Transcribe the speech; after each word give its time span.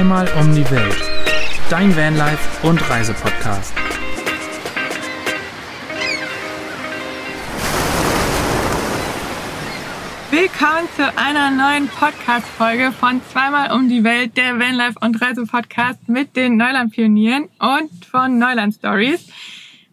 Zweimal 0.00 0.26
um 0.40 0.54
die 0.54 0.70
Welt. 0.70 0.96
Dein 1.68 1.94
Vanlife 1.94 2.66
und 2.66 2.80
Reisepodcast. 2.88 3.74
Willkommen 10.30 10.88
zu 10.96 11.02
einer 11.18 11.50
neuen 11.50 11.88
Podcast-Folge 11.88 12.92
von 12.92 13.20
Zweimal 13.30 13.72
um 13.72 13.90
die 13.90 14.02
Welt, 14.02 14.38
der 14.38 14.58
Vanlife 14.58 14.98
und 15.02 15.20
Reisepodcast 15.20 16.08
mit 16.08 16.34
den 16.34 16.56
Neuland-Pionieren 16.56 17.50
und 17.58 18.06
von 18.06 18.38
Neuland 18.38 18.76
Stories. 18.76 19.29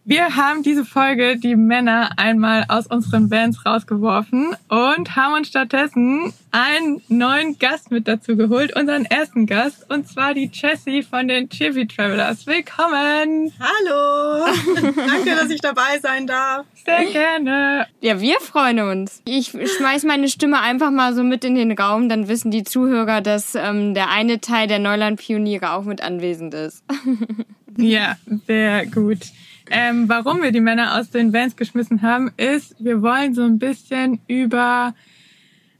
Wir 0.08 0.36
haben 0.36 0.62
diese 0.62 0.86
Folge 0.86 1.36
die 1.36 1.54
Männer 1.54 2.12
einmal 2.16 2.64
aus 2.68 2.86
unseren 2.86 3.28
Bands 3.28 3.66
rausgeworfen 3.66 4.56
und 4.68 5.16
haben 5.16 5.34
uns 5.34 5.48
stattdessen 5.48 6.32
einen 6.50 7.02
neuen 7.08 7.58
Gast 7.58 7.90
mit 7.90 8.08
dazu 8.08 8.34
geholt, 8.34 8.74
unseren 8.74 9.04
ersten 9.04 9.44
Gast, 9.44 9.84
und 9.90 10.08
zwar 10.08 10.32
die 10.32 10.50
Jessie 10.50 11.02
von 11.02 11.28
den 11.28 11.50
Chippy 11.50 11.86
Travelers. 11.86 12.46
Willkommen! 12.46 13.52
Hallo! 13.60 14.46
Danke, 14.96 15.36
dass 15.36 15.50
ich 15.50 15.60
dabei 15.60 15.98
sein 16.00 16.26
darf. 16.26 16.64
Sehr 16.86 17.04
gerne. 17.04 17.86
Ja, 18.00 18.18
wir 18.18 18.40
freuen 18.40 18.80
uns. 18.80 19.20
Ich 19.26 19.48
schmeiß 19.50 20.04
meine 20.04 20.30
Stimme 20.30 20.62
einfach 20.62 20.90
mal 20.90 21.12
so 21.12 21.22
mit 21.22 21.44
in 21.44 21.54
den 21.54 21.72
Raum, 21.72 22.08
dann 22.08 22.28
wissen 22.28 22.50
die 22.50 22.64
Zuhörer, 22.64 23.20
dass 23.20 23.54
ähm, 23.54 23.92
der 23.92 24.08
eine 24.08 24.40
Teil 24.40 24.68
der 24.68 24.78
Neuland-Pioniere 24.78 25.72
auch 25.72 25.84
mit 25.84 26.00
anwesend 26.00 26.54
ist. 26.54 26.82
ja, 27.76 28.16
sehr 28.46 28.86
gut. 28.86 29.18
Ähm, 29.70 30.08
warum 30.08 30.42
wir 30.42 30.52
die 30.52 30.60
Männer 30.60 30.98
aus 30.98 31.10
den 31.10 31.32
Vans 31.32 31.56
geschmissen 31.56 32.02
haben, 32.02 32.30
ist, 32.36 32.76
wir 32.78 33.02
wollen 33.02 33.34
so 33.34 33.42
ein 33.42 33.58
bisschen 33.58 34.20
über 34.26 34.94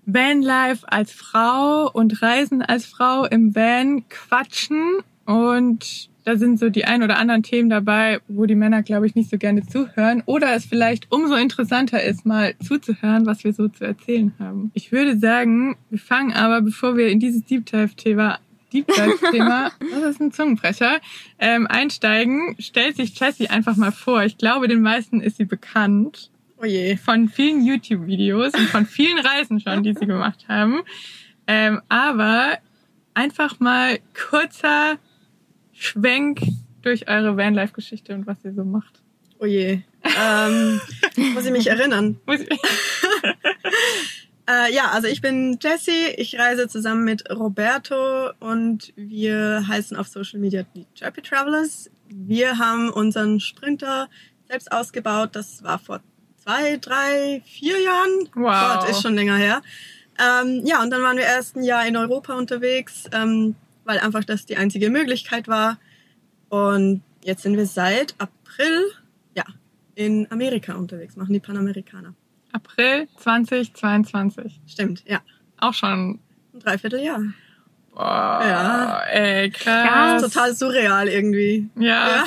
Vanlife 0.07 0.91
als 0.91 1.13
Frau 1.13 1.91
und 1.93 2.23
Reisen 2.23 2.63
als 2.63 2.87
Frau 2.87 3.25
im 3.27 3.55
Van 3.55 4.09
quatschen. 4.09 5.01
Und 5.27 6.09
da 6.25 6.37
sind 6.37 6.59
so 6.59 6.69
die 6.69 6.85
ein 6.85 7.03
oder 7.03 7.19
anderen 7.19 7.43
Themen 7.43 7.71
dabei, 7.71 8.21
wo 8.29 8.47
die 8.47 8.55
Männer, 8.55 8.83
glaube 8.83 9.07
ich, 9.07 9.15
nicht 9.15 9.31
so 9.31 9.39
gerne 9.39 9.67
zuhören. 9.67 10.23
Oder 10.27 10.55
es 10.55 10.67
vielleicht 10.67 11.11
umso 11.11 11.35
interessanter 11.35 12.03
ist, 12.03 12.27
mal 12.27 12.55
zuzuhören, 12.63 13.27
was 13.27 13.45
wir 13.45 13.53
so 13.53 13.69
zu 13.69 13.85
erzählen 13.85 14.33
haben. 14.39 14.71
Ich 14.75 14.93
würde 14.93 15.19
sagen, 15.19 15.77
wir 15.91 15.99
fangen 15.99 16.33
aber, 16.33 16.61
bevor 16.61 16.97
wir 16.97 17.09
in 17.09 17.21
dieses 17.21 17.45
Deep 17.45 17.67
Dive-Thema 17.67 18.41
Deep 18.73 18.87
Dive-Thema, 18.87 19.73
das 19.93 20.03
ist 20.11 20.21
ein 20.21 20.33
Zungenbrecher, 20.33 21.01
ähm, 21.39 21.67
einsteigen, 21.67 22.57
stellt 22.59 22.97
sich 22.97 23.19
Jessie 23.19 23.49
einfach 23.49 23.77
mal 23.77 23.93
vor. 23.93 24.23
Ich 24.25 24.37
glaube, 24.39 24.69
den 24.69 24.83
meisten 24.83 25.21
ist 25.21 25.39
sie 25.39 25.45
bekannt. 25.45 26.31
Oh 26.61 26.65
je. 26.65 26.97
Von 26.97 27.29
vielen 27.29 27.65
YouTube-Videos 27.65 28.55
und 28.55 28.69
von 28.69 28.85
vielen 28.85 29.19
Reisen 29.19 29.61
schon, 29.61 29.83
die 29.83 29.95
sie 29.95 30.07
gemacht 30.07 30.47
haben. 30.49 30.81
Ähm, 31.47 31.81
aber 31.89 32.59
einfach 33.15 33.61
mal 33.61 34.01
kurzer 34.31 34.99
Schwenk 35.73 36.41
durch 36.83 37.09
eure 37.09 37.37
Vanlife-Geschichte 37.37 38.15
und 38.15 38.27
was 38.27 38.45
ihr 38.45 38.53
so 38.53 38.65
macht. 38.65 39.01
Oh 39.39 39.47
je. 39.47 39.81
Ähm, 40.03 40.81
muss 41.35 41.47
ich 41.47 41.53
mich 41.53 41.69
erinnern? 41.69 42.19
Äh, 44.49 44.75
ja, 44.75 44.91
also 44.93 45.09
ich 45.09 45.21
bin 45.21 45.59
Jessie. 45.61 46.07
Ich 46.17 46.39
reise 46.39 46.69
zusammen 46.69 47.05
mit 47.05 47.29
Roberto 47.31 48.31
und 48.41 48.95
wir 48.97 49.67
heißen 49.69 49.95
auf 49.97 50.09
Social 50.09 50.41
Media 50.41 50.65
die 50.75 50.87
Chirpy 50.95 51.21
Travelers. 51.21 51.91
Wir 52.09 52.57
haben 52.59 52.89
unseren 52.89 53.41
Sprinter 53.41 54.09
selbst 54.49 54.73
ausgebaut. 54.73 55.31
Das 55.33 55.63
war 55.63 55.79
vor 55.79 56.01
zwei, 56.43 56.79
drei, 56.79 57.43
vier 57.45 57.79
Jahren. 57.79 58.29
Wow. 58.35 58.81
Gott, 58.81 58.91
ist 58.91 59.03
schon 59.03 59.15
länger 59.15 59.37
her. 59.37 59.61
Ähm, 60.19 60.63
ja, 60.65 60.83
und 60.83 60.91
dann 60.91 61.03
waren 61.03 61.19
wir 61.19 61.25
erst 61.25 61.57
ein 61.57 61.63
Jahr 61.63 61.87
in 61.87 61.97
Europa 61.97 62.33
unterwegs, 62.33 63.05
ähm, 63.13 63.55
weil 63.85 63.99
einfach 63.99 64.25
das 64.25 64.47
die 64.47 64.57
einzige 64.57 64.89
Möglichkeit 64.89 65.47
war. 65.47 65.79
Und 66.49 67.03
jetzt 67.23 67.43
sind 67.43 67.59
wir 67.59 67.67
seit 67.67 68.15
April, 68.19 68.93
ja, 69.35 69.45
in 69.95 70.27
Amerika 70.31 70.75
unterwegs, 70.75 71.17
machen 71.17 71.35
die 71.35 71.41
Panamerikaner. 71.41 72.15
April 72.59 73.09
2022. 73.17 74.61
Stimmt, 74.67 75.05
ja. 75.07 75.21
Auch 75.59 75.75
schon. 75.75 76.21
Ein 76.55 76.61
Dreivierteljahr. 76.61 77.21
Boah, 77.95 78.41
Ja. 78.47 79.01
ey, 79.11 79.51
krass. 79.51 80.23
total 80.23 80.55
surreal 80.55 81.09
irgendwie. 81.09 81.69
Ja. 81.77 82.09
Ja. 82.09 82.25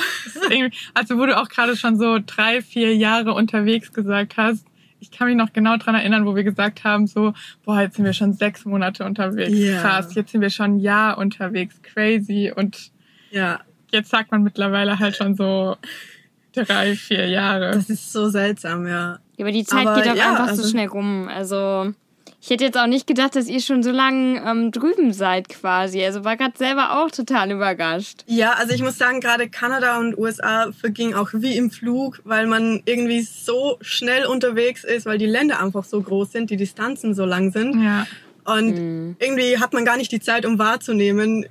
irgendwie- 0.50 0.76
Also 0.94 1.18
wo 1.18 1.26
du 1.26 1.36
auch 1.38 1.48
gerade 1.48 1.76
schon 1.76 1.98
so 1.98 2.18
drei, 2.24 2.60
vier 2.62 2.94
Jahre 2.94 3.32
unterwegs 3.32 3.92
gesagt 3.92 4.36
hast. 4.36 4.66
Ich 5.00 5.10
kann 5.10 5.26
mich 5.28 5.36
noch 5.36 5.52
genau 5.52 5.76
dran 5.78 5.94
erinnern, 5.96 6.26
wo 6.26 6.36
wir 6.36 6.44
gesagt 6.44 6.84
haben, 6.84 7.06
so, 7.08 7.32
boah, 7.64 7.80
jetzt 7.80 7.96
sind 7.96 8.04
wir 8.04 8.12
schon 8.12 8.34
sechs 8.34 8.64
Monate 8.64 9.04
unterwegs. 9.04 9.50
Ja. 9.58 9.80
Krass, 9.80 10.14
jetzt 10.14 10.30
sind 10.32 10.40
wir 10.42 10.50
schon 10.50 10.76
ein 10.76 10.78
Jahr 10.78 11.18
unterwegs. 11.18 11.80
Crazy. 11.82 12.52
Und 12.54 12.92
Ja, 13.30 13.60
jetzt 13.90 14.10
sagt 14.10 14.30
man 14.30 14.42
mittlerweile 14.42 14.98
halt 14.98 15.16
schon 15.16 15.34
so 15.34 15.76
drei, 16.54 16.94
vier 16.96 17.28
Jahre. 17.28 17.70
das 17.72 17.88
ist 17.90 18.12
so 18.12 18.28
seltsam, 18.28 18.86
ja. 18.86 19.18
Aber 19.40 19.50
die 19.52 19.64
Zeit 19.64 19.86
Aber 19.86 20.00
geht 20.00 20.10
auch 20.12 20.16
ja, 20.16 20.30
einfach 20.32 20.48
also- 20.48 20.62
so 20.62 20.68
schnell 20.68 20.86
rum. 20.88 21.28
Also 21.28 21.92
ich 22.40 22.50
hätte 22.50 22.64
jetzt 22.64 22.76
auch 22.78 22.86
nicht 22.88 23.06
gedacht, 23.06 23.36
dass 23.36 23.46
ihr 23.48 23.60
schon 23.60 23.82
so 23.84 23.90
lange 23.92 24.40
ähm, 24.44 24.72
drüben 24.72 25.12
seid 25.12 25.48
quasi. 25.48 26.04
Also 26.04 26.24
war 26.24 26.36
gerade 26.36 26.56
selber 26.58 27.00
auch 27.02 27.10
total 27.10 27.50
überrascht. 27.52 28.24
Ja, 28.26 28.54
also 28.54 28.74
ich 28.74 28.82
muss 28.82 28.98
sagen, 28.98 29.20
gerade 29.20 29.48
Kanada 29.48 29.98
und 29.98 30.18
USA 30.18 30.70
verging 30.72 31.14
auch 31.14 31.30
wie 31.32 31.56
im 31.56 31.70
Flug, 31.70 32.20
weil 32.24 32.46
man 32.48 32.82
irgendwie 32.84 33.22
so 33.22 33.78
schnell 33.80 34.26
unterwegs 34.26 34.82
ist, 34.84 35.06
weil 35.06 35.18
die 35.18 35.26
Länder 35.26 35.60
einfach 35.62 35.84
so 35.84 36.00
groß 36.00 36.32
sind, 36.32 36.50
die 36.50 36.56
Distanzen 36.56 37.14
so 37.14 37.24
lang 37.24 37.52
sind. 37.52 37.80
Ja. 37.82 38.06
Und 38.44 38.74
Mhm. 38.74 39.16
irgendwie 39.20 39.58
hat 39.58 39.72
man 39.72 39.84
gar 39.84 39.96
nicht 39.96 40.10
die 40.10 40.18
Zeit, 40.20 40.44
um 40.44 40.58
wahrzunehmen, 40.58 41.46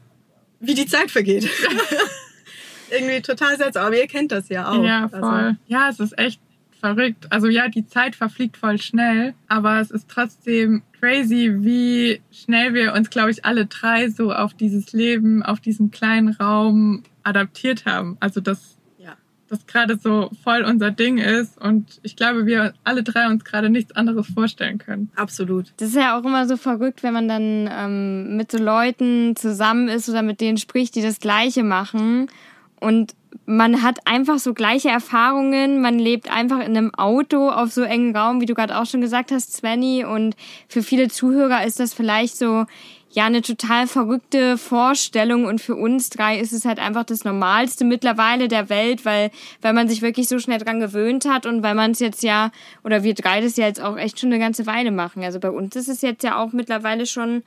wie 0.59 0.73
die 0.73 0.85
Zeit 0.87 1.09
vergeht. 1.09 1.47
irgendwie 2.91 3.21
total 3.21 3.57
seltsam, 3.57 3.85
aber 3.87 3.97
ihr 3.97 4.07
kennt 4.07 4.31
das 4.31 4.49
ja 4.49 4.69
auch. 4.69 4.83
Ja, 4.83 5.03
Also, 5.03 5.17
voll. 5.19 5.55
Ja, 5.67 5.89
es 5.89 5.99
ist 5.99 6.17
echt 6.19 6.41
verrückt. 6.81 7.27
Also 7.29 7.47
ja, 7.47 7.69
die 7.69 7.87
Zeit 7.87 8.15
verfliegt 8.15 8.57
voll 8.57 8.77
schnell, 8.77 9.33
aber 9.47 9.79
es 9.79 9.91
ist 9.91 10.09
trotzdem 10.09 10.81
crazy, 10.99 11.55
wie 11.59 12.21
schnell 12.31 12.73
wir 12.73 12.93
uns, 12.93 13.09
glaube 13.09 13.31
ich, 13.31 13.45
alle 13.45 13.65
drei 13.65 14.09
so 14.09 14.33
auf 14.33 14.53
dieses 14.53 14.91
Leben, 14.91 15.43
auf 15.43 15.61
diesem 15.61 15.91
kleinen 15.91 16.29
Raum 16.29 17.03
adaptiert 17.23 17.85
haben. 17.85 18.17
Also 18.19 18.41
dass 18.41 18.77
ja. 18.97 19.13
das 19.47 19.65
gerade 19.65 19.97
so 19.97 20.29
voll 20.43 20.63
unser 20.63 20.91
Ding 20.91 21.17
ist 21.17 21.57
und 21.59 21.99
ich 22.03 22.15
glaube, 22.15 22.45
wir 22.45 22.73
alle 22.83 23.03
drei 23.03 23.27
uns 23.27 23.45
gerade 23.45 23.69
nichts 23.69 23.95
anderes 23.95 24.27
vorstellen 24.27 24.77
können. 24.77 25.09
Absolut. 25.15 25.73
Das 25.77 25.89
ist 25.89 25.95
ja 25.95 26.19
auch 26.19 26.25
immer 26.25 26.47
so 26.47 26.57
verrückt, 26.57 27.03
wenn 27.03 27.13
man 27.13 27.27
dann 27.27 27.69
ähm, 27.71 28.37
mit 28.37 28.51
so 28.51 28.57
Leuten 28.57 29.35
zusammen 29.35 29.87
ist 29.87 30.09
oder 30.09 30.23
mit 30.23 30.41
denen 30.41 30.57
spricht, 30.57 30.95
die 30.95 31.01
das 31.01 31.19
Gleiche 31.19 31.63
machen. 31.63 32.27
Und 32.81 33.15
man 33.45 33.83
hat 33.83 33.99
einfach 34.05 34.39
so 34.39 34.53
gleiche 34.53 34.89
Erfahrungen. 34.89 35.81
Man 35.81 35.99
lebt 35.99 36.29
einfach 36.29 36.59
in 36.59 36.75
einem 36.75 36.93
Auto 36.95 37.49
auf 37.49 37.71
so 37.71 37.83
engen 37.83 38.15
Raum, 38.15 38.41
wie 38.41 38.45
du 38.45 38.55
gerade 38.55 38.77
auch 38.77 38.85
schon 38.85 39.01
gesagt 39.01 39.31
hast, 39.31 39.53
Svenny. 39.53 40.03
Und 40.03 40.35
für 40.67 40.81
viele 40.81 41.07
Zuhörer 41.07 41.63
ist 41.63 41.79
das 41.79 41.93
vielleicht 41.93 42.37
so, 42.37 42.65
ja, 43.11 43.25
eine 43.25 43.43
total 43.43 43.85
verrückte 43.85 44.57
Vorstellung. 44.57 45.45
Und 45.45 45.61
für 45.61 45.75
uns 45.75 46.09
drei 46.09 46.39
ist 46.39 46.53
es 46.53 46.65
halt 46.65 46.79
einfach 46.79 47.03
das 47.03 47.23
Normalste 47.23 47.85
mittlerweile 47.85 48.47
der 48.47 48.69
Welt, 48.69 49.05
weil, 49.05 49.29
weil 49.61 49.73
man 49.73 49.87
sich 49.87 50.01
wirklich 50.01 50.27
so 50.27 50.39
schnell 50.39 50.59
dran 50.59 50.79
gewöhnt 50.79 51.25
hat 51.25 51.45
und 51.45 51.61
weil 51.61 51.75
man 51.75 51.91
es 51.91 51.99
jetzt 51.99 52.23
ja, 52.23 52.51
oder 52.83 53.03
wir 53.03 53.13
drei 53.13 53.41
das 53.41 53.57
ja 53.57 53.67
jetzt 53.67 53.81
auch 53.81 53.97
echt 53.97 54.19
schon 54.19 54.29
eine 54.29 54.39
ganze 54.39 54.65
Weile 54.65 54.91
machen. 54.91 55.23
Also 55.23 55.39
bei 55.39 55.51
uns 55.51 55.75
ist 55.75 55.87
es 55.87 56.01
jetzt 56.01 56.23
ja 56.23 56.41
auch 56.41 56.51
mittlerweile 56.51 57.05
schon 57.05 57.43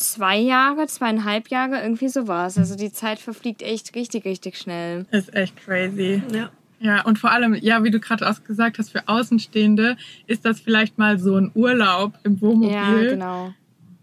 zwei 0.00 0.38
Jahre, 0.38 0.86
zweieinhalb 0.86 1.48
Jahre, 1.48 1.80
irgendwie 1.80 2.08
sowas. 2.08 2.58
Also 2.58 2.76
die 2.76 2.92
Zeit 2.92 3.18
verfliegt 3.18 3.62
echt 3.62 3.94
richtig, 3.94 4.24
richtig 4.24 4.56
schnell. 4.56 5.06
Ist 5.10 5.34
echt 5.34 5.56
crazy. 5.56 6.22
Ja. 6.32 6.50
Ja, 6.82 7.02
und 7.02 7.18
vor 7.18 7.30
allem, 7.30 7.54
ja, 7.54 7.84
wie 7.84 7.90
du 7.90 8.00
gerade 8.00 8.26
auch 8.28 8.42
gesagt 8.42 8.78
hast, 8.78 8.90
für 8.90 9.06
Außenstehende 9.06 9.98
ist 10.26 10.46
das 10.46 10.60
vielleicht 10.60 10.96
mal 10.96 11.18
so 11.18 11.36
ein 11.36 11.50
Urlaub 11.54 12.14
im 12.24 12.40
Wohnmobil. 12.40 12.72
Ja, 12.72 13.10
genau. 13.10 13.54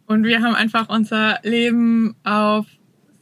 Und 0.06 0.24
wir 0.24 0.44
haben 0.44 0.54
einfach 0.54 0.88
unser 0.88 1.40
Leben 1.42 2.16
auf 2.24 2.68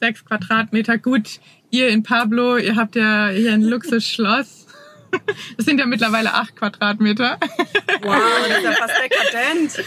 sechs 0.02 0.26
Quadratmeter. 0.26 0.98
Gut, 0.98 1.40
ihr 1.72 1.88
in 1.88 2.04
Pablo, 2.04 2.58
ihr 2.58 2.76
habt 2.76 2.98
ja 2.98 3.30
hier 3.30 3.54
ein 3.54 3.62
Luxusschloss. 3.64 4.65
Das 5.58 5.66
sind 5.66 5.80
ja 5.80 5.86
mittlerweile 5.86 6.34
acht 6.34 6.56
Quadratmeter. 6.56 7.38
Wow, 8.02 8.16
das 8.48 8.58
ist 8.58 8.64
ja 8.64 8.72
fast 8.72 8.94
dekadent. 9.04 9.84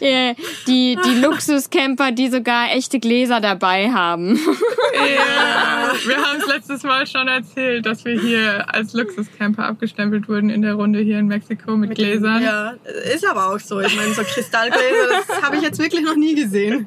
Äh, 0.00 0.34
Die, 0.66 0.98
die 1.04 1.20
Luxuscamper, 1.20 2.12
die 2.12 2.28
sogar 2.28 2.72
echte 2.72 3.00
Gläser 3.00 3.40
dabei 3.40 3.90
haben. 3.90 4.38
Ja, 4.94 5.92
wir 6.06 6.16
haben 6.16 6.40
es 6.40 6.46
letztes 6.46 6.82
Mal 6.82 7.06
schon 7.06 7.28
erzählt, 7.28 7.86
dass 7.86 8.04
wir 8.04 8.20
hier 8.20 8.72
als 8.74 8.92
Luxuscamper 8.92 9.64
abgestempelt 9.64 10.28
wurden 10.28 10.50
in 10.50 10.62
der 10.62 10.74
Runde 10.74 11.00
hier 11.00 11.18
in 11.18 11.26
Mexiko 11.26 11.76
mit, 11.76 11.94
Gläsern. 11.94 12.42
Ja, 12.42 12.74
ist 13.12 13.26
aber 13.26 13.52
auch 13.52 13.60
so. 13.60 13.80
Ich 13.80 13.96
meine, 13.96 14.12
so 14.12 14.22
Kristallgläser, 14.22 15.24
das 15.28 15.42
habe 15.42 15.56
ich 15.56 15.62
jetzt 15.62 15.78
wirklich 15.78 16.02
noch 16.02 16.16
nie 16.16 16.34
gesehen. 16.34 16.86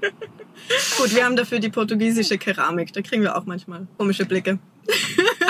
Gut, 0.97 1.15
wir 1.15 1.25
haben 1.25 1.35
dafür 1.35 1.59
die 1.59 1.69
portugiesische 1.69 2.37
Keramik. 2.37 2.93
Da 2.93 3.01
kriegen 3.01 3.23
wir 3.23 3.35
auch 3.35 3.45
manchmal 3.45 3.87
komische 3.97 4.25
Blicke. 4.25 4.59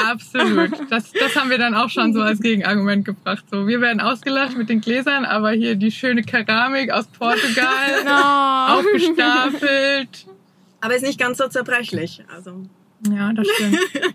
Absolut. 0.10 0.72
Das, 0.90 1.12
das 1.12 1.36
haben 1.36 1.50
wir 1.50 1.58
dann 1.58 1.74
auch 1.76 1.90
schon 1.90 2.14
so 2.14 2.22
als 2.22 2.40
Gegenargument 2.42 3.06
gebracht. 3.06 3.44
So, 3.52 3.68
wir 3.68 3.82
werden 3.82 4.00
ausgelacht 4.02 4.58
mit 4.58 4.70
den 4.70 4.82
Gläsern, 4.82 5.26
aber 5.26 5.52
hier 5.52 5.76
die 5.76 5.92
schöne 5.92 6.24
Keramik 6.24 6.92
aus 6.92 7.08
Portugal 7.08 7.68
Oh. 8.08 8.80
aufgestapelt. 8.80 10.26
Aber 10.82 10.96
ist 10.96 11.04
nicht 11.04 11.20
ganz 11.20 11.38
so 11.38 11.48
zerbrechlich. 11.48 12.24
Also 12.34 12.64
Ja, 13.10 13.32
das 13.34 13.48
stimmt. 13.48 13.78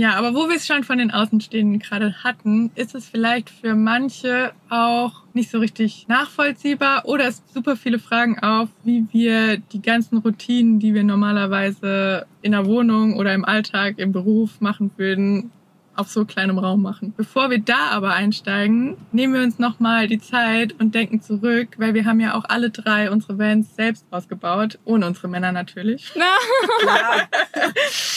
ja, 0.00 0.14
aber 0.14 0.32
wo 0.32 0.48
wir 0.48 0.56
es 0.56 0.66
schon 0.66 0.82
von 0.82 0.96
den 0.96 1.10
Außenstehenden 1.10 1.78
gerade 1.78 2.24
hatten, 2.24 2.70
ist 2.74 2.94
es 2.94 3.06
vielleicht 3.06 3.50
für 3.50 3.74
manche 3.74 4.52
auch 4.70 5.24
nicht 5.34 5.50
so 5.50 5.58
richtig 5.58 6.06
nachvollziehbar 6.08 7.04
oder 7.04 7.28
es 7.28 7.42
super 7.52 7.76
viele 7.76 7.98
Fragen 7.98 8.38
auf, 8.38 8.70
wie 8.82 9.04
wir 9.12 9.58
die 9.58 9.82
ganzen 9.82 10.16
Routinen, 10.16 10.78
die 10.78 10.94
wir 10.94 11.04
normalerweise 11.04 12.24
in 12.40 12.52
der 12.52 12.64
Wohnung 12.64 13.18
oder 13.18 13.34
im 13.34 13.44
Alltag, 13.44 13.98
im 13.98 14.12
Beruf 14.12 14.62
machen 14.62 14.90
würden, 14.96 15.52
auf 16.00 16.08
so 16.08 16.24
kleinem 16.24 16.58
Raum 16.58 16.80
machen. 16.80 17.12
Bevor 17.16 17.50
wir 17.50 17.58
da 17.58 17.90
aber 17.90 18.14
einsteigen, 18.14 18.96
nehmen 19.12 19.34
wir 19.34 19.42
uns 19.42 19.58
nochmal 19.58 20.08
die 20.08 20.18
Zeit 20.18 20.74
und 20.80 20.94
denken 20.94 21.20
zurück, 21.20 21.76
weil 21.76 21.92
wir 21.92 22.06
haben 22.06 22.20
ja 22.20 22.34
auch 22.34 22.44
alle 22.48 22.70
drei 22.70 23.10
unsere 23.10 23.38
Vans 23.38 23.76
selbst 23.76 24.06
ausgebaut, 24.10 24.78
ohne 24.84 25.06
unsere 25.06 25.28
Männer 25.28 25.52
natürlich. 25.52 26.10
klar. 26.12 27.28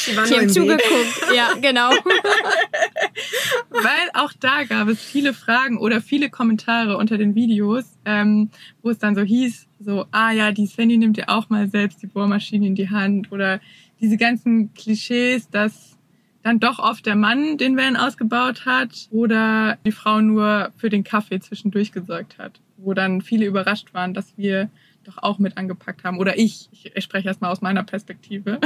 Die 0.08 0.16
waren 0.16 0.30
Die 0.30 0.36
haben 0.36 0.50
zugeguckt. 0.50 1.36
Ja, 1.36 1.54
genau. 1.60 1.90
Weil 3.70 4.10
auch 4.14 4.32
da 4.40 4.64
gab 4.64 4.88
es 4.88 5.02
viele 5.02 5.34
Fragen 5.34 5.78
oder 5.78 6.00
viele 6.00 6.30
Kommentare 6.30 6.96
unter 6.98 7.18
den 7.18 7.36
Videos, 7.36 7.84
ähm, 8.06 8.50
wo 8.82 8.92
es 8.92 8.98
dann 8.98 9.16
so 9.16 9.22
hieß, 9.22 9.68
so, 9.80 10.06
ah 10.12 10.32
ja, 10.32 10.54
die 10.54 10.68
Svenny 10.68 10.96
nimmt 10.96 11.18
ja 11.18 11.26
auch 11.28 11.50
mal 11.50 11.68
selbst 11.68 12.02
die 12.02 12.08
Bohrmaschine 12.08 12.66
in 12.66 12.76
die 12.76 12.90
Hand 12.90 13.32
oder 13.34 13.60
diese 14.00 14.16
ganzen 14.16 14.74
Klischees, 14.74 15.50
dass 15.50 15.98
dann 16.44 16.60
doch 16.60 16.80
oft 16.80 17.06
der 17.06 17.16
Mann 17.16 17.57
den 17.57 17.78
Van 17.78 17.95
ausgebaut 17.95 18.66
hat 18.66 19.07
oder 19.12 19.78
die 19.86 19.92
Frau 19.92 20.22
nur 20.22 20.72
für 20.78 20.90
den 20.90 21.04
Kaffee 21.04 21.40
zwischendurch 21.40 21.92
gesorgt 21.92 22.38
hat, 22.38 22.60
wo 22.78 22.94
dann 22.94 23.22
viele 23.22 23.45
überrascht 23.45 23.94
waren, 23.94 24.13
dass 24.13 24.38
wir 24.38 24.69
doch 25.06 25.18
auch 25.22 25.40
mit 25.40 25.57
angepackt 25.57 26.04
haben. 26.04 26.18
Oder 26.19 26.38
ich, 26.38 26.69
ich 26.72 27.04
spreche 27.04 27.28
erstmal 27.28 27.51
aus 27.51 27.62
meiner 27.62 27.84
Perspektive. 27.84 28.60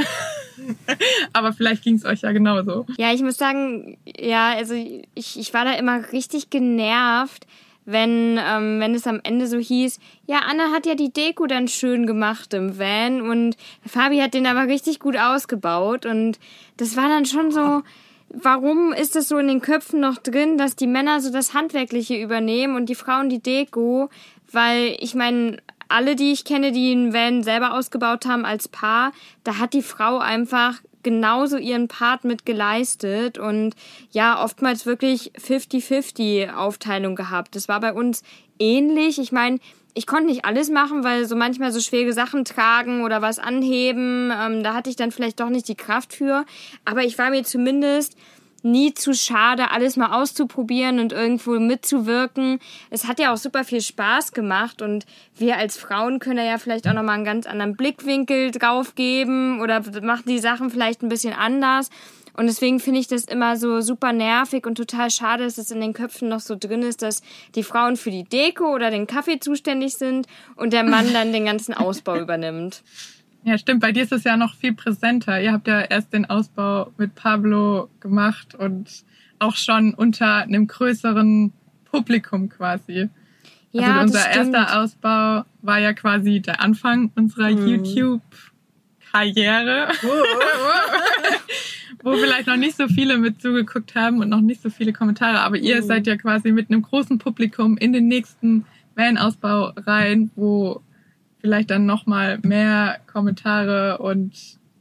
Aber 1.32 1.52
vielleicht 1.52 1.82
ging 1.82 1.94
es 1.94 2.04
euch 2.04 2.22
ja 2.22 2.32
genauso. 2.32 2.86
Ja, 2.96 3.12
ich 3.12 3.22
muss 3.22 3.36
sagen, 3.36 3.98
ja, 4.18 4.54
also 4.54 4.74
ich, 4.74 5.38
ich 5.38 5.54
war 5.54 5.64
da 5.64 5.72
immer 5.72 6.12
richtig 6.12 6.50
genervt, 6.50 7.46
wenn, 7.90 8.38
ähm, 8.38 8.80
wenn 8.80 8.94
es 8.94 9.06
am 9.06 9.18
Ende 9.22 9.46
so 9.46 9.56
hieß, 9.56 9.98
ja, 10.26 10.40
Anna 10.46 10.72
hat 10.72 10.84
ja 10.84 10.94
die 10.94 11.10
Deko 11.10 11.46
dann 11.46 11.68
schön 11.68 12.06
gemacht 12.06 12.52
im 12.52 12.78
Van 12.78 13.22
und 13.22 13.56
Fabi 13.86 14.18
hat 14.18 14.34
den 14.34 14.46
aber 14.46 14.68
richtig 14.70 15.00
gut 15.00 15.16
ausgebaut 15.16 16.04
und 16.04 16.38
das 16.76 16.98
war 16.98 17.08
dann 17.08 17.24
schon 17.24 17.50
so, 17.50 17.82
warum 18.28 18.92
ist 18.92 19.16
es 19.16 19.28
so 19.28 19.38
in 19.38 19.48
den 19.48 19.62
Köpfen 19.62 20.00
noch 20.00 20.18
drin, 20.18 20.58
dass 20.58 20.76
die 20.76 20.86
Männer 20.86 21.22
so 21.22 21.32
das 21.32 21.54
Handwerkliche 21.54 22.20
übernehmen 22.20 22.76
und 22.76 22.90
die 22.90 22.94
Frauen 22.94 23.30
die 23.30 23.40
Deko, 23.42 24.10
weil 24.52 24.94
ich 24.98 25.14
meine, 25.14 25.56
alle, 25.88 26.14
die 26.14 26.32
ich 26.32 26.44
kenne, 26.44 26.72
die 26.72 26.92
einen 26.92 27.14
Van 27.14 27.42
selber 27.42 27.72
ausgebaut 27.72 28.26
haben 28.26 28.44
als 28.44 28.68
Paar, 28.68 29.12
da 29.44 29.56
hat 29.56 29.72
die 29.72 29.80
Frau 29.80 30.18
einfach 30.18 30.74
genauso 31.08 31.56
ihren 31.56 31.88
Part 31.88 32.24
mit 32.24 32.44
geleistet 32.44 33.38
und 33.38 33.74
ja, 34.10 34.44
oftmals 34.44 34.84
wirklich 34.84 35.32
50-50 35.32 36.54
Aufteilung 36.54 37.16
gehabt. 37.16 37.56
Das 37.56 37.66
war 37.66 37.80
bei 37.80 37.94
uns 37.94 38.22
ähnlich. 38.58 39.18
Ich 39.18 39.32
meine, 39.32 39.58
ich 39.94 40.06
konnte 40.06 40.26
nicht 40.26 40.44
alles 40.44 40.68
machen, 40.68 41.02
weil 41.04 41.24
so 41.24 41.34
manchmal 41.34 41.72
so 41.72 41.80
schwere 41.80 42.12
Sachen 42.12 42.44
tragen 42.44 43.04
oder 43.04 43.22
was 43.22 43.38
anheben, 43.38 44.30
ähm, 44.38 44.62
da 44.62 44.74
hatte 44.74 44.90
ich 44.90 44.96
dann 44.96 45.10
vielleicht 45.10 45.40
doch 45.40 45.48
nicht 45.48 45.66
die 45.66 45.74
Kraft 45.74 46.12
für. 46.12 46.44
Aber 46.84 47.04
ich 47.04 47.16
war 47.16 47.30
mir 47.30 47.42
zumindest 47.42 48.16
nie 48.70 48.94
zu 48.94 49.14
schade, 49.14 49.70
alles 49.70 49.96
mal 49.96 50.20
auszuprobieren 50.20 50.98
und 51.00 51.12
irgendwo 51.12 51.58
mitzuwirken. 51.58 52.58
Es 52.90 53.06
hat 53.06 53.18
ja 53.18 53.32
auch 53.32 53.36
super 53.36 53.64
viel 53.64 53.80
Spaß 53.80 54.32
gemacht 54.32 54.82
und 54.82 55.06
wir 55.36 55.56
als 55.56 55.76
Frauen 55.76 56.18
können 56.18 56.44
ja 56.46 56.58
vielleicht 56.58 56.86
auch 56.88 56.94
nochmal 56.94 57.16
einen 57.16 57.24
ganz 57.24 57.46
anderen 57.46 57.76
Blickwinkel 57.76 58.50
drauf 58.50 58.94
geben 58.94 59.60
oder 59.60 59.82
machen 60.02 60.24
die 60.26 60.38
Sachen 60.38 60.70
vielleicht 60.70 61.02
ein 61.02 61.08
bisschen 61.08 61.32
anders. 61.32 61.90
Und 62.38 62.46
deswegen 62.46 62.78
finde 62.78 63.00
ich 63.00 63.08
das 63.08 63.24
immer 63.24 63.56
so 63.56 63.80
super 63.80 64.12
nervig 64.12 64.64
und 64.64 64.76
total 64.76 65.10
schade, 65.10 65.42
dass 65.42 65.58
es 65.58 65.72
in 65.72 65.80
den 65.80 65.92
Köpfen 65.92 66.28
noch 66.28 66.38
so 66.38 66.54
drin 66.54 66.82
ist, 66.82 67.02
dass 67.02 67.20
die 67.56 67.64
Frauen 67.64 67.96
für 67.96 68.12
die 68.12 68.22
Deko 68.22 68.72
oder 68.72 68.92
den 68.92 69.08
Kaffee 69.08 69.40
zuständig 69.40 69.94
sind 69.94 70.28
und 70.54 70.72
der 70.72 70.84
Mann 70.84 71.12
dann 71.12 71.32
den 71.32 71.46
ganzen 71.46 71.74
Ausbau 71.74 72.16
übernimmt. 72.16 72.84
Ja, 73.48 73.56
stimmt. 73.56 73.80
Bei 73.80 73.92
dir 73.92 74.02
ist 74.02 74.12
es 74.12 74.24
ja 74.24 74.36
noch 74.36 74.54
viel 74.54 74.74
präsenter. 74.74 75.40
Ihr 75.40 75.52
habt 75.52 75.68
ja 75.68 75.80
erst 75.80 76.12
den 76.12 76.26
Ausbau 76.26 76.92
mit 76.98 77.14
Pablo 77.14 77.88
gemacht 77.98 78.54
und 78.54 78.90
auch 79.38 79.56
schon 79.56 79.94
unter 79.94 80.42
einem 80.42 80.66
größeren 80.66 81.54
Publikum 81.90 82.50
quasi. 82.50 83.08
Ja, 83.72 84.00
also 84.00 84.18
unser 84.18 84.30
erster 84.30 84.78
Ausbau 84.78 85.44
war 85.62 85.78
ja 85.78 85.94
quasi 85.94 86.40
der 86.40 86.60
Anfang 86.60 87.10
unserer 87.16 87.48
YouTube-Karriere, 87.48 89.88
wo 92.02 92.16
vielleicht 92.16 92.48
noch 92.48 92.58
nicht 92.58 92.76
so 92.76 92.86
viele 92.86 93.16
mit 93.16 93.40
zugeguckt 93.40 93.94
haben 93.94 94.20
und 94.20 94.28
noch 94.28 94.42
nicht 94.42 94.60
so 94.60 94.68
viele 94.68 94.92
Kommentare. 94.92 95.40
Aber 95.40 95.56
ihr 95.56 95.82
seid 95.82 96.06
ja 96.06 96.18
quasi 96.18 96.52
mit 96.52 96.70
einem 96.70 96.82
großen 96.82 97.16
Publikum 97.16 97.78
in 97.78 97.94
den 97.94 98.08
nächsten 98.08 98.66
Van-Ausbau 98.94 99.72
rein, 99.86 100.30
wo 100.36 100.82
vielleicht 101.48 101.70
dann 101.70 101.86
nochmal 101.86 102.38
mehr 102.42 102.98
Kommentare 103.10 103.96
und 103.98 104.32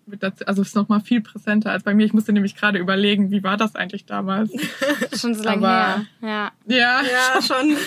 mit 0.05 0.21
dazu, 0.21 0.45
also 0.45 0.61
es 0.61 0.69
ist 0.69 0.75
nochmal 0.75 0.99
viel 0.99 1.21
präsenter 1.21 1.71
als 1.71 1.83
bei 1.83 1.93
mir. 1.93 2.05
Ich 2.05 2.13
musste 2.13 2.33
nämlich 2.33 2.55
gerade 2.57 2.77
überlegen, 2.77 3.31
wie 3.31 3.41
war 3.43 3.55
das 3.55 3.75
eigentlich 3.75 4.05
damals? 4.05 4.51
Schon 5.17 5.33
so 5.33 5.43
lange 5.43 5.65
Aber- 5.65 6.05
her. 6.21 6.51
Ja. 6.67 6.75
Ja, 6.75 7.01
Ja, 7.03 7.41
schon. 7.41 7.77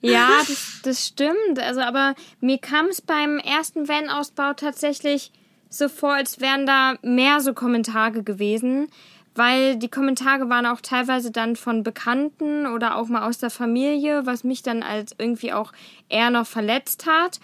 Ja, 0.00 0.28
das, 0.46 0.80
das 0.84 1.06
stimmt. 1.06 1.58
Also, 1.60 1.80
aber 1.80 2.14
mir 2.40 2.58
kam 2.58 2.86
es 2.86 3.00
beim 3.00 3.38
ersten 3.38 3.88
Van-Ausbau 3.88 4.52
tatsächlich 4.54 5.32
so 5.68 5.88
vor, 5.88 6.14
als 6.14 6.40
wären 6.40 6.66
da 6.66 6.94
mehr 7.02 7.40
so 7.40 7.52
Kommentare 7.52 8.22
gewesen, 8.22 8.88
weil 9.38 9.76
die 9.76 9.88
Kommentare 9.88 10.50
waren 10.50 10.66
auch 10.66 10.80
teilweise 10.80 11.30
dann 11.30 11.56
von 11.56 11.82
Bekannten 11.82 12.66
oder 12.66 12.96
auch 12.96 13.08
mal 13.08 13.26
aus 13.26 13.38
der 13.38 13.50
Familie, 13.50 14.26
was 14.26 14.44
mich 14.44 14.62
dann 14.62 14.82
als 14.82 15.14
irgendwie 15.16 15.52
auch 15.52 15.72
eher 16.08 16.30
noch 16.30 16.46
verletzt 16.46 17.06
hat. 17.06 17.40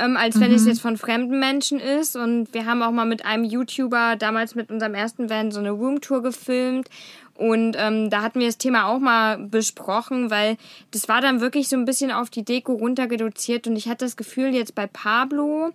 Ähm, 0.00 0.16
als 0.16 0.38
wenn 0.38 0.52
es 0.52 0.64
jetzt 0.64 0.80
von 0.80 0.96
fremden 0.96 1.40
Menschen 1.40 1.80
ist. 1.80 2.14
Und 2.14 2.54
wir 2.54 2.66
haben 2.66 2.84
auch 2.84 2.92
mal 2.92 3.04
mit 3.04 3.24
einem 3.24 3.42
YouTuber 3.42 4.14
damals 4.14 4.54
mit 4.54 4.70
unserem 4.70 4.94
ersten 4.94 5.28
Van 5.28 5.50
so 5.50 5.58
eine 5.58 5.72
Roomtour 5.72 6.22
gefilmt. 6.22 6.88
Und 7.34 7.76
ähm, 7.76 8.08
da 8.08 8.22
hatten 8.22 8.38
wir 8.38 8.46
das 8.46 8.58
Thema 8.58 8.86
auch 8.86 9.00
mal 9.00 9.38
besprochen, 9.38 10.30
weil 10.30 10.56
das 10.92 11.08
war 11.08 11.20
dann 11.20 11.40
wirklich 11.40 11.68
so 11.68 11.76
ein 11.76 11.84
bisschen 11.84 12.12
auf 12.12 12.30
die 12.30 12.44
Deko 12.44 12.74
runter 12.74 13.10
reduziert. 13.10 13.66
Und 13.66 13.74
ich 13.74 13.88
hatte 13.88 14.04
das 14.04 14.16
Gefühl, 14.16 14.54
jetzt 14.54 14.76
bei 14.76 14.86
Pablo 14.86 15.70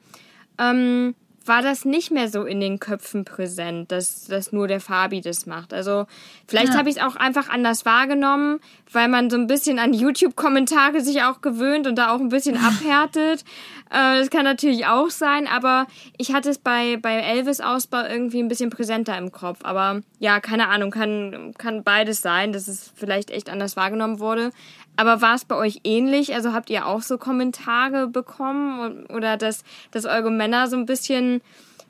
ähm, 0.57 1.15
war 1.45 1.62
das 1.62 1.83
nicht 1.85 2.09
mehr 2.12 2.29
so 2.29 2.43
in 2.43 2.59
den 2.62 2.79
Köpfen 2.79 3.25
präsent, 3.25 3.91
dass, 3.91 4.25
dass 4.25 4.51
nur 4.53 4.67
der 4.67 4.79
Fabi 4.79 5.21
das 5.21 5.45
macht. 5.45 5.73
Also 5.73 6.05
vielleicht 6.47 6.73
Ja. 6.73 6.79
habe 6.79 6.89
ich 6.89 6.97
es 6.97 7.01
auch 7.01 7.15
einfach 7.15 7.50
anders 7.50 7.85
wahrgenommen, 7.85 8.59
weil 8.91 9.07
man 9.09 9.29
so 9.29 9.38
ein 9.38 9.47
bisschen 9.47 9.77
an 9.79 9.93
YouTube-Kommentare 9.93 11.01
sich 11.01 11.23
auch 11.23 11.41
gewöhnt 11.41 11.85
und 11.88 11.95
da 11.97 12.12
auch 12.13 12.19
ein 12.19 12.29
bisschen 12.29 12.57
abhärtet. 12.63 13.41
Äh, 13.89 14.19
das 14.19 14.29
kann 14.29 14.43
natürlich 14.45 14.85
auch 14.85 15.09
sein, 15.09 15.47
aber 15.47 15.88
ich 16.17 16.33
hatte 16.33 16.50
es 16.50 16.57
bei, 16.59 16.97
bei 17.01 17.15
Elvis 17.15 17.59
Ausbau 17.59 18.03
irgendwie 18.07 18.39
ein 18.39 18.47
bisschen 18.47 18.69
präsenter 18.69 19.17
im 19.17 19.31
Kopf. 19.31 19.59
Aber 19.63 20.01
ja, 20.19 20.39
keine 20.39 20.69
Ahnung, 20.69 20.91
kann, 20.91 21.53
kann 21.57 21.83
beides 21.83 22.21
sein, 22.21 22.53
dass 22.53 22.67
es 22.67 22.91
vielleicht 22.95 23.31
echt 23.31 23.50
anders 23.50 23.75
wahrgenommen 23.75 24.19
wurde. 24.19 24.51
Aber 24.95 25.21
war 25.21 25.35
es 25.35 25.45
bei 25.45 25.55
euch 25.55 25.79
ähnlich? 25.83 26.33
Also 26.33 26.53
habt 26.53 26.69
ihr 26.69 26.85
auch 26.85 27.01
so 27.01 27.17
Kommentare 27.17 28.07
bekommen 28.07 29.05
oder 29.07 29.38
dass, 29.38 29.63
dass 29.91 30.05
eure 30.05 30.31
Männer 30.31 30.67
so 30.67 30.75
ein 30.77 30.85
bisschen 30.85 31.41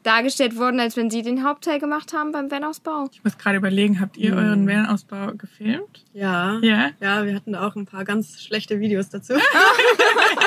dargestellt 0.04 0.58
wurden, 0.58 0.80
als 0.80 0.96
wenn 0.98 1.10
sie 1.10 1.22
den 1.22 1.44
Hauptteil 1.44 1.80
gemacht 1.80 2.14
haben 2.14 2.32
beim 2.32 2.52
Van-Ausbau? 2.52 3.10
ich 3.12 3.24
muss 3.24 3.38
gerade 3.38 3.58
überlegen, 3.58 4.00
habt 4.00 4.18
ihr 4.18 4.36
euren 4.36 4.68
Van-Ausbau 4.68 5.34
gefilmt? 5.38 6.04
Ja. 6.14 6.60
Ja. 6.62 6.92
Ja, 7.00 7.26
wir 7.26 7.36
hatten 7.36 7.54
da 7.54 7.66
auch 7.66 7.76
ein 7.76 7.86
paar 7.86 8.04
ganz 8.04 8.42
schlechte 8.42 8.80
Videos 8.80 9.10
dazu. 9.10 9.34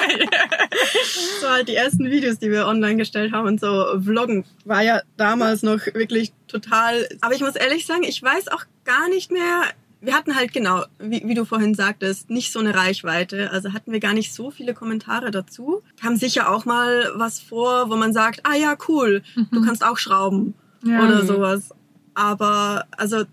so 1.41 1.49
halt 1.49 1.69
die 1.69 1.75
ersten 1.75 2.11
Videos, 2.11 2.39
die 2.39 2.51
wir 2.51 2.67
online 2.67 2.97
gestellt 2.97 3.33
haben 3.33 3.47
und 3.47 3.61
so 3.61 4.01
Vloggen 4.01 4.45
war 4.65 4.83
ja 4.83 5.01
damals 5.17 5.63
noch 5.63 5.85
wirklich 5.87 6.33
total. 6.49 7.09
Aber 7.21 7.35
ich 7.35 7.41
muss 7.41 7.57
ehrlich 7.57 7.87
sagen, 7.87 8.03
ich 8.05 8.23
weiß 8.23 8.49
auch 8.49 8.65
gar 8.85 9.09
nicht 9.09 9.31
mehr. 9.31 9.63
Wir 10.07 10.15
hatten 10.15 10.37
halt 10.37 10.53
genau, 10.53 10.85
wie, 10.99 11.23
wie 11.27 11.35
du 11.35 11.45
vorhin 11.45 11.75
sagtest, 11.75 12.31
nicht 12.31 12.53
so 12.53 12.61
eine 12.61 12.75
Reichweite. 12.75 13.51
Also 13.51 13.73
hatten 13.73 13.91
wir 13.93 14.01
gar 14.01 14.13
nicht 14.15 14.33
so 14.33 14.51
viele 14.51 14.73
Kommentare 14.73 15.31
dazu. 15.33 15.83
Kam 16.01 16.17
sicher 16.17 16.51
auch 16.51 16.65
mal 16.65 17.11
was 17.17 17.41
vor, 17.41 17.91
wo 17.91 17.97
man 17.97 18.13
sagt, 18.13 18.41
ah 18.45 18.55
ja, 18.55 18.77
cool, 18.89 19.23
du 19.51 19.65
kannst 19.65 19.85
auch 19.85 19.99
schrauben 19.99 20.55
Ja. 20.85 21.03
oder 21.05 21.25
sowas. 21.27 21.71
Aber 22.15 22.87
also 22.97 23.25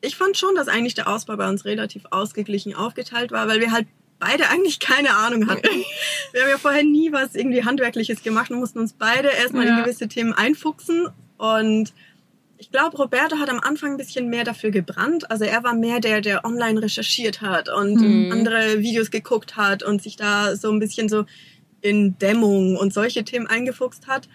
ich 0.00 0.16
fand 0.16 0.36
schon, 0.36 0.54
dass 0.54 0.68
eigentlich 0.68 0.94
der 0.94 1.06
Ausbau 1.08 1.36
bei 1.36 1.48
uns 1.48 1.64
relativ 1.64 2.04
ausgeglichen 2.10 2.74
aufgeteilt 2.74 3.30
war, 3.30 3.46
weil 3.48 3.60
wir 3.60 3.70
halt 3.72 3.86
beide 4.18 4.48
eigentlich 4.48 4.80
keine 4.80 5.14
Ahnung 5.16 5.48
hatten. 5.48 5.68
Wir 6.32 6.42
haben 6.42 6.48
ja 6.50 6.58
vorher 6.58 6.82
nie 6.84 7.12
was 7.12 7.34
irgendwie 7.34 7.64
Handwerkliches 7.64 8.22
gemacht 8.22 8.50
und 8.50 8.58
mussten 8.58 8.78
uns 8.78 8.94
beide 8.94 9.28
erstmal 9.28 9.66
Ja. 9.66 9.76
in 9.78 9.84
gewisse 9.84 10.08
Themen 10.08 10.32
einfuchsen. 10.32 11.08
Und 11.36 11.92
ich 12.58 12.70
glaube, 12.70 12.96
Roberto 12.96 13.38
hat 13.38 13.48
am 13.50 13.60
Anfang 13.60 13.92
ein 13.92 13.96
bisschen 13.96 14.28
mehr 14.28 14.44
dafür 14.44 14.70
gebrannt. 14.70 15.30
Also 15.30 15.44
er 15.44 15.62
war 15.62 15.74
mehr 15.74 16.00
der, 16.00 16.20
der 16.20 16.44
online 16.44 16.80
recherchiert 16.80 17.40
hat 17.42 17.68
und 17.68 18.00
Mhm. 18.00 18.32
andere 18.32 18.80
Videos 18.80 19.10
geguckt 19.10 19.56
hat 19.56 19.82
und 19.82 20.02
sich 20.02 20.16
da 20.16 20.56
so 20.56 20.70
ein 20.70 20.78
bisschen 20.78 21.08
so 21.08 21.26
in 21.82 22.18
Dämmung 22.18 22.76
und 22.76 22.92
solche 22.92 23.24
Themen 23.24 23.46
eingefuchst 23.46 24.06
hat. 24.06 24.28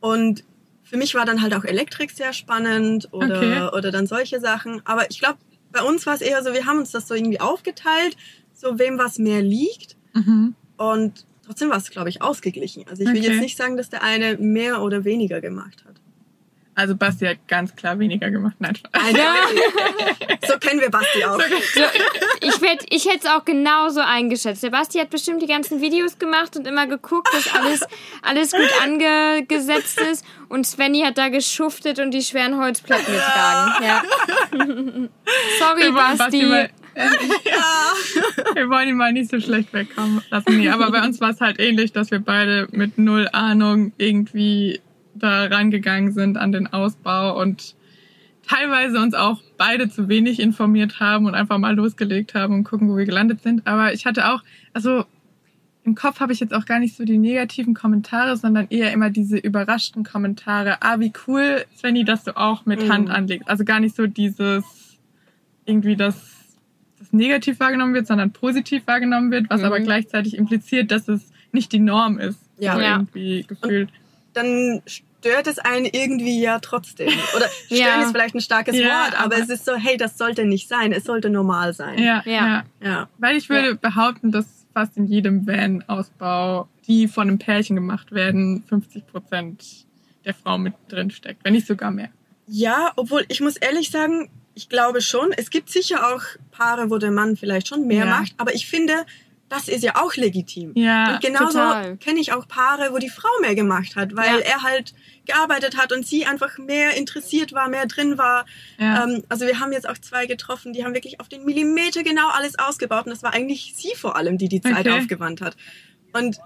Und 0.00 0.44
für 0.82 0.96
mich 0.96 1.14
war 1.14 1.24
dann 1.26 1.42
halt 1.42 1.54
auch 1.54 1.64
Elektrik 1.64 2.10
sehr 2.12 2.32
spannend 2.32 3.08
oder, 3.12 3.36
Okay. 3.70 3.76
oder 3.76 3.90
dann 3.90 4.06
solche 4.06 4.40
Sachen. 4.40 4.80
Aber 4.84 5.10
ich 5.10 5.18
glaube, 5.18 5.38
bei 5.72 5.82
uns 5.82 6.06
war 6.06 6.14
es 6.14 6.20
eher 6.22 6.42
so, 6.42 6.52
wir 6.54 6.64
haben 6.66 6.78
uns 6.78 6.92
das 6.92 7.06
so 7.08 7.14
irgendwie 7.14 7.40
aufgeteilt, 7.40 8.16
so 8.54 8.78
wem 8.78 8.96
was 8.98 9.18
mehr 9.18 9.42
liegt. 9.42 9.96
Mhm. 10.14 10.54
Und 10.78 11.26
trotzdem 11.44 11.68
war 11.70 11.76
es, 11.76 11.90
glaube 11.90 12.08
ich, 12.08 12.22
ausgeglichen. 12.22 12.84
Also 12.88 13.02
ich 13.02 13.08
will 13.10 13.18
Okay. 13.18 13.30
jetzt 13.32 13.40
nicht 13.40 13.56
sagen, 13.58 13.76
dass 13.76 13.90
der 13.90 14.02
eine 14.02 14.36
mehr 14.38 14.80
oder 14.82 15.04
weniger 15.04 15.40
gemacht 15.40 15.84
hat. 15.86 15.96
Also 16.78 16.94
Basti 16.94 17.24
hat 17.24 17.38
ganz 17.48 17.74
klar 17.74 17.98
weniger 17.98 18.30
gemacht. 18.30 18.54
Nein. 18.58 18.76
Nein, 18.92 19.14
so 20.46 20.58
kennen 20.58 20.78
wir 20.78 20.90
Basti 20.90 21.24
auch. 21.24 21.40
So, 21.40 21.80
ich 22.42 22.60
hätte 22.60 22.84
ich 22.90 23.06
hätte 23.06 23.20
es 23.24 23.26
auch 23.26 23.46
genauso 23.46 24.00
eingeschätzt. 24.00 24.60
Sebastian 24.60 25.04
hat 25.04 25.10
bestimmt 25.10 25.40
die 25.40 25.46
ganzen 25.46 25.80
Videos 25.80 26.18
gemacht 26.18 26.54
und 26.54 26.66
immer 26.66 26.86
geguckt, 26.86 27.28
dass 27.32 27.52
alles, 27.54 27.80
alles 28.20 28.52
gut 28.52 28.68
angesetzt 28.82 29.98
ist. 30.02 30.22
Und 30.50 30.66
Svenny 30.66 31.00
hat 31.00 31.16
da 31.16 31.30
geschuftet 31.30 31.98
und 31.98 32.10
die 32.10 32.20
schweren 32.22 32.58
Holzplatten 32.58 33.06
getragen. 33.06 33.82
Ja. 33.82 34.02
Sorry, 35.58 35.80
Wir 35.82 35.94
wollen 35.94 36.18
Basti. 36.18 36.42
mal, 36.44 36.70
wir 38.54 38.68
wollen 38.68 38.88
ihn 38.88 38.96
mal 38.96 39.12
nicht 39.14 39.30
so 39.30 39.40
schlecht 39.40 39.72
wegkommen 39.72 40.20
lassen. 40.30 40.58
Nee, 40.58 40.68
aber 40.68 40.90
bei 40.90 41.02
uns 41.02 41.20
war 41.20 41.30
es 41.30 41.40
halt 41.40 41.58
ähnlich, 41.58 41.92
dass 41.92 42.10
wir 42.10 42.20
beide 42.20 42.68
mit 42.70 42.98
null 42.98 43.28
Ahnung 43.32 43.92
irgendwie 43.96 44.80
da 45.18 45.44
rangegangen 45.46 46.12
sind 46.12 46.36
an 46.36 46.52
den 46.52 46.66
Ausbau 46.72 47.40
und 47.40 47.74
teilweise 48.46 49.00
uns 49.00 49.14
auch 49.14 49.42
beide 49.56 49.88
zu 49.88 50.08
wenig 50.08 50.38
informiert 50.40 51.00
haben 51.00 51.26
und 51.26 51.34
einfach 51.34 51.58
mal 51.58 51.74
losgelegt 51.74 52.34
haben 52.34 52.54
und 52.54 52.64
gucken, 52.64 52.88
wo 52.88 52.96
wir 52.96 53.04
gelandet 53.04 53.42
sind. 53.42 53.66
Aber 53.66 53.92
ich 53.92 54.06
hatte 54.06 54.28
auch, 54.32 54.42
also 54.72 55.04
im 55.84 55.94
Kopf 55.94 56.20
habe 56.20 56.32
ich 56.32 56.40
jetzt 56.40 56.52
auch 56.54 56.64
gar 56.66 56.78
nicht 56.80 56.96
so 56.96 57.04
die 57.04 57.18
negativen 57.18 57.74
Kommentare, 57.74 58.36
sondern 58.36 58.66
eher 58.70 58.92
immer 58.92 59.10
diese 59.10 59.36
überraschten 59.38 60.04
Kommentare. 60.04 60.78
Ah, 60.80 60.98
wie 61.00 61.12
cool, 61.26 61.64
Svenny, 61.76 62.04
dass 62.04 62.24
du 62.24 62.36
auch 62.36 62.66
mit 62.66 62.82
Mhm. 62.82 62.92
Hand 62.92 63.10
anlegst. 63.10 63.48
Also 63.48 63.64
gar 63.64 63.80
nicht 63.80 63.94
so 63.94 64.06
dieses 64.06 64.64
irgendwie, 65.64 65.96
dass 65.96 66.16
das 66.98 67.12
negativ 67.12 67.60
wahrgenommen 67.60 67.94
wird, 67.94 68.06
sondern 68.06 68.32
positiv 68.32 68.86
wahrgenommen 68.86 69.30
wird, 69.30 69.50
was 69.50 69.60
Mhm. 69.60 69.66
aber 69.66 69.80
gleichzeitig 69.80 70.36
impliziert, 70.36 70.90
dass 70.90 71.08
es 71.08 71.30
nicht 71.52 71.72
die 71.72 71.78
Norm 71.80 72.18
ist. 72.18 72.38
Ja. 72.58 72.74
so 72.74 72.80
Ja. 72.80 72.90
irgendwie 72.96 73.44
gefühlt. 73.46 73.90
Dann 74.32 74.80
stört 75.20 75.46
es 75.46 75.58
einen 75.58 75.86
irgendwie 75.86 76.40
ja 76.40 76.58
trotzdem. 76.60 77.08
Oder 77.36 77.46
stören 77.66 77.80
Ja. 77.80 78.02
ist 78.02 78.12
vielleicht 78.12 78.34
ein 78.34 78.40
starkes 78.40 78.76
Ja, 78.76 78.84
Wort, 79.04 79.14
aber, 79.20 79.34
aber- 79.36 79.42
es 79.42 79.48
ist 79.48 79.64
so, 79.64 79.74
hey, 79.74 79.96
das 79.96 80.16
sollte 80.18 80.44
nicht 80.44 80.68
sein. 80.68 80.92
Es 80.92 81.04
sollte 81.04 81.30
normal 81.30 81.72
sein. 81.74 81.98
Ja, 81.98 82.22
Ja. 82.24 82.64
ja. 82.82 83.08
Weil 83.18 83.36
ich 83.36 83.48
würde 83.48 83.74
behaupten, 83.74 84.30
dass 84.32 84.46
fast 84.74 84.96
in 84.96 85.06
jedem 85.06 85.46
Van-Ausbau, 85.46 86.68
die 86.86 87.08
von 87.08 87.28
einem 87.28 87.38
Pärchen 87.38 87.76
gemacht 87.76 88.12
werden, 88.12 88.62
50 88.68 89.06
Prozent 89.06 89.64
der 90.24 90.34
Frau 90.34 90.58
mit 90.58 90.74
drin 90.88 91.10
steckt, 91.10 91.44
wenn 91.44 91.54
nicht 91.54 91.66
sogar 91.66 91.90
mehr. 91.90 92.10
Ja, 92.46 92.92
obwohl 92.96 93.24
ich 93.28 93.40
muss 93.40 93.56
ehrlich 93.56 93.90
sagen, 93.90 94.28
ich 94.54 94.68
glaube 94.68 95.00
schon, 95.02 95.32
es 95.36 95.50
gibt 95.50 95.68
sicher 95.70 96.14
auch 96.14 96.22
Paare, 96.50 96.90
wo 96.90 96.98
der 96.98 97.10
Mann 97.10 97.36
vielleicht 97.36 97.68
schon 97.68 97.86
mehr 97.86 98.04
Ja. 98.06 98.20
macht, 98.20 98.34
aber 98.36 98.54
ich 98.54 98.66
finde, 98.66 98.92
das 99.48 99.68
ist 99.68 99.84
ja 99.84 99.94
auch 99.96 100.14
legitim. 100.16 100.72
Ja, 100.74 101.14
Und 101.14 101.20
genauso 101.20 101.58
kenne 102.00 102.18
ich 102.20 102.32
auch 102.32 102.48
Paare, 102.48 102.92
wo 102.92 102.98
die 102.98 103.08
Frau 103.08 103.28
mehr 103.40 103.54
gemacht 103.54 103.94
hat, 103.94 104.16
weil 104.16 104.40
Ja. 104.40 104.44
er 104.44 104.62
halt 104.62 104.92
gearbeitet 105.24 105.76
hat 105.76 105.92
und 105.92 106.06
sie 106.06 106.26
einfach 106.26 106.58
mehr 106.58 106.96
interessiert 106.96 107.52
war, 107.52 107.68
mehr 107.68 107.86
drin 107.86 108.18
war. 108.18 108.44
ja. 108.78 109.04
Ähm, 109.04 109.22
also 109.28 109.46
wir 109.46 109.60
haben 109.60 109.72
jetzt 109.72 109.88
auch 109.88 109.98
zwei 109.98 110.26
getroffen, 110.26 110.72
die 110.72 110.84
haben 110.84 110.94
wirklich 110.94 111.20
auf 111.20 111.28
den 111.28 111.44
Millimeter 111.44 112.02
genau 112.02 112.28
alles 112.30 112.58
ausgebaut 112.58 113.06
und 113.06 113.10
das 113.12 113.22
war 113.22 113.34
eigentlich 113.34 113.74
sie 113.76 113.94
vor 113.96 114.16
allem, 114.16 114.36
die 114.38 114.48
die 114.48 114.60
Zeit 114.60 114.86
Okay. 114.86 114.92
aufgewandt 114.98 115.40
hat. 115.40 115.56
Und 116.12 116.38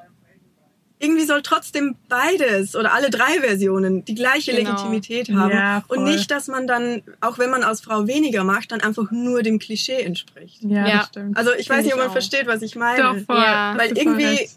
irgendwie 1.02 1.24
soll 1.24 1.40
trotzdem 1.42 1.96
beides 2.08 2.76
oder 2.76 2.92
alle 2.92 3.10
drei 3.10 3.40
Versionen 3.40 4.04
die 4.04 4.14
gleiche 4.14 4.52
Genau. 4.52 4.70
Legitimität 4.70 5.30
haben. 5.34 5.50
Ja, 5.50 5.82
und 5.88 6.04
nicht, 6.04 6.30
dass 6.30 6.46
man 6.46 6.66
dann, 6.66 7.02
auch 7.20 7.38
wenn 7.38 7.50
man 7.50 7.62
als 7.64 7.80
Frau 7.80 8.06
weniger 8.06 8.44
macht, 8.44 8.70
dann 8.70 8.80
einfach 8.82 9.10
nur 9.10 9.42
dem 9.42 9.58
Klischee 9.58 10.02
entspricht. 10.02 10.62
ja, 10.62 10.86
Ja. 10.86 10.96
das 10.98 11.06
stimmt. 11.08 11.36
Also 11.36 11.52
ich 11.54 11.68
weiß 11.68 11.76
Find 11.78 11.84
nicht, 11.86 11.94
ob 11.94 11.98
man 12.00 12.08
auch. 12.08 12.12
versteht, 12.12 12.46
was 12.46 12.62
ich 12.62 12.76
meine. 12.76 13.02
Doch, 13.02 13.16
voll. 13.26 13.36
Ja. 13.42 13.74
Weil 13.76 13.96
irgendwie- 13.96 14.48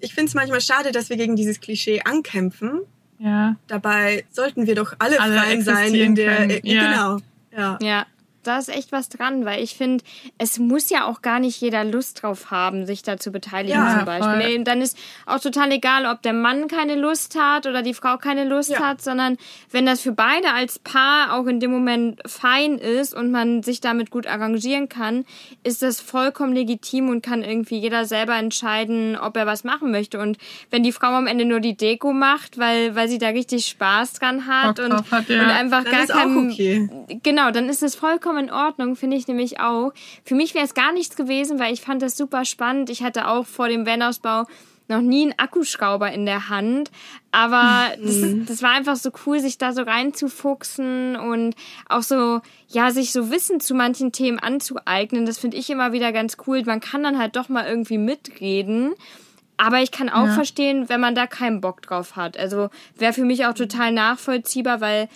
Ich 0.00 0.12
finde 0.14 0.28
es 0.28 0.34
manchmal 0.34 0.60
schade, 0.60 0.92
dass 0.92 1.08
wir 1.10 1.16
gegen 1.16 1.34
dieses 1.36 1.60
Klischee 1.60 2.00
ankämpfen. 2.04 2.80
ja. 3.18 3.56
Dabei 3.68 4.24
sollten 4.30 4.66
wir 4.66 4.74
doch 4.74 4.92
alle, 4.98 5.18
Alle 5.20 5.38
Freien 5.38 5.62
sein 5.62 5.94
in 5.94 6.14
der. 6.14 6.40
äh, 6.50 6.60
ja. 6.62 6.90
Genau. 6.90 7.18
Ja. 7.56 7.78
Ja, 7.80 8.06
da 8.46 8.58
ist 8.58 8.68
echt 8.68 8.92
was 8.92 9.08
dran, 9.08 9.44
weil 9.44 9.62
ich 9.62 9.74
finde, 9.76 10.04
es 10.38 10.58
muss 10.58 10.90
ja 10.90 11.04
auch 11.06 11.22
gar 11.22 11.38
nicht 11.40 11.60
jeder 11.60 11.84
Lust 11.84 12.22
drauf 12.22 12.50
haben, 12.50 12.86
sich 12.86 13.02
da 13.02 13.16
zu 13.16 13.30
beteiligen 13.30 13.74
Ja, 13.76 13.96
zum 13.96 14.04
Beispiel. 14.04 14.40
voll. 14.40 14.58
Nee, 14.58 14.64
Dann 14.64 14.80
ist 14.80 14.96
auch 15.26 15.40
total 15.40 15.72
egal, 15.72 16.06
ob 16.06 16.22
der 16.22 16.32
Mann 16.32 16.68
keine 16.68 16.94
Lust 16.94 17.38
hat 17.38 17.66
oder 17.66 17.82
die 17.82 17.94
Frau 17.94 18.16
keine 18.16 18.44
Lust 18.44 18.70
Ja. 18.70 18.80
hat, 18.80 19.02
sondern 19.02 19.36
wenn 19.70 19.86
das 19.86 20.00
für 20.00 20.12
beide 20.12 20.52
als 20.52 20.78
Paar 20.78 21.34
auch 21.34 21.46
in 21.46 21.60
dem 21.60 21.70
Moment 21.70 22.20
fein 22.26 22.78
ist 22.78 23.14
und 23.14 23.30
man 23.30 23.62
sich 23.62 23.80
damit 23.80 24.10
gut 24.10 24.26
arrangieren 24.26 24.88
kann, 24.88 25.24
ist 25.62 25.82
das 25.82 26.00
vollkommen 26.00 26.52
legitim 26.54 27.08
und 27.08 27.22
kann 27.22 27.42
irgendwie 27.42 27.78
jeder 27.78 28.04
selber 28.04 28.36
entscheiden, 28.36 29.16
ob 29.16 29.36
er 29.36 29.46
was 29.46 29.64
machen 29.64 29.90
möchte. 29.90 30.18
Und 30.18 30.38
wenn 30.70 30.82
die 30.82 30.92
Frau 30.92 31.08
am 31.08 31.26
Ende 31.26 31.44
nur 31.44 31.60
die 31.60 31.76
Deko 31.76 32.12
macht, 32.12 32.58
weil, 32.58 32.94
weil 32.94 33.08
sie 33.08 33.18
da 33.18 33.28
richtig 33.28 33.66
Spaß 33.66 34.14
dran 34.14 34.46
hat 34.46 34.76
Bock 34.76 34.84
und, 34.86 35.10
hat, 35.10 35.28
ja. 35.28 35.42
und 35.42 35.50
einfach 35.50 35.84
Dann 35.84 35.92
gar 35.92 36.06
kein, 36.06 36.50
okay. 36.50 36.88
Genau, 37.22 37.50
dann 37.50 37.68
ist 37.68 37.82
es 37.82 37.94
vollkommen 37.94 38.33
in 38.38 38.50
Ordnung, 38.50 38.96
finde 38.96 39.16
ich 39.16 39.28
nämlich 39.28 39.60
auch. 39.60 39.92
Für 40.24 40.34
mich 40.34 40.54
wäre 40.54 40.64
es 40.64 40.74
gar 40.74 40.92
nichts 40.92 41.16
gewesen, 41.16 41.58
weil 41.58 41.72
ich 41.72 41.80
fand 41.80 42.02
das 42.02 42.16
super 42.16 42.44
spannend. 42.44 42.90
Ich 42.90 43.02
hatte 43.02 43.28
auch 43.28 43.46
vor 43.46 43.68
dem 43.68 43.86
Van-Ausbau 43.86 44.44
noch 44.86 45.00
nie 45.00 45.22
einen 45.22 45.38
Akkuschrauber 45.38 46.12
in 46.12 46.26
der 46.26 46.50
Hand, 46.50 46.90
aber 47.32 47.92
das, 48.04 48.16
das 48.46 48.62
war 48.62 48.72
einfach 48.72 48.96
so 48.96 49.10
cool, 49.24 49.40
sich 49.40 49.56
da 49.56 49.72
so 49.72 49.82
reinzufuchsen 49.82 51.16
und 51.16 51.54
auch 51.88 52.02
so, 52.02 52.40
ja, 52.68 52.90
sich 52.90 53.12
so 53.12 53.30
Wissen 53.30 53.60
zu 53.60 53.74
manchen 53.74 54.12
Themen 54.12 54.38
anzueignen. 54.38 55.26
Das 55.26 55.38
finde 55.38 55.56
ich 55.56 55.70
immer 55.70 55.92
wieder 55.92 56.12
ganz 56.12 56.36
cool. 56.46 56.62
Man 56.64 56.80
kann 56.80 57.02
dann 57.02 57.18
halt 57.18 57.36
doch 57.36 57.48
mal 57.48 57.66
irgendwie 57.66 57.98
mitreden. 57.98 58.94
Aber 59.56 59.78
ich 59.80 59.92
kann 59.92 60.08
auch 60.08 60.26
Ja. 60.26 60.32
verstehen, 60.32 60.88
wenn 60.88 61.00
man 61.00 61.14
da 61.14 61.28
keinen 61.28 61.60
Bock 61.60 61.80
drauf 61.82 62.16
hat. 62.16 62.36
Also 62.36 62.70
wäre 62.96 63.12
für 63.12 63.24
mich 63.24 63.46
auch 63.46 63.54
total 63.54 63.92
nachvollziehbar, 63.92 64.80
weil 64.80 65.08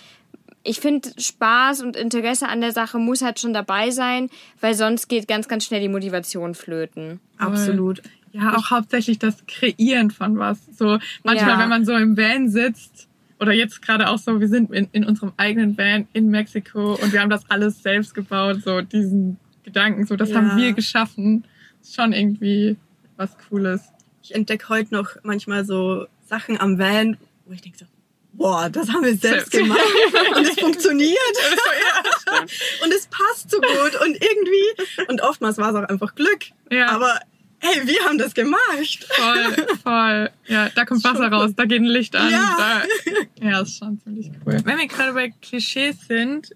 ich 0.63 0.79
finde, 0.79 1.09
Spaß 1.17 1.81
und 1.81 1.95
Interesse 1.95 2.47
an 2.47 2.61
der 2.61 2.71
Sache 2.71 2.97
muss 2.99 3.21
halt 3.21 3.39
schon 3.39 3.53
dabei 3.53 3.91
sein, 3.91 4.29
weil 4.61 4.73
sonst 4.75 5.07
geht 5.07 5.27
ganz, 5.27 5.47
ganz 5.47 5.65
schnell 5.65 5.81
die 5.81 5.87
Motivation 5.89 6.53
flöten. 6.55 7.19
Absolut. 7.37 8.01
Ja, 8.31 8.55
auch 8.55 8.69
hauptsächlich 8.69 9.17
das 9.19 9.45
Kreieren 9.47 10.11
von 10.11 10.37
was. 10.37 10.59
So 10.77 10.99
manchmal, 11.23 11.53
Ja. 11.53 11.59
wenn 11.59 11.69
man 11.69 11.85
so 11.85 11.93
im 11.95 12.15
Van 12.17 12.49
sitzt 12.49 13.07
oder 13.39 13.53
jetzt 13.53 13.81
gerade 13.81 14.09
auch 14.09 14.17
so, 14.19 14.39
wir 14.39 14.47
sind 14.49 14.71
in, 14.71 14.87
in 14.91 15.05
unserem 15.05 15.31
eigenen 15.37 15.77
Van 15.77 16.07
in 16.13 16.29
Mexiko 16.29 16.93
und 17.01 17.11
wir 17.13 17.21
haben 17.21 17.29
das 17.29 17.49
alles 17.49 17.81
selbst 17.81 18.13
gebaut, 18.13 18.61
so 18.63 18.81
diesen 18.81 19.37
Gedanken, 19.63 20.05
so 20.05 20.15
das 20.15 20.29
Ja. 20.29 20.35
haben 20.37 20.57
wir 20.57 20.73
geschaffen. 20.73 21.45
Ist 21.81 21.95
schon 21.95 22.13
irgendwie 22.13 22.75
was 23.17 23.35
Cooles. 23.49 23.81
Ich 24.21 24.35
entdecke 24.35 24.69
heute 24.69 24.93
noch 24.93 25.11
manchmal 25.23 25.65
so 25.65 26.05
Sachen 26.25 26.59
am 26.59 26.77
Van, 26.77 27.17
wo 27.45 27.53
ich 27.53 27.61
denke 27.61 27.79
so, 27.79 27.85
boah, 28.33 28.69
das 28.69 28.89
haben 28.89 29.03
wir 29.03 29.15
selbst 29.15 29.51
gemacht 29.51 29.79
und 30.35 30.47
es 30.47 30.59
funktioniert 30.59 31.17
und 32.83 32.93
es 32.93 33.07
passt 33.07 33.51
so 33.51 33.57
gut 33.59 34.01
und 34.01 34.15
irgendwie 34.21 35.07
und 35.07 35.21
oftmals 35.21 35.57
war 35.57 35.69
es 35.69 35.75
auch 35.75 35.89
einfach 35.89 36.15
Glück. 36.15 36.45
Ja. 36.71 36.89
Aber 36.89 37.19
hey, 37.59 37.87
wir 37.87 38.01
haben 38.05 38.17
das 38.17 38.33
gemacht. 38.33 39.07
Voll, 39.09 39.67
voll. 39.83 40.29
Ja, 40.47 40.69
da 40.69 40.85
kommt 40.85 41.03
Wasser 41.03 41.29
raus, 41.29 41.51
da 41.55 41.65
geht 41.65 41.81
ein 41.81 41.85
Licht 41.85 42.15
an. 42.15 42.31
Ja. 42.31 42.55
Da, 42.57 43.45
ja, 43.49 43.61
ist 43.61 43.77
schon 43.77 43.99
ziemlich 44.01 44.31
cool. 44.45 44.59
Wenn 44.63 44.77
wir 44.77 44.87
gerade 44.87 45.13
bei 45.13 45.33
Klischees 45.41 46.07
sind 46.07 46.55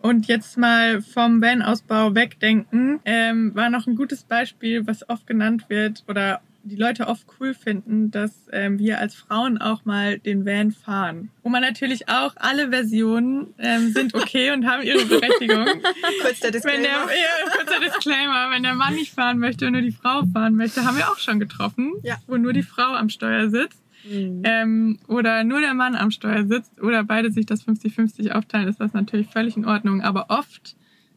und 0.00 0.26
jetzt 0.26 0.56
mal 0.56 1.02
vom 1.02 1.42
Van-Ausbau 1.42 2.14
wegdenken, 2.14 3.00
ähm, 3.04 3.54
war 3.54 3.70
noch 3.70 3.86
ein 3.86 3.96
gutes 3.96 4.22
Beispiel, 4.24 4.86
was 4.86 5.08
oft 5.08 5.26
genannt 5.26 5.64
wird 5.68 6.04
oder 6.08 6.40
die 6.68 6.76
Leute 6.76 7.08
oft 7.08 7.26
cool 7.40 7.54
finden, 7.54 8.10
dass 8.10 8.32
ähm, 8.52 8.78
wir 8.78 8.98
als 8.98 9.14
Frauen 9.14 9.58
auch 9.58 9.84
mal 9.84 10.18
den 10.18 10.46
Van 10.46 10.70
fahren. 10.72 11.30
Wo 11.42 11.48
man 11.48 11.62
natürlich 11.62 12.08
auch 12.08 12.34
alle 12.36 12.70
Versionen 12.70 13.54
ähm, 13.58 13.92
sind 13.92 14.14
okay 14.14 14.52
und 14.52 14.66
haben 14.66 14.82
ihre 14.82 15.04
Berechtigung. 15.04 15.64
Kurz 16.22 16.40
der 16.40 16.52
Wenn 16.54 16.82
der, 16.82 16.92
Disclaimer. 16.92 17.10
ja, 17.12 17.56
kurzer 17.56 17.80
Disclaimer, 17.80 18.50
wenn 18.50 18.62
der 18.62 18.74
Mann 18.74 18.94
nicht 18.94 19.12
fahren 19.12 19.38
möchte 19.38 19.66
und 19.66 19.72
nur 19.72 19.82
die 19.82 19.92
Frau 19.92 20.22
fahren 20.32 20.54
möchte, 20.54 20.84
haben 20.84 20.96
wir 20.96 21.08
auch 21.10 21.18
schon 21.18 21.40
getroffen, 21.40 21.94
Ja. 22.02 22.16
wo 22.26 22.36
nur 22.36 22.52
die 22.52 22.62
Frau 22.62 22.94
am 22.94 23.08
Steuer 23.08 23.50
sitzt. 23.50 23.82
Mhm. 24.08 24.42
Ähm, 24.44 24.98
oder 25.08 25.42
nur 25.44 25.60
der 25.60 25.74
Mann 25.74 25.96
am 25.96 26.10
Steuer 26.10 26.44
sitzt 26.46 26.80
oder 26.80 27.02
beide 27.04 27.32
sich 27.32 27.46
das 27.46 27.66
50-50 27.66 28.30
aufteilen, 28.30 28.68
ist 28.68 28.80
das 28.80 28.92
natürlich 28.92 29.26
völlig 29.28 29.56
in 29.56 29.64
Ordnung. 29.66 30.02
Aber 30.02 30.26
oft 30.28 30.76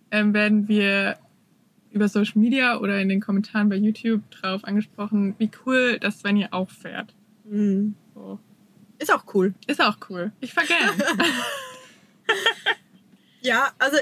ähm, 0.10 0.34
werden 0.34 0.68
wir 0.68 1.18
über 1.92 2.08
Social 2.08 2.40
Media 2.40 2.80
oder 2.80 3.00
in 3.00 3.10
den 3.10 3.22
Kommentaren 3.22 3.70
bei 3.70 3.76
YouTube 3.76 4.22
drauf 4.32 4.64
angesprochen, 4.64 5.36
wie 5.38 5.52
cool 5.66 6.00
das 6.00 6.20
Svenja 6.20 6.50
auch 6.52 6.70
fährt. 6.70 7.14
Mhm. 7.46 7.96
So. 8.14 8.40
Ist 9.00 9.14
auch 9.14 9.24
cool. 9.34 9.54
Ist 9.68 9.82
auch 9.82 9.98
cool. 10.10 10.32
Ich 10.40 10.56
gern. 10.56 10.68
Ja, 13.42 13.72
also 13.80 13.98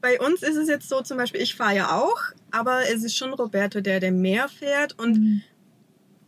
bei 0.00 0.20
uns 0.20 0.42
ist 0.42 0.56
es 0.56 0.68
jetzt 0.68 0.88
so 0.88 1.00
zum 1.00 1.16
Beispiel, 1.16 1.40
ich 1.40 1.54
fahre 1.54 1.74
ja 1.74 1.96
auch, 1.96 2.20
aber 2.50 2.82
es 2.88 3.02
ist 3.02 3.16
schon 3.16 3.32
Roberto, 3.32 3.80
der, 3.80 3.98
der 3.98 4.12
mehr 4.12 4.48
fährt 4.48 4.98
und 4.98 5.42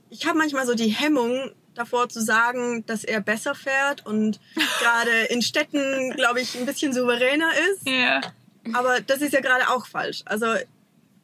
ich 0.08 0.26
habe 0.26 0.38
manchmal 0.38 0.66
so 0.66 0.74
die 0.74 0.88
Hemmung 0.88 1.50
davor 1.74 2.08
zu 2.08 2.20
sagen, 2.20 2.84
dass 2.86 3.04
er 3.04 3.20
besser 3.20 3.54
fährt 3.54 4.06
und 4.06 4.40
gerade 4.80 5.24
in 5.28 5.42
Städten, 5.42 6.12
glaube 6.16 6.40
ich, 6.40 6.58
ein 6.58 6.66
bisschen 6.66 6.92
souveräner 6.92 7.50
ist. 7.70 7.88
Ja. 7.88 8.20
Aber 8.72 9.00
das 9.00 9.20
ist 9.20 9.32
ja 9.32 9.40
gerade 9.40 9.68
auch 9.68 9.86
falsch. 9.86 10.22
Also 10.24 10.46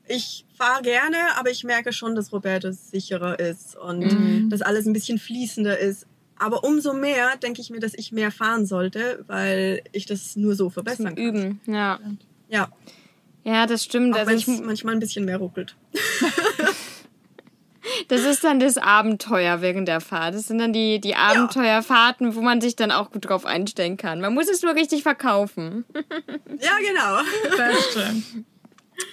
ich 0.09 0.45
fahre 0.57 0.83
gerne, 0.83 1.17
aber 1.37 1.51
ich 1.51 1.65
merke 1.65 1.93
schon, 1.93 2.15
dass 2.15 2.33
Roberto 2.33 2.71
sicherer 2.73 3.39
ist 3.39 3.77
und 3.77 4.01
Mhm. 4.01 4.51
dass 4.51 4.63
alles 4.63 4.87
ein 4.87 4.93
bisschen 4.93 5.19
fließender 5.19 5.79
ist. 5.79 6.07
Aber 6.39 6.65
umso 6.65 6.93
mehr 6.93 7.37
denke 7.39 7.61
ich 7.61 7.71
mir, 7.71 7.81
dass 7.81 7.95
ich 7.95 8.13
mehr 8.13 8.31
fahren 8.31 8.67
sollte, 8.67 9.25
weil 9.27 9.83
ich 9.93 10.07
das 10.07 10.37
nur 10.37 10.55
so 10.55 10.65
Zum 10.65 10.73
verbessern 10.73 11.15
kann. 11.15 11.17
Üben, 11.17 11.61
ja. 11.67 11.99
Ja, 12.49 12.69
Ja, 13.45 13.67
das 13.67 13.85
stimmt. 13.85 14.15
auch 14.15 14.19
Also 14.21 14.31
wenn 14.31 14.39
ich, 14.39 14.49
es 14.49 14.61
manchmal 14.61 14.95
ein 14.95 15.01
bisschen 15.01 15.25
mehr 15.25 15.39
ruckelt. 15.39 15.77
das 18.09 18.23
ist 18.25 18.43
dann 18.45 18.59
das 18.61 18.77
Abenteuer 18.77 19.63
während 19.63 19.89
der 19.89 20.01
Fahrt. 20.01 20.35
Das 20.35 20.49
sind 20.49 20.59
dann 20.59 20.73
die, 20.73 21.01
die 21.01 21.15
Abenteuerfahrten, 21.15 22.35
wo 22.35 22.41
man 22.43 22.61
sich 22.61 22.77
dann 22.77 22.91
auch 22.91 23.11
gut 23.13 23.29
drauf 23.29 23.47
einstellen 23.47 23.97
kann. 23.97 24.21
Man 24.21 24.35
muss 24.35 24.49
es 24.49 24.63
nur 24.63 24.75
richtig 24.75 25.03
verkaufen. 25.05 25.85
Ja, 26.61 26.73
genau. 26.81 27.57
Das 27.57 27.85
stimmt. 27.91 28.25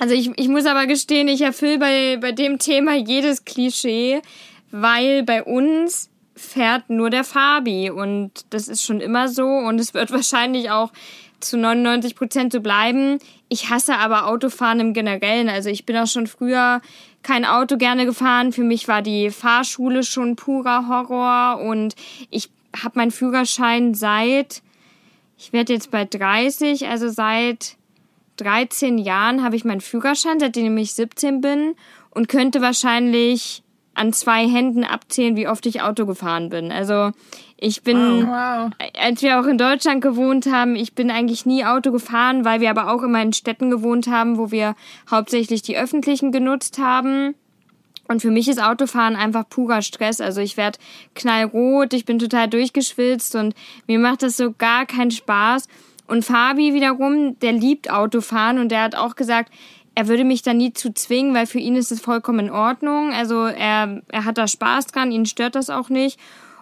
Also 0.04 0.16
ich, 0.16 0.32
ich 0.36 0.50
muss 0.50 0.66
aber 0.66 0.86
gestehen, 0.86 1.30
ich 1.30 1.40
erfülle 1.40 1.80
bei, 1.80 2.18
bei 2.20 2.34
dem 2.34 2.60
Thema 2.60 2.94
jedes 2.94 3.46
Klischee, 3.46 4.22
weil 4.70 5.24
bei 5.24 5.42
uns 5.42 6.10
fährt 6.36 6.90
nur 6.90 7.10
der 7.10 7.24
Fabi 7.24 7.90
und 7.90 8.32
das 8.50 8.68
ist 8.68 8.84
schon 8.84 9.00
immer 9.00 9.30
so 9.30 9.46
und 9.46 9.80
es 9.80 9.94
wird 9.94 10.12
wahrscheinlich 10.12 10.72
auch 10.72 10.92
zu 11.40 11.56
99 11.56 12.18
Prozent 12.18 12.52
so 12.52 12.60
bleiben. 12.60 13.18
Ich 13.48 13.70
hasse 13.70 13.96
aber 13.96 14.28
Autofahren 14.28 14.82
im 14.82 14.94
Generellen. 14.94 15.48
Also 15.48 15.70
ich 15.70 15.86
bin 15.86 15.96
auch 15.96 16.08
schon 16.08 16.28
früher 16.28 16.82
kein 17.22 17.46
Auto 17.46 17.78
gerne 17.78 18.06
gefahren. 18.06 18.52
Für 18.52 18.64
mich 18.66 18.90
war 18.90 19.02
die 19.02 19.30
Fahrschule 19.30 20.04
schon 20.04 20.36
purer 20.36 20.90
Horror 20.90 21.62
und 21.62 21.96
ich 22.30 22.50
habe 22.76 23.00
meinen 23.00 23.12
Führerschein 23.12 23.94
seit, 23.94 24.64
ich 25.38 25.54
werde 25.54 25.72
jetzt 25.72 25.92
bei 25.92 26.04
30, 26.04 26.90
also 26.90 27.08
seit 27.08 27.78
13 28.38 28.98
Jahren 28.98 29.44
habe 29.44 29.56
ich 29.56 29.66
meinen 29.66 29.82
Führerschein, 29.82 30.40
seitdem 30.40 30.78
ich 30.78 30.94
17 30.94 31.42
bin 31.42 31.76
und 32.10 32.28
könnte 32.28 32.62
wahrscheinlich 32.62 33.64
an 33.96 34.12
zwei 34.12 34.48
Händen 34.48 34.84
abzählen, 34.84 35.36
wie 35.36 35.48
oft 35.48 35.66
ich 35.66 35.82
Auto 35.82 36.06
gefahren 36.06 36.50
bin. 36.50 36.72
Also 36.72 37.12
ich 37.58 37.84
bin, 37.84 38.28
Wow. 38.28 38.72
als 39.00 39.22
wir 39.22 39.40
auch 39.40 39.46
in 39.46 39.58
Deutschland 39.58 40.02
gewohnt 40.02 40.48
haben, 40.48 40.76
ich 40.76 40.96
bin 40.96 41.12
eigentlich 41.12 41.46
nie 41.46 41.64
Auto 41.64 41.92
gefahren, 41.92 42.44
weil 42.44 42.60
wir 42.60 42.72
aber 42.72 42.92
auch 42.92 43.04
immer 43.04 43.22
in 43.22 43.34
Städten 43.34 43.70
gewohnt 43.70 44.08
haben, 44.08 44.38
wo 44.38 44.52
wir 44.52 44.76
hauptsächlich 45.10 45.62
die 45.62 45.78
öffentlichen 45.78 46.32
genutzt 46.32 46.80
haben. 46.80 47.36
Und 48.08 48.22
für 48.22 48.32
mich 48.32 48.50
ist 48.50 48.62
Autofahren 48.62 49.16
einfach 49.16 49.48
purer 49.48 49.82
Stress. 49.82 50.20
Also 50.20 50.42
ich 50.42 50.58
werde 50.58 50.80
knallrot, 51.16 51.94
ich 51.94 52.06
bin 52.06 52.20
total 52.20 52.50
durchgeschwitzt 52.50 53.36
und 53.36 53.54
mir 53.88 54.00
macht 54.00 54.24
das 54.24 54.36
so 54.38 54.52
gar 54.52 54.86
keinen 54.86 55.12
Spaß. 55.12 55.68
Und 56.14 56.24
Fabi 56.24 56.76
wiederum, 56.76 57.40
der 57.40 57.54
liebt 57.54 57.90
Autofahren 57.90 58.60
und 58.60 58.70
der 58.70 58.84
hat 58.84 58.94
auch 58.94 59.16
gesagt, 59.16 59.52
er 59.96 60.08
würde 60.08 60.24
mich 60.24 60.44
da 60.44 60.54
nie 60.54 60.72
zu 60.72 60.94
zwingen, 60.94 61.34
weil 61.34 61.48
für 61.48 61.58
ihn 61.58 61.76
ist 61.76 61.92
es 61.92 62.02
vollkommen 62.02 62.46
in 62.46 62.52
Ordnung. 62.52 63.12
Also 63.12 63.46
er, 63.46 64.00
er 64.10 64.24
hat 64.24 64.38
da 64.38 64.48
Spaß 64.48 64.86
dran, 64.86 65.12
ihn 65.12 65.26
stört 65.26 65.56
das 65.56 65.72
auch 65.72 65.90
nicht. 65.90 66.20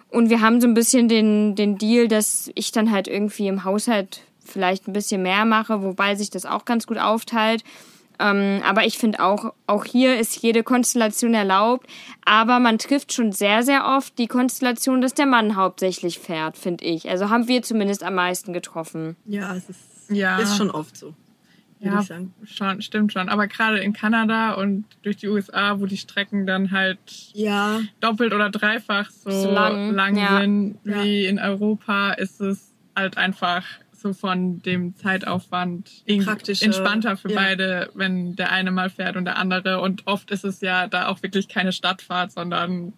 Und 0.08 0.30
wir 0.30 0.40
haben 0.40 0.62
so 0.62 0.66
ein 0.66 0.72
bisschen 0.72 1.06
den, 1.06 1.54
den 1.54 1.76
Deal, 1.76 2.08
dass 2.08 2.50
ich 2.54 2.72
dann 2.72 2.90
halt 2.90 3.08
irgendwie 3.08 3.46
im 3.46 3.64
Haushalt 3.64 4.22
vielleicht 4.42 4.88
ein 4.88 4.94
bisschen 4.94 5.22
mehr 5.22 5.44
mache, 5.44 5.82
wobei 5.82 6.14
sich 6.14 6.30
das 6.30 6.46
auch 6.46 6.64
ganz 6.64 6.86
gut 6.86 6.96
aufteilt. 6.96 7.62
Ähm, 8.22 8.62
aber 8.64 8.84
ich 8.86 8.98
finde 8.98 9.20
auch, 9.20 9.52
auch 9.66 9.84
hier 9.84 10.18
ist 10.18 10.40
jede 10.42 10.62
Konstellation 10.62 11.34
erlaubt. 11.34 11.86
Aber 12.24 12.60
man 12.60 12.78
trifft 12.78 13.12
schon 13.12 13.32
sehr, 13.32 13.62
sehr 13.62 13.86
oft 13.96 14.16
die 14.18 14.28
Konstellation, 14.28 15.00
dass 15.00 15.14
der 15.14 15.26
Mann 15.26 15.56
hauptsächlich 15.56 16.18
fährt, 16.18 16.56
finde 16.56 16.84
ich. 16.84 17.08
Also 17.10 17.30
haben 17.30 17.48
wir 17.48 17.62
zumindest 17.62 18.02
am 18.04 18.14
meisten 18.14 18.52
getroffen. 18.52 19.16
Ja, 19.24 19.54
es 19.56 19.68
ist, 19.68 19.80
Ja. 20.08 20.38
ist 20.38 20.56
schon 20.56 20.70
oft 20.70 20.96
so, 20.96 21.14
würde 21.80 21.94
Ja, 21.96 22.00
ich 22.00 22.06
sagen. 22.06 22.32
schon, 22.44 22.80
stimmt 22.82 23.12
schon. 23.12 23.28
Aber 23.28 23.46
gerade 23.48 23.80
in 23.80 23.92
Kanada 23.92 24.52
und 24.52 24.84
durch 25.02 25.16
die 25.16 25.28
USA, 25.28 25.80
wo 25.80 25.86
die 25.86 25.96
Strecken 25.96 26.46
dann 26.46 26.70
halt 26.70 26.98
Ja, 27.32 27.80
doppelt 28.00 28.32
oder 28.32 28.50
dreifach 28.50 29.10
so, 29.10 29.30
So 29.30 29.50
lang, 29.50 29.90
lang, 29.90 30.16
ja. 30.16 30.38
sind 30.40 30.78
Ja. 30.84 31.02
wie 31.02 31.26
in 31.26 31.38
Europa, 31.40 32.12
ist 32.12 32.40
es 32.40 32.72
halt 32.94 33.16
einfach 33.16 33.64
so 34.02 34.12
von 34.12 34.60
dem 34.62 34.96
Zeitaufwand 34.96 35.90
entspannter 36.06 37.16
für 37.16 37.30
ja. 37.30 37.40
beide, 37.40 37.90
wenn 37.94 38.36
der 38.36 38.52
eine 38.52 38.70
mal 38.70 38.90
fährt 38.90 39.16
und 39.16 39.24
der 39.24 39.38
andere. 39.38 39.80
Und 39.80 40.06
oft 40.06 40.30
ist 40.30 40.44
es 40.44 40.60
ja 40.60 40.88
da 40.88 41.08
auch 41.08 41.22
wirklich 41.22 41.48
keine 41.48 41.72
Stadtfahrt, 41.72 42.32
sondern 42.32 42.92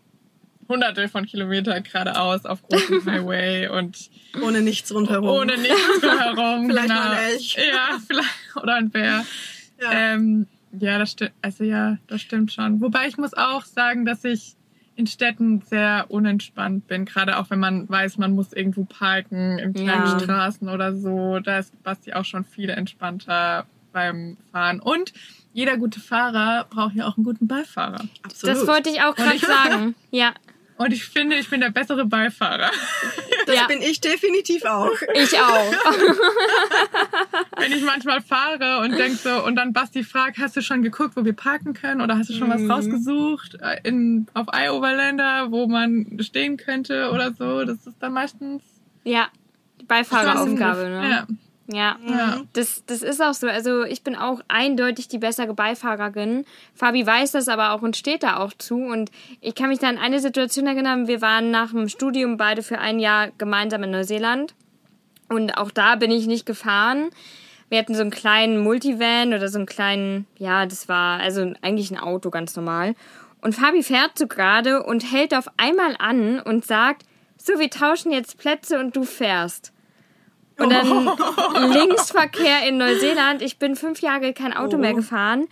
hunderte 0.69 1.09
von 1.09 1.27
Kilometern 1.27 1.83
geradeaus 1.83 2.45
auf 2.45 2.63
großem 2.63 3.05
Highway 3.07 3.69
und 3.69 4.11
ohne 4.43 4.63
nichts 4.63 4.93
rundherum. 4.93 5.29
ohne 5.29 5.57
nichts 5.57 6.01
drumherum. 6.01 6.67
Vielleicht 6.71 6.89
genau. 6.89 7.01
mal 7.01 7.11
ein 7.13 7.25
Elch. 7.31 7.57
Ja, 7.57 7.99
vielleicht. 8.07 8.57
Oder 8.57 8.75
ein 8.75 8.91
Bär. 8.91 9.25
Ja. 9.81 9.93
Ähm, 9.93 10.47
ja, 10.73 10.99
das 10.99 11.13
stimmt. 11.13 11.33
Also 11.43 11.65
ja, 11.65 11.99
das 12.07 12.21
stimmt 12.21 12.53
schon. 12.53 12.81
Wobei 12.81 13.07
ich 13.07 13.17
muss 13.17 13.35
auch 13.35 13.65
sagen, 13.65 14.05
dass 14.05 14.25
ich 14.25 14.57
in 14.97 15.07
Städten 15.07 15.61
sehr 15.63 16.07
unentspannt 16.09 16.87
bin. 16.87 17.05
Gerade 17.05 17.39
auch 17.39 17.51
wenn 17.51 17.59
man 17.59 17.89
weiß, 17.89 18.19
man 18.19 18.33
muss 18.35 18.53
irgendwo 18.53 18.85
parken 18.85 19.59
in 19.59 19.75
kleinen 19.75 20.07
Ja. 20.07 20.21
Straßen 20.21 20.69
oder 20.69 20.95
so. 20.97 21.41
Da 21.41 21.59
ist 21.59 21.83
Basti 21.83 22.13
auch 22.13 22.25
schon 22.25 22.45
viel 22.45 22.71
entspannter 22.71 23.67
beim 23.93 24.37
Fahren. 24.53 24.81
Und 24.81 25.13
jeder 25.53 25.77
gute 25.77 26.01
Fahrer 26.01 26.67
braucht 26.69 26.95
ja 26.95 27.07
auch 27.07 27.17
einen 27.17 27.25
guten 27.25 27.47
Beifahrer. 27.47 28.05
Absolut. 28.23 28.57
Das 28.57 28.67
wollte 28.67 28.91
ich 28.91 29.01
auch 29.03 29.15
gerade 29.15 29.39
sagen. 29.39 29.95
Ja, 30.11 30.33
Und 30.77 30.93
ich 30.93 31.05
finde, 31.05 31.37
ich 31.37 31.49
bin 31.49 31.61
der 31.61 31.71
bessere 31.71 32.05
Beifahrer. 32.05 32.71
das 33.47 33.55
ja. 33.57 33.67
bin 33.67 33.81
ich 33.81 34.01
definitiv 34.01 34.65
auch. 34.65 34.91
ich 35.15 35.39
auch. 35.39 35.73
wenn 37.59 37.73
ich 37.73 37.83
manchmal 37.85 38.21
fahre 38.21 38.81
und 38.81 38.99
denk 38.99 39.17
so, 39.17 39.45
und 39.45 39.55
dann 39.57 39.73
Basti 39.73 40.03
fragt, 40.03 40.39
hast 40.39 40.57
du 40.57 40.63
schon 40.63 40.83
geguckt, 40.83 41.17
wo 41.17 41.25
wir 41.25 41.33
parken 41.33 41.75
können? 41.75 42.01
Oder 42.01 42.19
hast 42.19 42.31
du 42.31 42.35
schon 42.35 42.51
was 42.51 42.61
Mhm. 42.61 42.71
rausgesucht 42.71 43.59
äh, 43.61 43.81
in, 43.85 44.27
auf 44.35 44.49
iOverlander, 44.53 45.51
wo 45.53 45.67
man 45.69 46.19
stehen 46.21 46.57
könnte 46.57 47.11
oder 47.13 47.33
so? 47.33 47.65
Das 47.65 47.87
ist 47.87 47.97
dann 48.01 48.13
meistens 48.13 48.63
Ja, 49.05 49.29
die 49.81 49.85
Beifahreraufgabe, 49.87 50.83
ne? 50.89 51.11
Ja. 51.11 51.27
Ja. 51.67 51.97
Ja. 52.07 52.43
Das, 52.53 52.85
das 52.87 53.03
ist 53.03 53.23
auch 53.23 53.33
so. 53.33 53.47
Also 53.47 53.85
ich 53.85 54.03
bin 54.03 54.17
auch 54.17 54.41
eindeutig 54.49 55.09
die 55.09 55.19
bessere 55.19 55.55
Beifahrerin. 55.55 56.45
Fabi 56.75 57.07
weiß 57.07 57.33
das 57.33 57.49
aber 57.49 57.73
auch 57.73 57.83
und 57.83 57.97
steht 57.97 58.23
da 58.23 58.39
auch 58.39 58.53
zu. 58.53 58.77
Und 58.77 59.11
ich 59.41 59.55
kann 59.55 59.71
mich 59.71 59.79
da 59.79 59.89
an 59.89 59.99
eine 59.99 60.21
Situation 60.21 60.67
erinnern. 60.67 61.09
Wir 61.09 61.23
waren 61.23 61.51
nach 61.51 61.71
dem 61.71 61.89
Studium 61.89 62.37
beide 62.37 62.63
für 62.63 62.79
ein 62.79 62.99
Jahr 62.99 63.31
gemeinsam 63.39 63.83
in 63.83 63.93
Neuseeland. 63.93 64.55
Und 65.29 65.57
auch 65.57 65.71
da 65.71 65.97
bin 65.97 66.11
ich 66.11 66.27
nicht 66.27 66.45
gefahren. 66.45 67.11
Wir 67.71 67.79
hatten 67.79 67.95
so 67.95 68.03
einen 68.03 68.11
kleinen 68.11 68.59
Multivan 68.59 69.33
oder 69.33 69.49
so 69.49 69.59
einen 69.59 69.67
kleinen, 69.67 70.27
ja, 70.39 70.67
das 70.67 70.89
war 70.89 71.21
also 71.21 71.55
eigentlich 71.63 71.91
ein 71.91 71.99
Auto 71.99 72.31
ganz 72.31 72.55
normal. 72.57 72.95
Und 73.41 73.55
Fabi 73.55 73.83
fährt 73.83 74.19
so 74.19 74.27
gerade 74.27 74.83
und 74.83 75.11
hält 75.11 75.35
auf 75.35 75.49
einmal 75.57 75.97
an 75.99 76.41
und 76.41 76.65
sagt, 76.65 77.05
so, 77.37 77.59
wir 77.59 77.69
tauschen 77.69 78.13
jetzt 78.13 78.39
Plätze 78.39 78.79
und 78.79 78.97
du 78.97 79.05
fährst. 79.05 79.74
Und 80.59 80.71
dann 80.71 81.07
Linksverkehr 81.73 82.67
in 82.69 82.79
Neuseeland. 82.79 83.43
Ich 83.43 83.59
bin 83.59 83.77
fünf 83.77 84.01
Jahre 84.01 84.33
kein 84.33 84.53
Auto 84.57 84.77
Oh. 84.77 84.81
mehr 84.81 84.95
gefahren. 84.95 85.49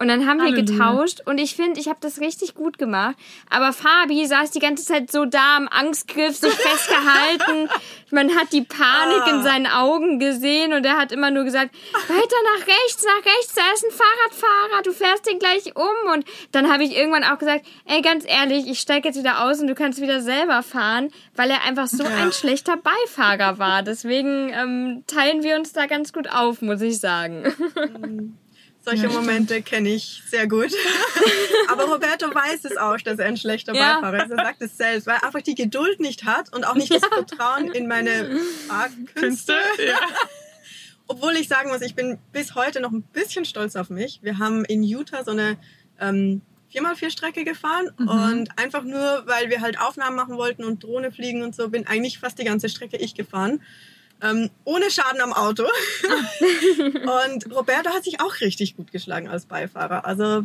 Und 0.00 0.06
dann 0.06 0.28
haben 0.28 0.36
wir 0.38 0.44
Halleluja. 0.44 0.64
getauscht 0.94 1.22
und 1.26 1.38
ich 1.38 1.56
finde, 1.56 1.80
ich 1.80 1.88
habe 1.88 1.98
das 2.00 2.20
richtig 2.20 2.54
gut 2.54 2.78
gemacht. 2.78 3.16
Aber 3.50 3.72
Fabi 3.72 4.24
saß 4.26 4.52
die 4.52 4.60
ganze 4.60 4.84
Zeit 4.84 5.10
so 5.10 5.24
da 5.24 5.56
am 5.56 5.66
Angstgriff, 5.66 6.36
sich 6.36 6.52
festgehalten. 6.54 7.68
Man 8.12 8.34
hat 8.36 8.52
die 8.52 8.62
Panik 8.62 9.26
in 9.26 9.40
Ah. 9.40 9.42
seinen 9.42 9.66
Augen 9.66 10.20
gesehen 10.20 10.72
und 10.72 10.86
er 10.86 10.96
hat 10.98 11.10
immer 11.10 11.30
nur 11.32 11.42
gesagt, 11.44 11.74
weiter 11.92 12.36
nach 12.56 12.66
rechts, 12.66 13.04
nach 13.04 13.26
rechts, 13.26 13.54
da 13.54 13.62
ist 13.74 13.84
ein 13.84 13.90
Fahrradfahrer, 13.90 14.82
du 14.84 14.92
fährst 14.92 15.26
den 15.26 15.38
gleich 15.40 15.74
um. 15.74 16.12
Und 16.14 16.24
dann 16.52 16.72
habe 16.72 16.84
ich 16.84 16.96
irgendwann 16.96 17.24
auch 17.24 17.38
gesagt, 17.38 17.66
ey, 17.86 18.00
ganz 18.00 18.24
ehrlich, 18.26 18.68
ich 18.68 18.78
steige 18.78 19.08
jetzt 19.08 19.18
wieder 19.18 19.44
aus 19.44 19.58
und 19.60 19.66
du 19.66 19.74
kannst 19.74 20.00
wieder 20.00 20.20
selber 20.22 20.62
fahren, 20.62 21.10
weil 21.34 21.50
er 21.50 21.64
einfach 21.64 21.88
so 21.88 22.04
ein 22.04 22.32
schlechter 22.32 22.76
Beifahrer 22.76 23.58
war. 23.58 23.82
Deswegen 23.82 24.52
ähm, 24.54 25.02
teilen 25.08 25.42
wir 25.42 25.56
uns 25.56 25.72
da 25.72 25.86
ganz 25.86 26.12
gut 26.12 26.30
auf, 26.30 26.62
muss 26.62 26.80
ich 26.82 27.00
sagen. 27.00 28.38
Solche 28.88 29.06
Ja. 29.06 29.12
Momente 29.12 29.60
kenne 29.62 29.90
ich 29.90 30.22
sehr 30.28 30.46
gut. 30.46 30.72
Aber 31.68 31.84
Roberto 31.84 32.26
weiß 32.34 32.64
es 32.64 32.76
auch, 32.78 32.96
dass 32.98 33.18
er 33.18 33.26
ein 33.26 33.36
schlechter 33.36 33.74
Ja. 33.74 33.96
Beifahrer 34.00 34.24
ist. 34.24 34.30
Er 34.30 34.36
sagt 34.36 34.62
es 34.62 34.76
selbst, 34.78 35.06
weil 35.06 35.16
er 35.16 35.24
einfach 35.24 35.42
die 35.42 35.54
Geduld 35.54 36.00
nicht 36.00 36.24
hat 36.24 36.52
und 36.54 36.64
auch 36.66 36.74
nicht 36.74 36.90
das 36.92 37.04
Vertrauen 37.04 37.70
in 37.72 37.86
meine 37.86 38.38
Fahrkünste. 38.68 39.14
Künste? 39.14 39.54
Ja. 39.86 39.98
Obwohl 41.06 41.32
ich 41.36 41.48
sagen 41.48 41.68
muss, 41.70 41.82
ich 41.82 41.94
bin 41.94 42.18
bis 42.32 42.54
heute 42.54 42.80
noch 42.80 42.92
ein 42.92 43.02
bisschen 43.02 43.44
stolz 43.44 43.76
auf 43.76 43.90
mich. 43.90 44.20
Wir 44.22 44.38
haben 44.38 44.64
in 44.64 44.82
Utah 44.82 45.24
so 45.24 45.30
eine 45.32 45.58
ähm, 46.00 46.40
4x4-Strecke 46.74 47.44
gefahren 47.44 47.88
und 47.96 48.48
einfach 48.58 48.84
nur, 48.84 49.22
weil 49.26 49.48
wir 49.48 49.62
halt 49.62 49.80
Aufnahmen 49.80 50.16
machen 50.16 50.36
wollten 50.36 50.64
und 50.64 50.82
Drohne 50.84 51.10
fliegen 51.10 51.42
und 51.42 51.54
so, 51.54 51.68
bin 51.70 51.86
eigentlich 51.86 52.18
fast 52.18 52.38
die 52.38 52.44
ganze 52.44 52.68
Strecke 52.68 52.98
ich 52.98 53.14
gefahren. 53.14 53.62
Ähm, 54.22 54.50
ohne 54.64 54.90
Schaden 54.90 55.20
am 55.20 55.32
Auto. 55.32 55.64
und 57.24 57.54
Roberto 57.54 57.90
hat 57.90 58.04
sich 58.04 58.20
auch 58.20 58.40
richtig 58.40 58.76
gut 58.76 58.92
geschlagen 58.92 59.28
als 59.28 59.46
Beifahrer. 59.46 60.04
Also 60.04 60.44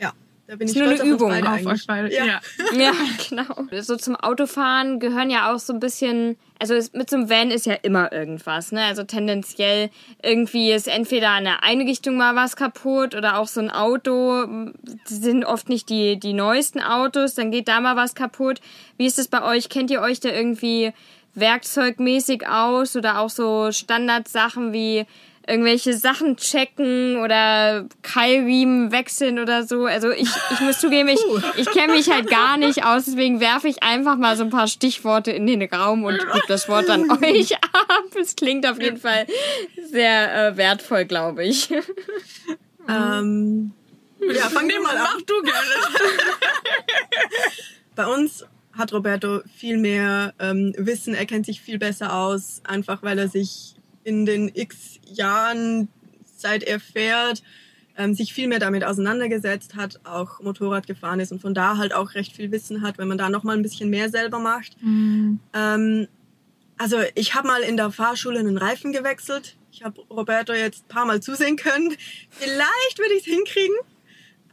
ja, 0.00 0.12
Da 0.46 0.56
bin 0.56 0.66
Ist 0.66 0.74
ich 0.74 0.82
nur 0.82 0.86
stolz 0.88 1.00
eine 1.00 1.10
auf 1.10 1.16
Übung 1.16 1.32
Auf 1.32 1.42
eigentlich. 1.42 1.66
euch 1.66 1.86
beide. 1.86 2.12
Ja. 2.12 2.24
Ja. 2.24 2.40
Ja, 2.74 2.92
genau. 3.28 3.82
So 3.82 3.96
zum 3.96 4.16
Autofahren 4.16 4.98
gehören 4.98 5.30
ja 5.30 5.54
auch 5.54 5.60
so 5.60 5.72
ein 5.72 5.78
bisschen, 5.80 6.36
also 6.58 6.74
mit 6.92 7.08
so 7.08 7.16
einem 7.16 7.30
Van 7.30 7.50
ist 7.52 7.66
ja 7.66 7.74
immer 7.74 8.12
irgendwas, 8.12 8.72
ne? 8.72 8.82
Also 8.84 9.04
tendenziell 9.04 9.90
irgendwie 10.22 10.72
ist 10.72 10.88
entweder 10.88 11.38
in 11.38 11.44
der 11.44 11.62
Einrichtung 11.62 12.16
mal 12.16 12.34
was 12.34 12.56
kaputt 12.56 13.14
oder 13.14 13.38
auch 13.38 13.46
so 13.46 13.60
ein 13.60 13.70
Auto, 13.70 14.44
das 14.82 15.18
sind 15.18 15.44
oft 15.44 15.68
nicht 15.68 15.88
die, 15.88 16.18
die 16.18 16.32
neuesten 16.32 16.80
Autos, 16.80 17.34
dann 17.34 17.52
geht 17.52 17.68
da 17.68 17.80
mal 17.80 17.94
was 17.94 18.16
kaputt. 18.16 18.60
Wie 18.96 19.06
ist 19.06 19.18
es 19.20 19.28
bei 19.28 19.42
euch? 19.42 19.68
Kennt 19.68 19.90
ihr 19.92 20.00
euch 20.00 20.18
da 20.18 20.30
irgendwie 20.30 20.92
werkzeugmäßig 21.34 22.46
aus 22.46 22.96
oder 22.96 23.18
auch 23.18 23.30
so 23.30 23.72
Standardsachen 23.72 24.72
wie 24.72 25.06
irgendwelche 25.46 25.92
Sachen 25.92 26.36
checken 26.36 27.18
oder 27.18 27.86
Keilriemen 28.02 28.92
wechseln 28.92 29.38
oder 29.38 29.64
so. 29.64 29.84
Also 29.84 30.10
ich, 30.10 30.30
ich 30.50 30.60
muss 30.60 30.80
zugeben, 30.80 31.08
ich, 31.08 31.20
ich 31.56 31.70
kenne 31.70 31.92
mich 31.92 32.10
halt 32.10 32.30
gar 32.30 32.56
nicht 32.56 32.84
aus, 32.84 33.04
deswegen 33.04 33.40
werfe 33.40 33.68
ich 33.68 33.82
einfach 33.82 34.16
mal 34.16 34.36
so 34.36 34.44
ein 34.44 34.50
paar 34.50 34.68
Stichworte 34.68 35.32
in 35.32 35.46
den 35.46 35.62
Raum 35.62 36.04
und 36.04 36.18
gebe 36.18 36.46
das 36.48 36.68
Wort 36.68 36.88
an 36.88 37.10
euch 37.22 37.54
ab. 37.56 38.04
Es 38.18 38.36
klingt 38.36 38.66
auf 38.66 38.80
jeden 38.80 38.96
Fall 38.96 39.26
sehr 39.90 40.48
äh, 40.48 40.56
wertvoll, 40.56 41.04
glaube 41.04 41.44
ich. 41.44 41.68
Ähm, 42.86 43.72
ja, 44.20 44.48
fangen 44.50 44.68
wir 44.68 44.80
mal 44.80 44.96
an. 44.96 45.02
Mach 45.14 45.22
du 45.22 45.42
gerne. 45.42 46.18
Bei 47.96 48.06
uns 48.06 48.44
hat 48.76 48.92
Roberto 48.92 49.40
viel 49.56 49.78
mehr 49.78 50.34
ähm, 50.38 50.74
Wissen, 50.76 51.14
er 51.14 51.26
kennt 51.26 51.46
sich 51.46 51.60
viel 51.60 51.78
besser 51.78 52.14
aus, 52.14 52.60
einfach 52.64 53.02
weil 53.02 53.18
er 53.18 53.28
sich 53.28 53.74
in 54.04 54.26
den 54.26 54.50
x 54.52 54.98
Jahren, 55.06 55.88
seit 56.36 56.62
er 56.62 56.80
fährt, 56.80 57.42
ähm, 57.96 58.14
sich 58.14 58.34
viel 58.34 58.48
mehr 58.48 58.58
damit 58.58 58.84
auseinandergesetzt 58.84 59.76
hat, 59.76 60.00
auch 60.04 60.40
Motorrad 60.40 60.86
gefahren 60.86 61.20
ist 61.20 61.32
und 61.32 61.40
von 61.40 61.54
da 61.54 61.76
halt 61.76 61.94
auch 61.94 62.14
recht 62.14 62.34
viel 62.34 62.50
Wissen 62.50 62.82
hat, 62.82 62.98
wenn 62.98 63.08
man 63.08 63.18
da 63.18 63.30
noch 63.30 63.44
mal 63.44 63.56
ein 63.56 63.62
bisschen 63.62 63.90
mehr 63.90 64.10
selber 64.10 64.38
macht. 64.40 64.76
Ähm, 65.54 66.08
also 66.76 66.98
ich 67.14 67.34
habe 67.34 67.46
mal 67.46 67.62
in 67.62 67.76
der 67.76 67.90
Fahrschule 67.90 68.40
einen 68.40 68.58
Reifen 68.58 68.92
gewechselt. 68.92 69.56
Ich 69.70 69.84
habe 69.84 70.00
Roberto 70.10 70.52
jetzt 70.52 70.84
ein 70.84 70.88
paar 70.88 71.06
Mal 71.06 71.20
zusehen 71.20 71.56
können. 71.56 71.94
Vielleicht 72.30 72.98
würde 72.98 73.14
ich 73.14 73.26
es 73.26 73.32
hinkriegen. 73.32 73.76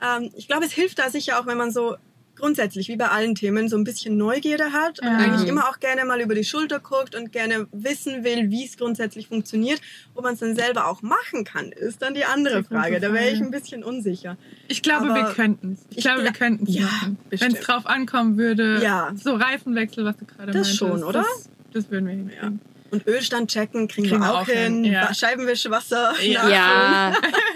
Ähm, 0.01 0.31
ich 0.35 0.47
glaube, 0.47 0.65
es 0.65 0.71
hilft 0.71 0.99
da 0.99 1.09
sicher 1.09 1.39
auch, 1.39 1.47
wenn 1.47 1.57
man 1.57 1.71
so 1.71 1.97
grundsätzlich, 2.41 2.89
wie 2.89 2.97
bei 2.97 3.07
allen 3.07 3.35
Themen, 3.35 3.69
so 3.69 3.77
ein 3.77 3.85
bisschen 3.85 4.17
Neugierde 4.17 4.73
hat 4.73 4.99
und 4.99 5.07
Ja. 5.07 5.17
eigentlich 5.17 5.47
immer 5.47 5.69
auch 5.69 5.79
gerne 5.79 6.03
mal 6.03 6.19
über 6.19 6.35
die 6.35 6.43
Schulter 6.43 6.79
guckt 6.79 7.15
und 7.15 7.31
gerne 7.31 7.67
wissen 7.71 8.25
will, 8.25 8.49
wie 8.49 8.65
es 8.65 8.75
grundsätzlich 8.77 9.27
funktioniert. 9.29 9.79
Ob 10.15 10.23
man 10.25 10.33
es 10.33 10.39
dann 10.41 10.55
selber 10.55 10.87
auch 10.87 11.01
machen 11.01 11.45
kann, 11.45 11.71
ist 11.71 12.01
dann 12.01 12.13
die 12.13 12.25
andere 12.25 12.63
Frage. 12.65 12.99
Da 12.99 13.13
wäre 13.13 13.29
ich 13.29 13.39
ein 13.39 13.51
bisschen 13.51 13.83
unsicher. 13.83 14.35
Ich 14.67 14.81
glaube, 14.81 15.05
Aber 15.11 15.15
wir 15.15 15.33
könnten 15.33 15.73
es. 15.73 15.85
Ich, 15.91 15.97
ich 15.99 16.03
glaube, 16.03 16.23
wir 16.23 16.31
gla- 16.31 16.37
könnten 16.37 16.65
es 16.67 16.75
Ja, 16.75 16.81
machen. 16.85 17.17
Wenn 17.29 17.53
es 17.55 17.59
drauf 17.61 17.85
ankommen 17.85 18.37
würde. 18.37 18.81
Ja. 18.83 19.13
So 19.15 19.35
Reifenwechsel, 19.35 20.03
was 20.03 20.17
du 20.17 20.25
gerade 20.25 20.47
Das 20.51 20.55
meintest. 20.55 20.77
schon, 20.77 21.03
oder? 21.03 21.19
Das, 21.23 21.49
das 21.73 21.91
würden 21.91 22.07
wir 22.07 22.13
hinkriegen. 22.15 22.59
Und 22.91 23.07
Ölstand 23.07 23.49
checken 23.49 23.87
kriegen, 23.87 24.09
Kriegen 24.09 24.21
wir 24.21 24.27
wir 24.27 24.33
auch 24.33 24.41
auch 24.41 24.45
hin. 24.47 24.83
hin, 24.83 24.91
ja. 24.93 25.13
Scheibenwischwasser. 25.13 26.13
Ja. 26.23 26.49
Ja, 26.49 27.13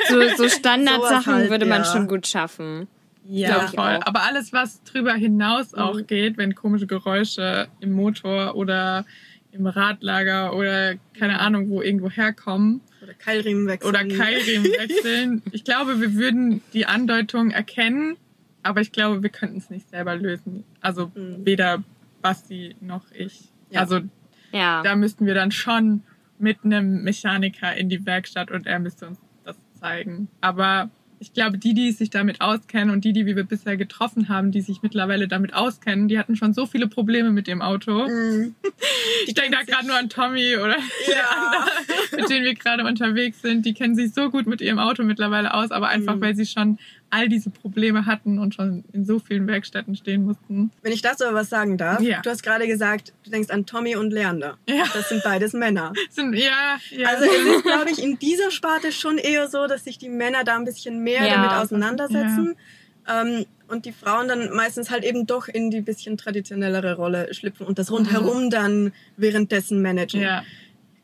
so, 0.09 0.21
so 0.37 0.47
Standardsachen 0.47 1.23
Sowas 1.23 1.25
halt, 1.27 1.49
würde 1.49 1.65
man 1.65 1.81
ja. 1.83 1.91
schon 1.91 2.07
gut 2.07 2.25
schaffen. 2.25 2.87
Ja, 3.27 3.67
voll. 3.67 3.79
auch. 3.97 4.05
Aber 4.05 4.23
alles, 4.23 4.53
was 4.53 4.83
drüber 4.83 5.13
hinaus 5.13 5.73
auch 5.73 5.95
Mhm. 5.95 6.07
geht, 6.07 6.37
wenn 6.37 6.53
komische 6.55 6.87
Geräusche 6.87 7.67
im 7.79 7.91
Motor 7.93 8.55
oder 8.55 9.05
im 9.51 9.65
Radlager 9.67 10.53
oder 10.55 10.95
keine 11.17 11.39
Ahnung, 11.39 11.69
wo 11.69 11.81
irgendwo 11.81 12.09
herkommen 12.09 12.81
Oder 13.01 13.13
Keilriemen 13.13 13.67
wechseln. 13.67 13.89
oder 13.89 13.99
Keilriemen 14.05 14.65
wechseln. 14.79 15.41
Ich 15.51 15.63
glaube, 15.63 16.01
wir 16.01 16.13
würden 16.13 16.61
die 16.73 16.85
Andeutung 16.85 17.51
erkennen, 17.51 18.17
aber 18.63 18.81
ich 18.81 18.91
glaube, 18.91 19.23
wir 19.23 19.29
könnten 19.29 19.57
es 19.57 19.69
nicht 19.69 19.89
selber 19.89 20.15
lösen. 20.17 20.65
Also 20.81 21.11
Mhm. 21.15 21.45
weder 21.45 21.83
Basti 22.21 22.75
noch 22.81 23.05
ich. 23.13 23.49
Ja. 23.69 23.79
Also 23.81 24.01
Ja. 24.51 24.83
da 24.83 24.95
müssten 24.95 25.25
wir 25.25 25.33
dann 25.35 25.51
schon 25.51 26.03
mit 26.37 26.65
einem 26.65 27.03
Mechaniker 27.03 27.75
in 27.75 27.87
die 27.89 28.05
Werkstatt 28.05 28.51
und 28.51 28.67
er 28.67 28.79
müsste 28.79 29.07
uns 29.07 29.19
das 29.45 29.55
zeigen. 29.79 30.27
Aber 30.41 30.89
ich 31.19 31.33
glaube, 31.33 31.57
die, 31.57 31.73
die 31.73 31.91
sich 31.91 32.09
damit 32.09 32.41
auskennen 32.41 32.89
und 32.89 33.03
die, 33.05 33.13
die 33.13 33.25
wir 33.25 33.43
bisher 33.43 33.77
getroffen 33.77 34.29
haben, 34.29 34.51
die 34.51 34.61
sich 34.61 34.81
mittlerweile 34.81 35.27
damit 35.27 35.53
auskennen, 35.53 36.07
die 36.07 36.19
hatten 36.19 36.35
schon 36.35 36.53
so 36.53 36.65
viele 36.65 36.87
Probleme 36.87 37.31
mit 37.31 37.47
dem 37.47 37.61
Auto. 37.61 38.07
Mhm. 38.07 38.55
Ich 39.27 39.33
denke 39.33 39.51
da 39.57 39.63
gerade 39.63 39.87
nur 39.87 39.97
an 39.97 40.09
Tommy 40.09 40.57
oder 40.57 40.77
Ja. 41.09 41.65
mit 42.15 42.29
denen 42.29 42.45
wir 42.45 42.55
gerade 42.55 42.83
unterwegs 42.85 43.41
sind. 43.41 43.65
Die 43.65 43.73
kennen 43.73 43.95
sich 43.95 44.13
so 44.13 44.29
gut 44.29 44.45
mit 44.47 44.61
ihrem 44.61 44.79
Auto 44.79 45.03
mittlerweile 45.03 45.53
aus, 45.53 45.71
aber 45.71 45.87
einfach, 45.89 46.15
Mhm. 46.15 46.21
weil 46.21 46.35
sie 46.35 46.45
schon 46.45 46.77
all 47.09 47.29
diese 47.29 47.49
Probleme 47.49 48.05
hatten 48.05 48.39
und 48.39 48.55
schon 48.55 48.83
in 48.91 49.05
so 49.05 49.19
vielen 49.19 49.47
Werkstätten 49.47 49.95
stehen 49.95 50.25
mussten. 50.25 50.71
Wenn 50.81 50.91
ich 50.91 51.01
dazu 51.01 51.23
aber 51.25 51.35
was 51.35 51.49
sagen 51.49 51.77
darf, 51.77 52.01
Ja. 52.01 52.21
du 52.21 52.29
hast 52.29 52.43
gerade 52.43 52.67
gesagt, 52.67 53.13
du 53.23 53.29
denkst 53.29 53.49
an 53.51 53.65
Tommy 53.65 53.95
und 53.95 54.11
Leander. 54.11 54.57
Ja. 54.67 54.85
Das 54.93 55.09
sind 55.09 55.23
beides 55.23 55.53
Männer. 55.53 55.93
Sind, 56.09 56.33
ja, 56.35 56.77
ja. 56.91 57.07
Also 57.07 57.25
es 57.25 57.55
ist, 57.57 57.63
glaube 57.63 57.89
ich, 57.91 58.03
in 58.03 58.19
dieser 58.19 58.51
Sparte 58.51 58.91
schon 58.91 59.17
eher 59.17 59.47
so, 59.47 59.67
dass 59.67 59.83
sich 59.85 59.97
die 59.97 60.09
Männer 60.09 60.43
da 60.43 60.55
ein 60.57 60.65
bisschen 60.65 61.03
mehr 61.03 61.25
Ja. 61.25 61.35
damit 61.35 61.51
auseinandersetzen. 61.51 62.55
Ähm, 63.07 63.45
und 63.67 63.85
die 63.85 63.91
Frauen 63.91 64.27
dann 64.27 64.51
meistens 64.55 64.89
halt 64.91 65.03
eben 65.03 65.25
doch 65.27 65.47
in 65.47 65.69
die 65.71 65.81
bisschen 65.81 66.17
traditionellere 66.17 66.95
Rolle 66.95 67.33
schlüpfen 67.33 67.65
und 67.65 67.77
das 67.79 67.91
rundherum 67.91 68.49
dann 68.49 68.93
währenddessen 69.17 69.81
managen. 69.81 70.21
ja, 70.21 70.43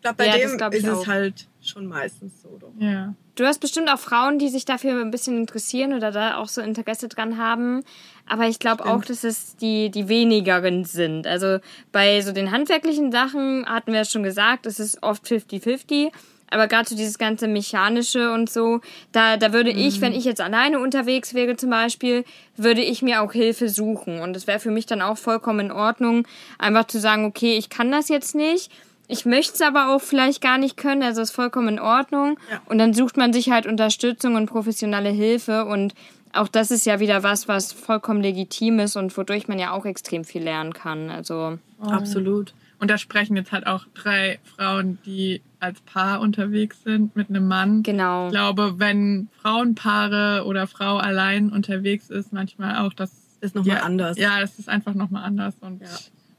Ich 0.01 0.03
glaube, 0.03 0.17
bei 0.17 0.25
Ja, 0.25 0.37
dem 0.37 0.57
glaub 0.57 0.73
ist 0.73 0.89
auch. 0.89 1.01
es 1.01 1.07
halt 1.07 1.47
schon 1.61 1.85
meistens 1.85 2.41
so. 2.41 2.57
Doch. 2.59 2.71
ja. 2.79 3.13
Du 3.35 3.45
hast 3.45 3.59
bestimmt 3.59 3.87
auch 3.87 3.99
Frauen, 3.99 4.39
die 4.39 4.49
sich 4.49 4.65
dafür 4.65 4.99
ein 4.99 5.11
bisschen 5.11 5.37
interessieren 5.37 5.93
oder 5.93 6.11
da 6.11 6.37
auch 6.37 6.47
so 6.47 6.59
Interesse 6.59 7.07
dran 7.07 7.37
haben. 7.37 7.83
Aber 8.27 8.47
ich 8.47 8.57
glaube 8.57 8.83
auch, 8.87 9.05
dass 9.05 9.23
es 9.23 9.55
die, 9.57 9.91
die 9.91 10.07
wenigeren 10.07 10.85
sind. 10.85 11.27
Also 11.27 11.59
bei 11.91 12.19
so 12.21 12.31
den 12.31 12.49
handwerklichen 12.49 13.11
Sachen 13.11 13.63
hatten 13.67 13.91
wir 13.91 13.99
ja 13.99 14.05
schon 14.05 14.23
gesagt, 14.23 14.65
es 14.65 14.79
ist 14.79 15.03
oft 15.03 15.23
50-50. 15.23 16.11
Aber 16.49 16.67
gerade 16.67 16.89
so 16.89 16.95
dieses 16.95 17.19
ganze 17.19 17.47
Mechanische 17.47 18.33
und 18.33 18.49
so, 18.49 18.81
da, 19.11 19.37
da 19.37 19.53
würde 19.53 19.69
ich, 19.69 20.01
wenn 20.01 20.13
ich 20.13 20.25
jetzt 20.25 20.41
alleine 20.41 20.79
unterwegs 20.79 21.35
wäre 21.35 21.55
zum 21.57 21.69
Beispiel, 21.69 22.25
würde 22.57 22.81
ich 22.81 23.03
mir 23.03 23.21
auch 23.21 23.33
Hilfe 23.33 23.69
suchen. 23.69 24.19
Und 24.19 24.35
es 24.35 24.47
wäre 24.47 24.59
für 24.59 24.71
mich 24.71 24.87
dann 24.87 25.01
auch 25.03 25.17
vollkommen 25.19 25.67
in 25.67 25.71
Ordnung, 25.71 26.27
einfach 26.57 26.85
zu 26.87 26.99
sagen, 26.99 27.23
okay, 27.25 27.55
ich 27.57 27.69
kann 27.69 27.91
das 27.91 28.09
jetzt 28.09 28.33
nicht. 28.33 28.71
Ich 29.12 29.26
möchte 29.26 29.56
es 29.56 29.62
aber 29.62 29.93
auch 29.93 30.00
vielleicht 30.00 30.41
gar 30.41 30.58
nicht 30.58 30.78
können, 30.78 31.04
also 31.04 31.21
ist 31.21 31.32
vollkommen 31.32 31.67
in 31.67 31.80
Ordnung. 31.80 32.39
Ja. 32.50 32.62
Und 32.65 32.78
dann 32.78 32.93
sucht 32.93 33.17
man 33.17 33.34
sich 33.34 33.52
halt 33.52 33.65
Unterstützung 33.65 34.36
und 34.36 34.45
professionelle 34.45 35.10
Hilfe 35.10 35.65
und 35.65 35.93
auch 36.34 36.47
das 36.47 36.71
ist 36.71 36.86
ja 36.86 37.02
wieder 37.02 37.21
was, 37.21 37.50
was 37.50 37.74
vollkommen 37.74 38.21
legitim 38.21 38.80
ist 38.80 38.95
und 38.95 39.15
wodurch 39.17 39.50
man 39.50 39.60
ja 39.60 39.71
auch 39.71 39.86
extrem 39.86 40.24
viel 40.24 40.43
lernen 40.43 40.71
kann. 40.71 41.10
Also 41.10 41.60
Absolut. 41.82 42.54
Und 42.80 42.89
da 42.89 42.97
sprechen 42.97 43.36
jetzt 43.36 43.52
halt 43.52 43.67
auch 43.67 43.86
drei 43.93 44.39
Frauen, 44.56 44.97
die 45.06 45.41
als 45.60 45.82
Paar 45.82 46.21
unterwegs 46.21 46.82
sind 46.84 47.13
mit 47.17 47.30
einem 47.30 47.50
Mann. 47.50 47.84
genau. 47.84 48.28
Ich 48.28 48.32
glaube, 48.32 48.76
wenn 48.78 49.28
Frauenpaare 49.41 50.45
oder 50.45 50.67
Frau 50.67 50.97
allein 50.97 51.52
unterwegs 51.52 52.10
ist, 52.10 52.32
manchmal 52.32 52.78
auch 52.78 52.93
das 52.93 53.12
Ist 53.41 53.56
nochmal 53.56 53.78
ja, 53.78 53.84
anders. 53.84 54.17
Ja, 54.17 54.39
das 54.39 54.58
ist 54.58 54.69
einfach 54.69 54.93
nochmal 54.93 55.26
anders 55.26 55.56
und 55.60 55.82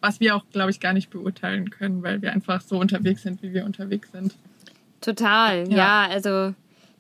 was 0.03 0.21
wir 0.21 0.37
auch, 0.37 0.45
glaube 0.53 0.71
ich, 0.71 0.81
gar 0.81 0.93
nicht 0.93 1.09
beurteilen 1.09 1.71
können, 1.71 2.03
weil 2.03 2.21
wir 2.21 2.33
einfach 2.33 2.61
so 2.61 2.79
unterwegs 2.79 3.23
sind, 3.23 3.43
wie 3.43 3.55
wir 3.55 3.65
unterwegs 3.65 4.11
sind. 4.13 4.35
Total, 5.01 5.69
ja. 5.71 5.77
Ja. 5.77 6.09
also 6.11 6.53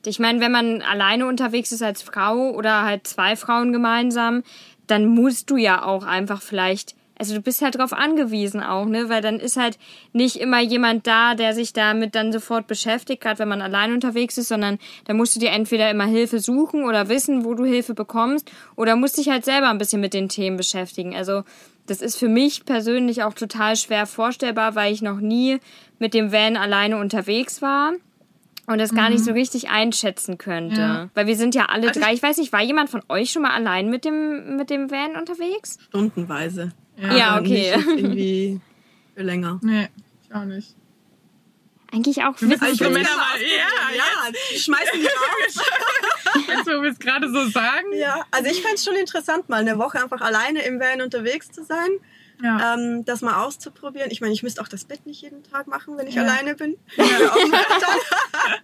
ich 0.06 0.18
meine, 0.18 0.40
wenn 0.40 0.52
man 0.52 0.82
alleine 0.82 1.26
unterwegs 1.26 1.72
ist 1.72 1.82
als 1.82 2.02
Frau 2.02 2.50
oder 2.50 2.82
halt 2.82 3.06
zwei 3.06 3.36
Frauen 3.36 3.72
gemeinsam, 3.72 4.42
dann 4.86 5.06
musst 5.06 5.50
du 5.50 5.56
ja 5.56 5.84
auch 5.84 6.04
einfach 6.04 6.42
vielleicht, 6.42 6.96
also 7.18 7.34
du 7.34 7.40
bist 7.40 7.62
halt 7.62 7.78
drauf 7.78 7.92
angewiesen 7.92 8.62
auch, 8.62 8.86
ne, 8.86 9.08
weil 9.08 9.22
dann 9.22 9.38
ist 9.38 9.56
halt 9.56 9.78
nicht 10.12 10.36
immer 10.36 10.60
jemand 10.60 11.06
da, 11.06 11.34
der 11.34 11.54
sich 11.54 11.72
damit 11.72 12.16
dann 12.16 12.32
sofort 12.32 12.66
beschäftigt, 12.66 13.22
gerade 13.22 13.38
wenn 13.38 13.48
man 13.48 13.62
allein 13.62 13.92
unterwegs 13.92 14.38
ist, 14.38 14.48
sondern 14.48 14.78
da 15.04 15.14
musst 15.14 15.36
du 15.36 15.40
dir 15.40 15.50
entweder 15.50 15.88
immer 15.90 16.06
Hilfe 16.06 16.40
suchen 16.40 16.84
oder 16.84 17.08
wissen, 17.08 17.44
wo 17.44 17.54
du 17.54 17.64
Hilfe 17.64 17.94
bekommst 17.94 18.50
oder 18.74 18.96
musst 18.96 19.18
dich 19.18 19.28
halt 19.28 19.44
selber 19.44 19.70
ein 19.70 19.78
bisschen 19.78 20.00
mit 20.00 20.14
den 20.14 20.28
Themen 20.28 20.56
beschäftigen. 20.56 21.14
Also 21.14 21.44
das 21.86 22.00
ist 22.00 22.16
für 22.16 22.28
mich 22.28 22.64
persönlich 22.64 23.22
auch 23.22 23.34
total 23.34 23.76
schwer 23.76 24.06
vorstellbar, 24.06 24.74
weil 24.74 24.92
ich 24.92 25.02
noch 25.02 25.18
nie 25.20 25.58
mit 25.98 26.14
dem 26.14 26.32
Van 26.32 26.56
alleine 26.56 26.96
unterwegs 26.98 27.62
war 27.62 27.92
und 28.66 28.78
das 28.78 28.94
gar 28.94 29.10
nicht 29.10 29.24
so 29.24 29.32
richtig 29.32 29.70
einschätzen 29.70 30.38
könnte. 30.38 30.80
Ja. 30.80 31.08
Weil 31.14 31.26
wir 31.26 31.36
sind 31.36 31.54
ja 31.54 31.66
alle 31.66 31.88
Also 31.88 32.00
drei. 32.00 32.14
Ich 32.14 32.22
weiß 32.22 32.38
nicht, 32.38 32.52
war 32.52 32.62
jemand 32.62 32.90
von 32.90 33.02
euch 33.08 33.30
schon 33.32 33.42
mal 33.42 33.50
allein 33.52 33.90
mit 33.90 34.04
dem, 34.04 34.56
mit 34.56 34.70
dem 34.70 34.90
Van 34.90 35.16
unterwegs? 35.16 35.78
Stundenweise. 35.88 36.72
Ja, 36.96 37.30
Aber 37.30 37.40
okay. 37.40 37.76
Nicht 37.76 37.86
irgendwie 37.88 38.60
für 39.14 39.22
länger. 39.24 39.58
Nee, 39.62 39.88
ich 40.28 40.34
auch 40.34 40.44
nicht. 40.44 40.76
Eigentlich 41.92 42.22
auch 42.22 42.40
witzig. 42.40 42.62
unsere 42.70 42.90
Männer 42.90 43.16
mal, 43.16 43.38
ja, 43.42 43.96
ja, 43.96 44.32
die 44.32 44.58
schmeißen 44.58 44.98
die 44.98 45.06
raus. 45.06 45.66
jetzt 46.48 46.66
wo 46.66 46.82
wir 46.82 46.90
es 46.90 46.98
gerade 46.98 47.28
so 47.32 47.46
sagen. 47.48 47.92
Ja, 47.94 48.24
also 48.30 48.50
ich 48.50 48.60
fände 48.62 48.76
es 48.76 48.84
schon 48.84 48.96
interessant, 48.96 49.48
mal 49.48 49.60
eine 49.60 49.78
Woche 49.78 50.02
einfach 50.02 50.20
alleine 50.20 50.62
im 50.64 50.80
Van 50.80 51.00
unterwegs 51.02 51.50
zu 51.50 51.64
sein, 51.64 51.88
Ja. 52.42 52.74
ähm, 52.74 53.04
das 53.04 53.20
mal 53.20 53.44
auszuprobieren. 53.44 54.10
Ich 54.10 54.20
meine, 54.20 54.32
ich 54.32 54.42
müsste 54.42 54.60
auch 54.62 54.68
das 54.68 54.84
Bett 54.84 55.06
nicht 55.06 55.22
jeden 55.22 55.42
Tag 55.44 55.66
machen, 55.66 55.96
wenn 55.96 56.06
ich 56.06 56.14
Ja. 56.14 56.22
alleine 56.22 56.54
bin. 56.54 56.76
Vorteil. 56.96 58.00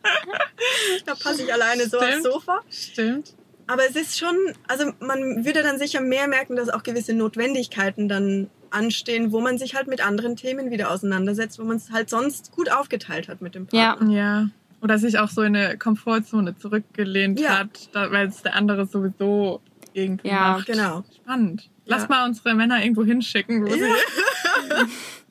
da 1.06 1.14
passe 1.14 1.42
ich 1.42 1.52
alleine 1.52 1.88
so 1.88 1.98
aufs 1.98 2.06
Stimmt. 2.08 2.22
Sofa. 2.24 2.60
Stimmt. 2.70 3.34
Aber 3.66 3.84
es 3.86 3.96
ist 3.96 4.18
schon, 4.18 4.34
also 4.66 4.92
man 5.00 5.44
würde 5.44 5.62
dann 5.62 5.78
sicher 5.78 6.00
mehr 6.00 6.26
merken, 6.26 6.56
dass 6.56 6.70
auch 6.70 6.82
gewisse 6.82 7.12
Notwendigkeiten 7.12 8.08
dann 8.08 8.48
anstehen, 8.70 9.30
wo 9.30 9.40
man 9.40 9.58
sich 9.58 9.74
halt 9.74 9.88
mit 9.88 10.04
anderen 10.04 10.36
Themen 10.36 10.70
wieder 10.70 10.90
auseinandersetzt, 10.90 11.58
wo 11.58 11.64
man 11.64 11.76
es 11.76 11.90
halt 11.90 12.08
sonst 12.08 12.52
gut 12.52 12.70
aufgeteilt 12.70 13.28
hat 13.28 13.42
mit 13.42 13.54
dem 13.54 13.66
Ja. 13.70 13.94
Partner. 13.96 14.10
Ja. 14.16 14.48
Oder 14.80 14.98
sich 14.98 15.18
auch 15.18 15.28
so 15.28 15.42
in 15.42 15.56
eine 15.56 15.76
Komfortzone 15.76 16.56
zurückgelehnt 16.56 17.40
Ja. 17.40 17.58
hat, 17.60 17.88
da, 17.92 18.10
weil 18.12 18.28
es 18.28 18.42
der 18.42 18.54
andere 18.54 18.86
sowieso 18.86 19.60
irgendwo 19.92 20.28
Ja, 20.28 20.52
macht. 20.52 20.66
Genau. 20.66 21.04
Spannend. 21.16 21.68
Lass 21.84 22.02
Ja. 22.02 22.08
mal 22.08 22.26
unsere 22.26 22.54
Männer 22.54 22.80
irgendwo 22.82 23.04
hinschicken, 23.04 23.64
wo 23.66 23.70
sie 23.72 23.80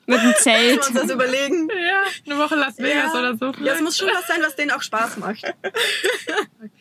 Mit 0.09 0.21
dem 0.23 0.33
Zelt. 0.37 0.69
wir 0.71 0.77
uns 0.77 0.93
das 0.93 1.09
überlegen. 1.11 1.67
ja, 1.69 2.03
eine 2.33 2.39
Woche 2.41 2.55
Las 2.55 2.77
Vegas 2.77 3.11
Ja. 3.13 3.19
oder 3.19 3.35
so. 3.37 3.45
Ja, 3.45 3.51
es 3.51 3.57
vielleicht. 3.57 3.81
muss 3.83 3.97
schon 3.97 4.07
was 4.13 4.25
sein, 4.27 4.37
was 4.41 4.55
denen 4.55 4.71
auch 4.71 4.81
Spaß 4.81 5.17
macht. 5.17 5.43
Okay, 5.43 5.53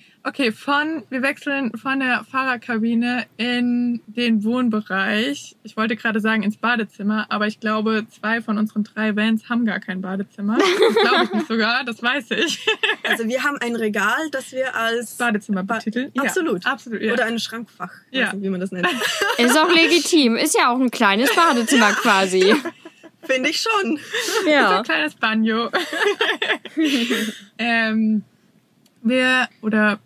von, 0.55 1.05
wir 1.09 1.23
wechseln 1.23 1.71
von 1.79 2.01
der 2.01 2.25
Fahrerkabine 2.31 3.27
in 3.37 4.01
den 4.07 4.43
Wohnbereich. 4.43 5.55
Ich 5.62 5.77
wollte 5.77 5.95
gerade 5.95 6.19
sagen 6.21 6.43
ins 6.43 6.57
Badezimmer, 6.57 7.27
aber 7.29 7.47
ich 7.47 7.61
glaube, 7.61 8.07
zwei 8.11 8.43
von 8.43 8.59
unseren 8.59 8.83
drei 8.85 9.15
Vans 9.15 9.49
haben 9.49 9.65
gar 9.65 9.79
kein 9.79 10.01
Badezimmer. 10.03 10.59
Das 10.87 10.95
glaube 10.95 11.25
ich 11.25 11.33
nicht 11.33 11.47
sogar, 11.49 11.85
das 11.85 12.03
weiß 12.03 12.33
ich. 12.33 12.67
Also 13.05 13.29
wir 13.29 13.45
haben 13.45 13.57
ein 13.61 13.77
Regal, 13.77 14.29
das 14.33 14.51
wir 14.53 14.75
als 14.75 15.15
Badezimmer 15.17 15.62
Ba- 15.62 15.77
betiteln. 15.77 16.11
Absolut. 16.19 16.65
Ja, 16.65 16.73
absolut, 16.73 17.01
ja. 17.03 17.12
oder 17.12 17.25
ein 17.27 17.39
Schrankfach, 17.39 17.93
Ja. 18.11 18.33
nicht, 18.33 18.43
wie 18.43 18.51
man 18.51 18.61
das 18.61 18.73
nennt. 18.73 18.89
Ist 19.39 19.57
auch 19.59 19.71
legitim. 19.73 20.37
Ist 20.37 20.55
ja 20.57 20.73
auch 20.73 20.79
ein 20.81 20.91
kleines 20.91 21.33
Badezimmer 21.35 21.93
quasi. 21.93 22.55
Finde 23.23 23.51
ich 23.51 23.61
schon. 23.61 23.99
Ja. 24.47 24.79
ein 24.79 24.85
kleines 24.85 25.15
Banjo. 25.15 25.71
ähm, 27.59 28.23
wir, 29.03 29.49
oder 29.62 29.99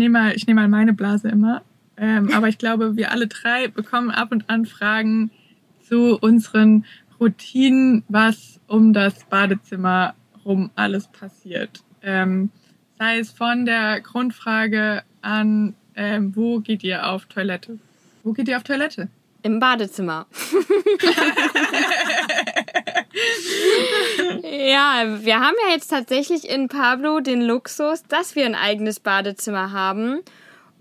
nehme 0.00 0.18
mal, 0.18 0.32
ich 0.34 0.46
nehme 0.48 0.62
mal 0.62 0.68
meine 0.68 0.92
Blase 0.92 1.28
immer. 1.28 1.62
Ähm, 1.96 2.32
aber 2.32 2.48
ich 2.48 2.58
glaube, 2.58 2.96
wir 2.96 3.12
alle 3.12 3.28
drei 3.28 3.68
bekommen 3.68 4.10
ab 4.10 4.32
und 4.32 4.48
an 4.50 4.66
Fragen 4.66 5.30
zu 5.80 6.18
unseren 6.18 6.84
Routinen, 7.20 8.04
was 8.08 8.58
um 8.66 8.92
das 8.92 9.24
Badezimmer 9.26 10.14
rum 10.44 10.70
alles 10.74 11.08
passiert. 11.08 11.84
Ähm, 12.02 12.50
sei 12.98 13.18
es 13.18 13.30
von 13.30 13.66
der 13.66 14.00
Grundfrage 14.00 15.02
an, 15.20 15.74
ähm, 15.94 16.34
wo 16.34 16.60
geht 16.60 16.82
ihr 16.82 17.06
auf 17.06 17.26
Toilette? 17.26 17.78
Wo 18.24 18.32
geht 18.32 18.48
ihr 18.48 18.56
auf 18.56 18.62
Toilette? 18.62 19.08
Im 19.42 19.58
Badezimmer. 19.58 20.26
ja, 24.42 25.04
wir 25.22 25.40
haben 25.40 25.56
ja 25.66 25.72
jetzt 25.72 25.88
tatsächlich 25.88 26.48
in 26.48 26.68
Pablo 26.68 27.20
den 27.20 27.40
Luxus, 27.42 28.02
dass 28.04 28.36
wir 28.36 28.44
ein 28.44 28.54
eigenes 28.54 29.00
Badezimmer 29.00 29.72
haben. 29.72 30.20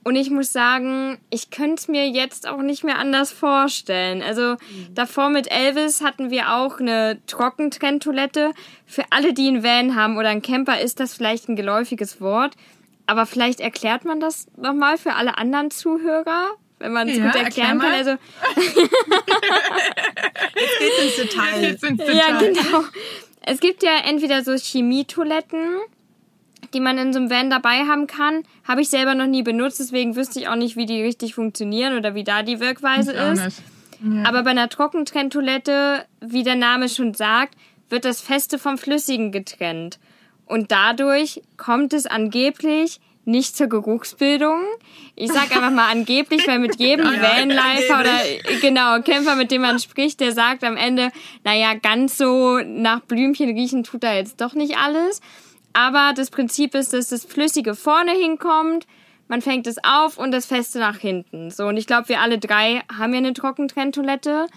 Und 0.04 0.16
ich 0.16 0.30
muss 0.30 0.52
sagen, 0.52 1.20
ich 1.30 1.52
könnte 1.52 1.76
es 1.76 1.88
mir 1.88 2.08
jetzt 2.08 2.48
auch 2.48 2.62
nicht 2.62 2.84
mehr 2.84 2.98
anders 2.98 3.32
vorstellen. 3.32 4.22
Also 4.22 4.56
davor 4.94 5.30
mit 5.30 5.52
Elvis 5.52 6.02
hatten 6.02 6.32
wir 6.32 6.54
auch 6.54 6.80
eine 6.80 7.20
Trockentrenntoilette. 7.28 8.54
Für 8.86 9.04
alle, 9.10 9.34
die 9.34 9.48
einen 9.48 9.64
Van 9.64 9.96
haben 9.96 10.18
oder 10.18 10.30
einen 10.30 10.42
Camper, 10.42 10.80
ist 10.80 11.00
das 11.00 11.14
vielleicht 11.14 11.50
ein 11.50 11.56
geläufiges 11.56 12.22
Wort. 12.22 12.56
Aber 13.08 13.26
vielleicht 13.26 13.60
erklärt 13.60 14.06
man 14.06 14.20
das 14.20 14.48
nochmal 14.56 14.98
für 14.98 15.16
alle 15.16 15.38
anderen 15.38 15.72
Zuhörer, 15.72 16.52
wenn 16.80 16.94
man 16.94 17.08
es 17.08 17.18
Ja, 17.18 17.26
gut 17.26 17.36
erklär 17.36 17.68
erklären 17.68 17.80
kann. 17.80 17.92
Also 17.94 18.12
Jetzt 20.56 20.80
geht's 20.80 21.02
ins 21.04 21.16
Detail. 21.16 21.62
Jetzt 21.62 21.84
ins 21.84 22.00
ja, 22.00 22.40
Detail. 22.40 22.54
genau. 22.54 22.84
Es 23.42 23.60
gibt 23.60 23.84
ja 23.84 23.92
entweder 24.06 24.44
so 24.44 24.54
Chemietoiletten, 24.56 25.80
die 26.74 26.80
man 26.80 26.98
in 26.98 27.14
so 27.14 27.20
einem 27.20 27.30
Van 27.30 27.50
dabei 27.50 27.86
haben 27.86 28.08
kann. 28.08 28.44
Habe 28.68 28.82
ich 28.82 28.90
selber 28.90 29.16
noch 29.16 29.28
nie 29.28 29.44
benutzt, 29.44 29.80
deswegen 29.80 30.16
wüsste 30.16 30.40
ich 30.40 30.48
auch 30.48 30.56
nicht, 30.56 30.76
wie 30.76 30.86
die 30.86 31.02
richtig 31.02 31.36
funktionieren 31.36 31.98
oder 31.98 32.16
wie 32.16 32.24
da 32.24 32.44
die 32.44 32.60
Wirkweise 32.60 33.12
ist. 33.12 33.62
Ja. 34.04 34.24
Aber 34.26 34.44
bei 34.44 34.52
einer 34.52 34.70
Trockentrenntoilette, 34.70 36.06
wie 36.22 36.44
der 36.44 36.56
Name 36.56 36.90
schon 36.90 37.14
sagt, 37.14 37.56
wird 37.90 38.06
das 38.06 38.22
Feste 38.22 38.60
vom 38.60 38.78
Flüssigen 38.78 39.32
getrennt. 39.32 40.00
Und 40.46 40.72
dadurch 40.72 41.42
kommt 41.58 41.94
es 41.94 42.06
angeblich 42.06 43.00
nicht 43.30 43.56
zur 43.56 43.68
Geruchsbildung. 43.68 44.62
Ich 45.16 45.32
sag 45.32 45.56
einfach 45.56 45.72
mal 45.72 45.90
angeblich, 45.90 46.48
weil 46.48 46.60
mit 46.60 46.80
jedem 46.80 47.06
Vanlifer 47.22 48.00
oder 48.00 48.60
genau, 48.62 49.02
Kämpfer, 49.02 49.36
mit 49.36 49.52
dem 49.52 49.62
man 49.62 49.80
spricht, 49.80 50.20
der 50.20 50.32
sagt 50.32 50.64
am 50.64 50.78
Ende, 50.78 51.12
naja, 51.44 51.74
ganz 51.76 52.18
so 52.18 52.60
nach 52.60 53.02
Blümchen 53.02 53.50
riechen 53.50 53.84
tut 53.84 54.04
da 54.04 54.14
jetzt 54.14 54.42
doch 54.42 54.54
nicht 54.54 54.78
alles. 54.78 55.22
Aber 55.74 56.14
das 56.16 56.32
Prinzip 56.32 56.74
ist, 56.76 56.94
dass 56.94 57.10
das 57.10 57.26
Flüssige 57.26 57.76
vorne 57.76 58.12
hinkommt, 58.12 58.88
man 59.28 59.42
fängt 59.42 59.68
es 59.68 59.78
auf 59.84 60.18
und 60.18 60.32
das 60.32 60.48
Feste 60.48 60.80
nach 60.80 60.98
hinten. 60.98 61.52
So, 61.52 61.68
und 61.68 61.78
ich 61.78 61.86
glaube, 61.86 62.10
wir 62.10 62.20
alle 62.20 62.40
drei 62.40 62.82
haben 62.92 63.14
ja 63.14 63.20
eine 63.20 63.34
Trockentrenntoilette. 63.34 64.48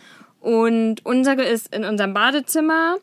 Und 0.40 1.04
unsere 1.04 1.42
ist 1.42 1.74
in 1.74 1.84
unserem 1.84 2.14
Badezimmer. 2.14 2.96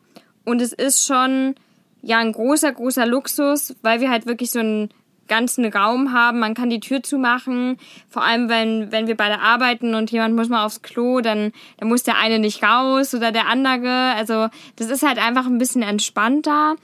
Und 0.44 0.60
es 0.60 0.72
ist 0.72 1.06
schon, 1.06 1.54
ja, 2.02 2.18
ein 2.18 2.32
großer, 2.32 2.72
großer 2.72 3.06
Luxus, 3.06 3.76
weil 3.82 4.00
wir 4.00 4.10
halt 4.10 4.26
wirklich 4.26 4.50
so 4.50 4.58
einen 4.58 4.90
ganzen 5.30 5.64
Raum 5.64 6.12
haben. 6.12 6.40
Man 6.40 6.52
kann 6.52 6.68
die 6.68 6.80
Tür 6.80 7.02
zumachen. 7.02 7.78
Vor 8.10 8.22
allem, 8.22 8.50
wenn, 8.50 8.92
wenn 8.92 9.06
wir 9.06 9.16
beide 9.16 9.40
arbeiten 9.40 9.94
und 9.94 10.10
jemand 10.10 10.36
muss 10.36 10.50
mal 10.50 10.66
aufs 10.66 10.82
Klo, 10.82 11.22
dann, 11.22 11.52
dann 11.78 11.88
muss 11.88 12.02
der 12.02 12.18
eine 12.18 12.38
nicht 12.38 12.62
raus 12.62 13.14
oder 13.14 13.32
der 13.32 13.46
andere. 13.46 14.14
Also, 14.16 14.48
das 14.76 14.90
ist 14.90 15.02
halt 15.02 15.16
einfach 15.16 15.46
ein 15.46 15.56
bisschen 15.56 15.82
entspannter. 15.82 16.76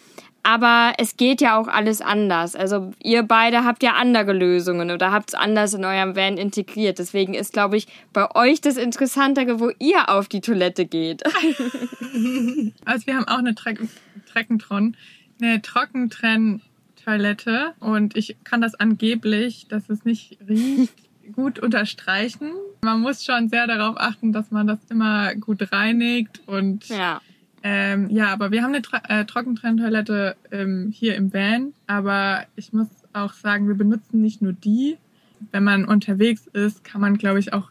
Aber 0.47 0.93
es 0.99 1.17
geht 1.17 1.41
ja 1.41 1.59
auch 1.59 1.67
alles 1.67 2.01
anders. 2.01 2.55
Also 2.55 2.93
ihr 3.03 3.25
beide 3.25 3.65
habt 3.65 3.83
ja 3.83 3.95
andere 3.95 4.33
Lösungen 4.33 4.93
oder 4.93 5.11
habt 5.11 5.31
es 5.31 5.35
anders 5.35 5.75
in 5.75 5.85
eurem 5.85 6.15
Van 6.15 6.39
integriert. 6.39 7.01
Deswegen 7.01 7.35
ist, 7.35 7.53
glaube 7.53 7.77
ich, 7.77 7.89
bei 8.13 8.33
euch 8.33 8.61
das 8.61 8.77
Interessantere, 8.77 9.59
wo 9.59 9.73
ihr 9.81 10.09
auf 10.09 10.29
die 10.29 10.41
Toilette 10.41 10.87
geht. 10.87 11.23
Also 12.85 13.07
wir 13.07 13.17
haben 13.17 13.29
auch 13.29 13.39
eine 13.39 13.55
Treck 13.55 13.79
Treckentron, 14.33 14.97
eine 15.43 15.61
Trockentrenntoilette 17.07 17.73
und 17.81 18.17
ich 18.17 18.37
kann 18.45 18.61
das 18.61 18.75
angeblich, 18.75 19.67
dass 19.69 19.89
es 19.89 20.05
nicht 20.05 20.39
riecht, 20.49 20.95
gut 21.35 21.59
unterstreichen. 21.59 22.51
Man 22.83 23.01
muss 23.01 23.25
schon 23.25 23.49
sehr 23.49 23.67
darauf 23.67 23.97
achten, 23.99 24.33
dass 24.33 24.51
man 24.51 24.67
das 24.67 24.79
immer 24.91 25.35
gut 25.35 25.73
reinigt 25.73 26.41
und 26.47 26.89
Ja. 26.89 27.21
ähm, 27.63 28.09
ja, 28.11 28.33
aber 28.33 28.51
wir 28.51 28.63
haben 28.63 28.73
eine 28.75 28.83
Tro 28.83 28.99
äh, 29.09 29.25
Trockentrenntoilette 29.25 30.37
ähm, 30.53 30.93
hier 30.95 31.17
im 31.17 31.33
Van, 31.33 31.73
aber 31.87 32.45
ich 32.55 32.73
muss 32.73 32.89
auch 33.13 33.33
sagen, 33.33 33.67
wir 33.69 33.75
benutzen 33.77 34.21
nicht 34.21 34.43
nur 34.43 34.53
die. 34.53 34.99
Wenn 35.53 35.65
man 35.65 35.85
unterwegs 35.85 36.47
ist, 36.53 36.85
kann 36.85 37.01
man, 37.01 37.19
glaube 37.19 37.39
ich, 37.39 37.53
auch 37.53 37.71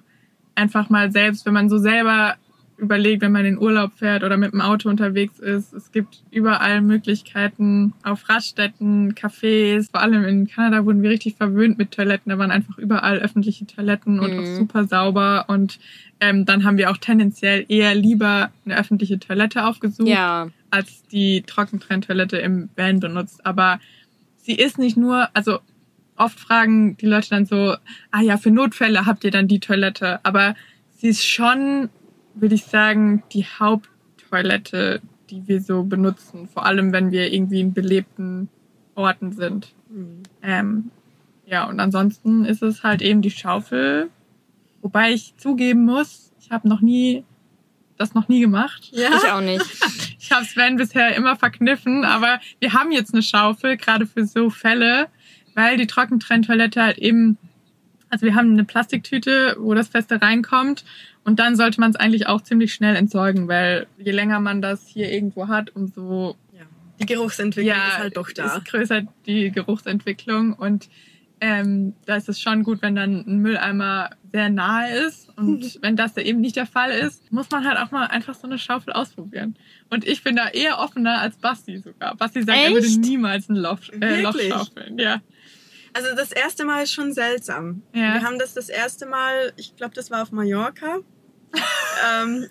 einfach 0.56 0.90
mal 0.90 1.12
selbst, 1.12 1.46
wenn 1.46 1.54
man 1.54 1.70
so 1.70 1.78
selber 1.78 2.36
überlegt, 2.78 3.22
wenn 3.22 3.32
man 3.32 3.46
in 3.46 3.58
Urlaub 3.58 3.94
fährt 3.94 4.24
oder 4.24 4.36
mit 4.38 4.52
dem 4.52 4.60
Auto 4.62 4.90
unterwegs 4.90 5.40
ist. 5.40 5.74
Es 5.74 5.92
gibt 5.92 6.22
überall 6.32 6.82
Möglichkeiten 6.82 7.94
auf 8.04 8.28
Raststätten, 8.28 9.16
Cafés. 9.16 9.90
Vor 9.92 10.02
allem 10.02 10.26
in 10.26 10.48
Kanada 10.48 10.86
wurden 10.86 11.02
wir 11.02 11.10
richtig 11.10 11.36
verwöhnt 11.36 11.78
mit 11.78 11.92
Toiletten. 11.92 12.30
Da 12.30 12.38
waren 12.38 12.52
einfach 12.52 12.78
überall 12.78 13.20
öffentliche 13.20 13.66
Toiletten 13.66 14.20
und 14.20 14.32
Mhm. 14.34 14.40
auch 14.40 14.58
super 14.58 14.84
sauber. 14.86 15.46
Und 15.48 15.80
ähm, 16.20 16.46
dann 16.46 16.64
haben 16.66 16.78
wir 16.78 16.92
auch 16.92 16.98
tendenziell 16.98 17.66
eher 17.70 17.96
lieber 17.96 18.52
eine 18.66 18.78
öffentliche 18.78 19.20
Toilette 19.20 19.66
aufgesucht, 19.66 20.08
Ja. 20.10 20.50
als 20.70 21.04
die 21.12 21.44
Trockentrenntoilette 21.44 22.38
im 22.38 22.70
Van 22.76 23.00
benutzt. 23.00 23.46
Aber 23.46 23.80
sie 24.38 24.54
ist 24.56 24.78
nicht 24.80 24.98
nur, 24.98 25.30
also 25.34 25.60
oft 26.18 26.40
fragen 26.40 26.98
die 26.98 27.06
Leute 27.08 27.30
dann 27.30 27.46
so, 27.46 27.76
ah 28.12 28.22
ja, 28.22 28.38
für 28.38 28.52
Notfälle 28.52 29.06
habt 29.06 29.24
ihr 29.24 29.32
dann 29.32 29.48
die 29.48 29.60
Toilette. 29.60 30.20
Aber 30.24 30.56
sie 30.98 31.08
ist 31.08 31.26
schon, 31.26 31.90
würde 32.36 32.56
ich 32.56 32.66
sagen, 32.66 33.24
die 33.32 33.46
Haupttoilette, 33.46 35.02
die 35.30 35.48
wir 35.48 35.62
so 35.62 35.84
benutzen. 35.84 36.48
Vor 36.48 36.66
allem, 36.66 36.92
wenn 36.92 37.12
wir 37.12 37.34
irgendwie 37.34 37.62
in 37.62 37.74
belebten 37.74 38.50
Orten 38.94 39.32
sind. 39.32 39.74
Hm. 39.90 40.24
Ähm, 40.42 40.92
ja, 41.46 41.66
und 41.66 41.80
ansonsten 41.80 42.46
ist 42.46 42.62
es 42.62 42.84
halt 42.84 43.02
eben 43.02 43.22
die 43.22 43.32
Schaufel. 43.32 44.10
Wobei 44.82 45.12
ich 45.14 45.36
zugeben 45.38 45.86
muss, 45.86 46.32
ich 46.40 46.52
habe 46.52 46.68
noch 46.68 46.82
nie 46.82 47.24
das 47.98 48.14
noch 48.14 48.28
nie 48.28 48.42
gemacht. 48.42 48.90
Ja, 48.92 49.10
Ich 49.16 49.30
auch 49.30 49.42
nicht. 49.42 49.66
Ich 50.18 50.32
habe 50.32 50.44
Sven 50.44 50.76
bisher 50.76 51.16
immer 51.16 51.36
verkniffen, 51.36 52.04
aber 52.04 52.40
wir 52.60 52.74
haben 52.74 52.92
jetzt 52.92 53.14
eine 53.14 53.22
Schaufel, 53.22 53.78
gerade 53.78 54.08
für 54.08 54.26
so 54.26 54.50
Fälle, 54.50 55.08
weil 55.54 55.78
die 55.78 55.86
Trockentrenntoilette 55.86 56.82
halt 56.82 56.98
eben, 56.98 57.38
also 58.16 58.26
wir 58.26 58.36
haben 58.36 58.54
eine 58.54 58.64
Plastiktüte, 58.64 59.58
wo 59.60 59.74
das 59.74 59.90
Feste 59.90 60.22
reinkommt 60.22 60.86
und 61.26 61.38
dann 61.38 61.58
sollte 61.58 61.82
man 61.82 61.92
es 61.92 61.98
eigentlich 61.98 62.28
auch 62.28 62.40
ziemlich 62.40 62.74
schnell 62.74 62.96
entsorgen, 62.96 63.50
weil 63.50 63.88
je 63.98 64.14
länger 64.14 64.40
man 64.40 64.62
das 64.62 64.88
hier 64.88 65.12
irgendwo 65.12 65.50
hat, 65.50 65.76
umso 65.76 66.38
ja. 66.58 66.64
Die 67.02 67.08
Geruchsentwicklung 67.08 67.76
ist 67.76 67.98
halt 67.98 68.16
doch 68.16 68.32
da. 68.32 68.56
ist 68.56 68.64
größer 68.64 69.02
die 69.26 69.52
Geruchsentwicklung 69.52 70.54
und 70.54 70.88
ähm, 71.42 71.94
da 72.06 72.16
ist 72.16 72.30
es 72.30 72.40
schon 72.40 72.64
gut, 72.64 72.82
wenn 72.82 72.96
dann 72.96 73.26
ein 73.28 73.40
Mülleimer 73.40 74.12
sehr 74.32 74.50
nahe 74.50 74.96
ist. 75.00 75.28
Und 75.36 75.78
wenn 75.82 75.98
das 75.98 76.16
eben 76.16 76.40
nicht 76.40 76.56
der 76.56 76.66
Fall 76.66 76.92
ist, 76.92 77.30
muss 77.34 77.52
man 77.52 77.68
halt 77.68 77.78
auch 77.78 77.92
mal 77.92 78.06
einfach 78.06 78.34
so 78.36 78.48
eine 78.48 78.58
Schaufel 78.58 78.94
ausprobieren. 78.94 79.58
Und 79.90 80.08
ich 80.08 80.24
bin 80.24 80.38
da 80.38 80.48
eher 80.48 80.80
offener 80.80 81.20
als 81.20 81.36
Basti 81.36 81.80
sogar. 81.80 82.16
Basti 82.16 82.44
sagt, 82.44 82.58
er 82.58 82.72
würde 82.72 82.88
Echt? 82.88 83.00
niemals 83.00 83.50
ein 83.50 83.58
Loch, 83.58 83.80
äh, 84.00 84.22
Loch 84.22 84.40
schaufeln. 84.40 84.98
Ja. 84.98 85.22
Also 85.96 86.14
das 86.14 86.32
erste 86.34 86.66
Mal 86.66 86.84
ist 86.84 86.92
schon 86.94 87.14
seltsam. 87.14 87.82
Ja. 87.94 88.16
Wir 88.16 88.22
haben 88.24 88.38
das 88.38 88.54
das 88.54 88.68
erste 88.68 89.06
Mal, 89.06 89.54
ich 89.56 89.76
glaube, 89.78 89.94
das 89.96 90.12
war 90.12 90.22
auf 90.24 90.32
Mallorca. 90.32 90.98
ähm, 91.56 92.46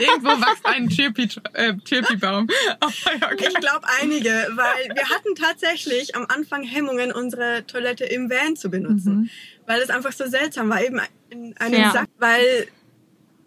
Irgendwo 0.00 0.30
wächst 0.30 0.64
ein 0.64 0.88
Chirpi, 0.88 1.28
äh, 1.52 1.74
Chirpi-Baum 1.84 2.48
auf 2.80 3.04
Mallorca. 3.04 3.36
ich 3.48 3.54
glaube 3.54 3.86
einige, 4.00 4.30
weil 4.54 4.96
wir 4.96 5.08
hatten 5.10 5.34
tatsächlich 5.34 6.16
am 6.16 6.24
Anfang 6.28 6.62
Hemmungen, 6.62 7.12
unsere 7.12 7.66
Toilette 7.66 8.04
im 8.06 8.30
Van 8.30 8.56
zu 8.56 8.70
benutzen, 8.70 9.14
Mhm. 9.14 9.30
weil 9.66 9.82
es 9.82 9.90
einfach 9.90 10.12
so 10.12 10.26
seltsam 10.26 10.70
war, 10.70 10.82
eben 10.82 11.00
in 11.28 11.54
einem 11.58 11.80
Ja. 11.82 11.90
Sack, 11.92 12.08
weil 12.18 12.66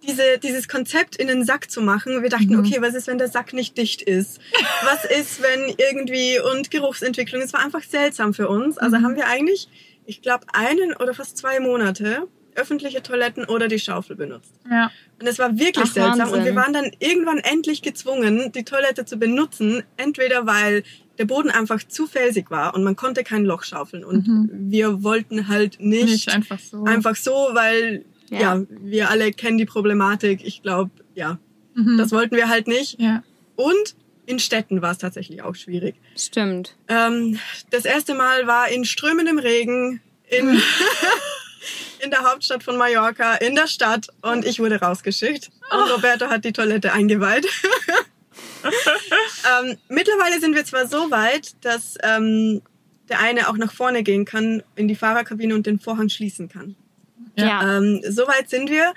diese, 0.08 0.38
dieses 0.42 0.68
Konzept 0.68 1.16
in 1.18 1.28
den 1.28 1.44
Sack 1.46 1.70
zu 1.70 1.82
machen, 1.82 2.22
wir 2.24 2.30
dachten, 2.30 2.54
Mhm. 2.54 2.60
okay, 2.60 2.78
was 2.82 2.96
ist, 2.96 3.08
wenn 3.08 3.18
der 3.18 3.28
Sack 3.28 3.54
nicht 3.54 3.78
dicht 3.78 4.02
ist? 4.02 4.40
Was 4.84 5.04
ist, 5.06 5.42
wenn 5.42 5.74
irgendwie 5.78 6.40
und 6.40 6.72
Geruchsentwicklung, 6.72 7.42
es 7.42 7.52
war 7.54 7.60
einfach 7.64 7.84
seltsam 7.84 8.34
für 8.34 8.48
uns. 8.48 8.78
Also 8.78 8.98
Mhm. 8.98 9.04
haben 9.04 9.16
wir 9.16 9.28
eigentlich, 9.28 9.68
ich 10.06 10.22
glaube, 10.22 10.46
einen 10.54 10.94
oder 10.94 11.14
fast 11.14 11.38
zwei 11.38 11.60
Monate 11.60 12.28
öffentliche 12.56 13.04
Toiletten 13.04 13.46
oder 13.46 13.68
die 13.68 13.78
Schaufel 13.78 14.16
benutzt. 14.16 14.52
Ja. 14.72 14.90
Und 15.22 15.28
es 15.28 15.38
war 15.38 15.60
wirklich 15.60 15.90
Ach, 15.90 15.94
seltsam. 15.94 16.20
Wahnsinn. 16.22 16.40
Und 16.40 16.46
wir 16.46 16.56
waren 16.56 16.74
dann 16.74 16.90
irgendwann 17.00 17.38
endlich 17.38 17.84
gezwungen, 17.84 18.52
die 18.52 18.64
Toilette 18.64 19.06
zu 19.06 19.18
benutzen. 19.18 19.84
Entweder 19.98 20.48
weil 20.48 20.82
der 21.20 21.26
Boden 21.26 21.52
einfach 21.52 21.84
zu 21.84 22.08
felsig 22.08 22.50
war 22.50 22.74
und 22.74 22.84
man 22.84 22.96
konnte 22.96 23.24
kein 23.24 23.46
Loch 23.46 23.64
schaufeln. 23.64 24.04
Und 24.04 24.28
Mhm. 24.28 24.50
wir 24.72 25.04
wollten 25.04 25.48
halt 25.48 25.80
nicht, 25.80 26.06
Nicht 26.06 26.30
einfach 26.34 26.58
so. 26.60 26.84
einfach 26.86 27.16
so, 27.16 27.32
weil 27.54 28.06
Ja. 28.30 28.40
ja. 28.40 28.64
wir 28.70 29.10
alle 29.10 29.32
kennen 29.32 29.58
die 29.58 29.66
Problematik. 29.66 30.42
Ich 30.46 30.62
glaube, 30.62 30.92
ja, 31.16 31.40
Mhm. 31.74 31.98
das 31.98 32.12
wollten 32.12 32.36
wir 32.36 32.50
halt 32.50 32.68
nicht. 32.68 33.00
ja. 33.00 33.24
Und 33.56 33.96
in 34.26 34.40
Städten 34.40 34.82
war 34.82 34.92
es 34.92 34.98
tatsächlich 34.98 35.42
auch 35.42 35.56
schwierig. 35.56 35.96
Stimmt. 36.18 36.76
Ähm, 36.90 37.40
das 37.70 37.86
erste 37.86 38.14
Mal 38.14 38.46
war 38.46 38.68
in 38.70 38.84
strömendem 38.84 39.40
Regen 39.40 40.02
in, 40.30 40.50
in 42.04 42.12
der 42.12 42.24
Hauptstadt 42.30 42.62
von 42.64 42.78
Mallorca, 42.78 43.36
in 43.36 43.56
der 43.56 43.68
Stadt 43.68 44.08
und 44.22 44.46
ich 44.46 44.60
wurde 44.60 44.80
rausgeschickt. 44.82 45.50
Und 45.72 45.92
Roberto 45.92 46.28
hat 46.28 46.44
die 46.46 46.52
Toilette 46.52 46.92
eingeweiht. 46.94 47.48
ähm, 49.62 49.78
mittlerweile 49.90 50.40
sind 50.40 50.56
wir 50.56 50.66
zwar 50.66 50.88
so 50.88 51.10
weit, 51.12 51.56
dass 51.62 51.96
ähm, 52.04 52.62
der 53.10 53.20
eine 53.20 53.48
auch 53.50 53.58
nach 53.58 53.72
vorne 53.72 54.04
gehen 54.04 54.26
kann 54.26 54.62
in 54.76 54.88
die 54.88 54.96
Fahrerkabine 54.96 55.56
und 55.56 55.66
den 55.66 55.80
Vorhang 55.80 56.10
schließen 56.10 56.50
kann. 56.50 56.76
Ja. 57.38 57.78
Ähm, 57.78 58.02
so 58.08 58.24
weit 58.28 58.50
sind 58.50 58.70
wir. 58.70 58.94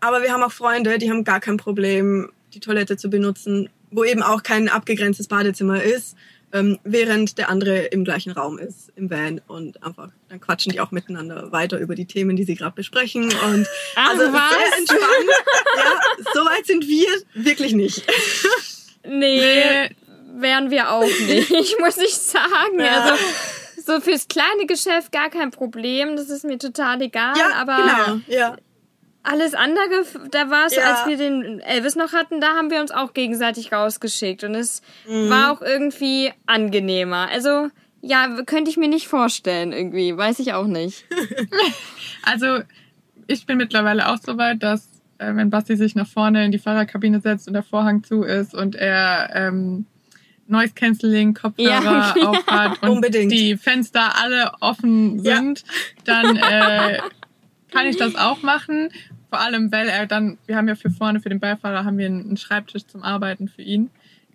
Aber 0.00 0.22
wir 0.22 0.32
haben 0.32 0.42
auch 0.42 0.52
Freunde, 0.52 0.98
die 0.98 1.10
haben 1.10 1.24
gar 1.24 1.40
kein 1.40 1.56
Problem, 1.58 2.30
die 2.54 2.60
Toilette 2.60 2.96
zu 2.96 3.08
benutzen, 3.10 3.68
wo 3.90 4.04
eben 4.04 4.22
auch 4.22 4.42
kein 4.42 4.68
abgegrenztes 4.68 5.28
Badezimmer 5.28 5.82
ist, 5.82 6.16
ähm, 6.52 6.78
während 6.84 7.38
der 7.38 7.48
andere 7.48 7.78
im 7.78 8.04
gleichen 8.04 8.32
Raum 8.32 8.58
ist, 8.58 8.90
im 8.96 9.10
Van. 9.10 9.40
Und 9.46 9.82
einfach, 9.84 10.08
dann 10.28 10.40
quatschen 10.40 10.72
die 10.72 10.80
auch 10.80 10.90
miteinander 10.90 11.52
weiter 11.52 11.78
über 11.78 11.94
die 11.94 12.06
Themen, 12.06 12.36
die 12.36 12.44
sie 12.44 12.56
gerade 12.56 12.74
besprechen. 12.74 13.24
Und 13.24 13.66
Ach, 13.96 14.10
also 14.10 14.24
was? 14.32 14.50
sehr 14.50 14.78
entspannt. 14.78 15.30
ja, 15.76 16.32
so 16.34 16.40
weit 16.40 16.66
sind 16.66 16.86
wir 16.88 17.08
wirklich 17.34 17.72
nicht. 17.72 18.02
Nee, 19.04 19.38
Nee. 19.38 19.90
wären 20.40 20.70
wir 20.70 20.90
auch 20.90 21.02
nicht, 21.26 21.52
muss 21.80 21.96
ich 21.98 22.14
sagen. 22.14 22.78
Ja. 22.80 23.02
Also 23.04 23.24
so 23.84 24.00
fürs 24.00 24.28
kleine 24.28 24.66
Geschäft 24.66 25.12
gar 25.12 25.30
kein 25.30 25.50
Problem, 25.50 26.16
das 26.16 26.30
ist 26.30 26.44
mir 26.44 26.58
total 26.58 27.00
egal. 27.02 27.36
Ja, 27.36 27.52
aber 27.54 27.76
genau. 27.76 28.20
Ja. 28.28 28.56
alles 29.22 29.54
andere, 29.54 30.04
da 30.30 30.50
war 30.50 30.66
es, 30.66 30.74
Ja. 30.76 30.82
als 30.94 31.06
wir 31.06 31.16
den 31.16 31.60
Elvis 31.60 31.94
noch 31.96 32.12
hatten, 32.12 32.40
da 32.40 32.48
haben 32.56 32.70
wir 32.70 32.80
uns 32.80 32.90
auch 32.90 33.14
gegenseitig 33.14 33.72
rausgeschickt. 33.72 34.44
Und 34.44 34.54
es 34.54 34.82
Mhm. 35.08 35.30
war 35.30 35.52
auch 35.52 35.62
irgendwie 35.62 36.32
angenehmer. 36.46 37.28
Also 37.30 37.68
ja, 38.04 38.42
könnte 38.46 38.68
ich 38.70 38.76
mir 38.76 38.88
nicht 38.88 39.06
vorstellen 39.06 39.72
irgendwie, 39.72 40.16
weiß 40.16 40.40
ich 40.40 40.52
auch 40.54 40.66
nicht. 40.66 41.04
Also, 42.24 42.60
ich 43.26 43.46
bin 43.46 43.56
mittlerweile 43.58 44.08
auch 44.08 44.18
so 44.24 44.36
weit, 44.38 44.62
dass, 44.62 44.86
äh, 45.18 45.34
wenn 45.34 45.50
Basti 45.50 45.76
sich 45.76 45.94
nach 45.94 46.06
vorne 46.06 46.44
in 46.44 46.52
die 46.52 46.58
Fahrerkabine 46.58 47.20
setzt 47.20 47.48
und 47.48 47.54
der 47.54 47.62
Vorhang 47.64 48.04
zu 48.04 48.22
ist 48.22 48.54
und 48.54 48.74
er 48.76 49.30
ähm, 49.34 49.86
Noise 50.52 50.74
Cancelling 50.74 51.34
Kopfhörer 51.34 52.14
Ja, 52.14 52.14
auf 52.28 52.46
hat 52.46 52.82
und 52.82 52.90
Unbedingt. 52.90 53.32
die 53.32 53.56
Fenster 53.56 54.12
alle 54.22 54.52
offen 54.60 55.24
Ja. 55.24 55.36
sind, 55.36 55.64
dann 56.04 56.36
äh, 56.36 57.00
kann 57.72 57.86
ich 57.86 57.96
das 57.96 58.14
auch 58.14 58.42
machen. 58.42 58.90
Vor 59.30 59.40
allem, 59.40 59.72
weil 59.72 59.88
er 59.88 60.06
dann, 60.06 60.38
wir 60.46 60.56
haben 60.56 60.68
ja 60.68 60.74
für 60.74 60.90
vorne, 60.90 61.20
für 61.20 61.30
den 61.30 61.40
Beifahrer, 61.40 61.84
haben 61.84 61.98
wir 61.98 62.06
einen 62.06 62.36
Schreibtisch 62.36 62.86
zum 62.86 63.02
Arbeiten 63.02 63.48
für 63.48 63.62
ihn. 63.62 63.90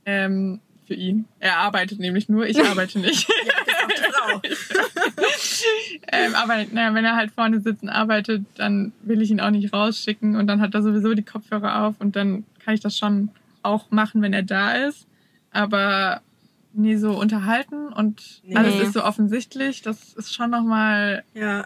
Ähm, 0.06 0.60
für 0.88 0.94
ihn. 0.96 1.26
Er 1.40 1.58
arbeitet 1.58 2.00
nämlich 2.00 2.30
nur, 2.30 2.48
ich 2.48 2.60
arbeite 2.64 3.00
nicht. 3.00 3.28
Frau. 4.12 4.42
ähm, 6.12 6.34
aber 6.36 6.66
naja, 6.72 6.94
wenn 6.94 7.06
er 7.06 7.16
halt 7.16 7.32
vorne 7.32 7.60
sitzt 7.60 7.84
und 7.84 7.90
arbeitet, 7.90 8.44
dann 8.56 8.94
will 9.02 9.22
ich 9.22 9.30
ihn 9.30 9.40
auch 9.42 9.50
nicht 9.50 9.74
rausschicken 9.74 10.36
und 10.36 10.48
dann 10.48 10.62
hat 10.62 10.74
er 10.74 10.82
sowieso 10.82 11.14
die 11.14 11.24
Kopfhörer 11.24 11.84
auf 11.84 11.96
und 12.00 12.16
dann 12.16 12.46
kann 12.64 12.74
ich 12.74 12.80
das 12.80 12.98
schon 12.98 13.30
auch 13.64 13.92
machen, 13.92 14.22
wenn 14.22 14.34
er 14.34 14.44
da 14.44 14.74
ist. 14.74 15.07
Aber 15.58 16.22
nie 16.74 16.96
so 16.98 17.12
unterhalten 17.20 17.88
und 17.92 18.42
Nee. 18.44 18.56
alles 18.56 18.80
ist 18.80 18.94
so 18.94 19.04
offensichtlich. 19.04 19.82
Das 19.82 20.14
ist 20.14 20.34
schon 20.34 20.52
nochmal, 20.52 21.24
Ja. 21.34 21.66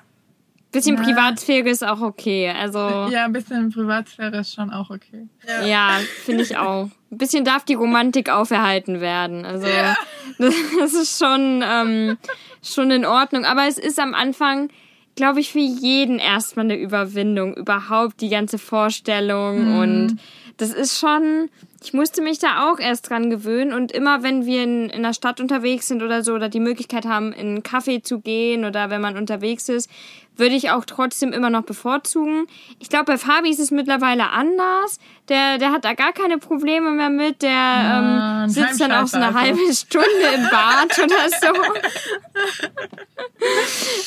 Bisschen 0.71 0.95
Ja. 0.95 1.03
Privatsphäre 1.03 1.67
ist 1.69 1.83
auch 1.83 1.99
okay. 1.99 2.49
Also 2.57 2.79
ja, 3.11 3.25
ein 3.25 3.33
bisschen 3.33 3.71
Privatsphäre 3.73 4.37
ist 4.39 4.53
schon 4.53 4.71
auch 4.71 4.89
okay. 4.89 5.27
Ja. 5.45 5.65
Ja, 5.65 5.89
finde 6.23 6.43
ich 6.43 6.55
auch. 6.57 6.89
Ein 7.11 7.17
bisschen 7.17 7.43
darf 7.43 7.65
die 7.65 7.73
Romantik 7.73 8.29
auferhalten 8.29 9.01
werden. 9.01 9.43
Also 9.43 9.67
Ja. 9.67 9.97
das, 10.37 10.55
das 10.79 10.93
ist 10.93 11.19
schon, 11.19 11.61
ähm, 11.61 12.17
schon 12.63 12.89
in 12.89 13.03
Ordnung. 13.05 13.43
Aber 13.43 13.67
es 13.67 13.77
ist 13.77 13.99
am 13.99 14.13
Anfang, 14.13 14.69
glaube 15.17 15.41
ich, 15.41 15.51
für 15.51 15.59
jeden 15.59 16.19
erstmal 16.19 16.63
eine 16.63 16.77
Überwindung. 16.77 17.53
Überhaupt 17.57 18.21
die 18.21 18.29
ganze 18.29 18.57
Vorstellung. 18.57 19.73
Mhm. 19.73 19.77
Und 19.79 20.17
das 20.55 20.69
ist 20.71 20.97
schon, 20.97 21.49
ich 21.83 21.93
musste 21.93 22.21
mich 22.21 22.37
da 22.37 22.69
auch 22.69 22.79
erst 22.79 23.09
dran 23.09 23.31
gewöhnen. 23.31 23.73
Und 23.73 23.91
immer 23.91 24.21
wenn 24.21 24.45
wir 24.45 24.63
in, 24.63 24.89
in 24.89 25.01
der 25.01 25.13
Stadt 25.13 25.39
unterwegs 25.39 25.87
sind 25.87 26.03
oder 26.03 26.23
so, 26.23 26.33
oder 26.33 26.47
die 26.47 26.59
Möglichkeit 26.59 27.05
haben, 27.05 27.33
in 27.33 27.47
einen 27.47 27.63
Kaffee 27.63 28.03
zu 28.03 28.19
gehen 28.19 28.65
oder 28.65 28.91
wenn 28.91 29.01
man 29.01 29.17
unterwegs 29.17 29.67
ist, 29.67 29.89
würde 30.37 30.55
ich 30.55 30.69
auch 30.69 30.85
trotzdem 30.85 31.33
immer 31.33 31.49
noch 31.49 31.63
bevorzugen. 31.63 32.45
Ich 32.79 32.89
glaube, 32.89 33.05
bei 33.05 33.17
Fabi 33.17 33.49
ist 33.49 33.59
es 33.59 33.71
mittlerweile 33.71 34.29
anders. 34.29 34.99
Der, 35.27 35.57
der 35.57 35.71
hat 35.71 35.83
da 35.83 35.93
gar 35.93 36.13
keine 36.13 36.37
Probleme 36.37 36.91
mehr 36.91 37.09
mit. 37.09 37.41
Der 37.41 37.49
Ja, 37.49 38.43
ähm, 38.43 38.49
sitzt 38.49 38.79
dann 38.79 38.91
auch 38.91 39.07
so 39.07 39.17
eine 39.17 39.33
halbe 39.33 39.73
Stunde 39.73 40.07
im 40.35 40.49
Bad 40.49 40.99
oder 40.99 41.29
so. 41.41 41.47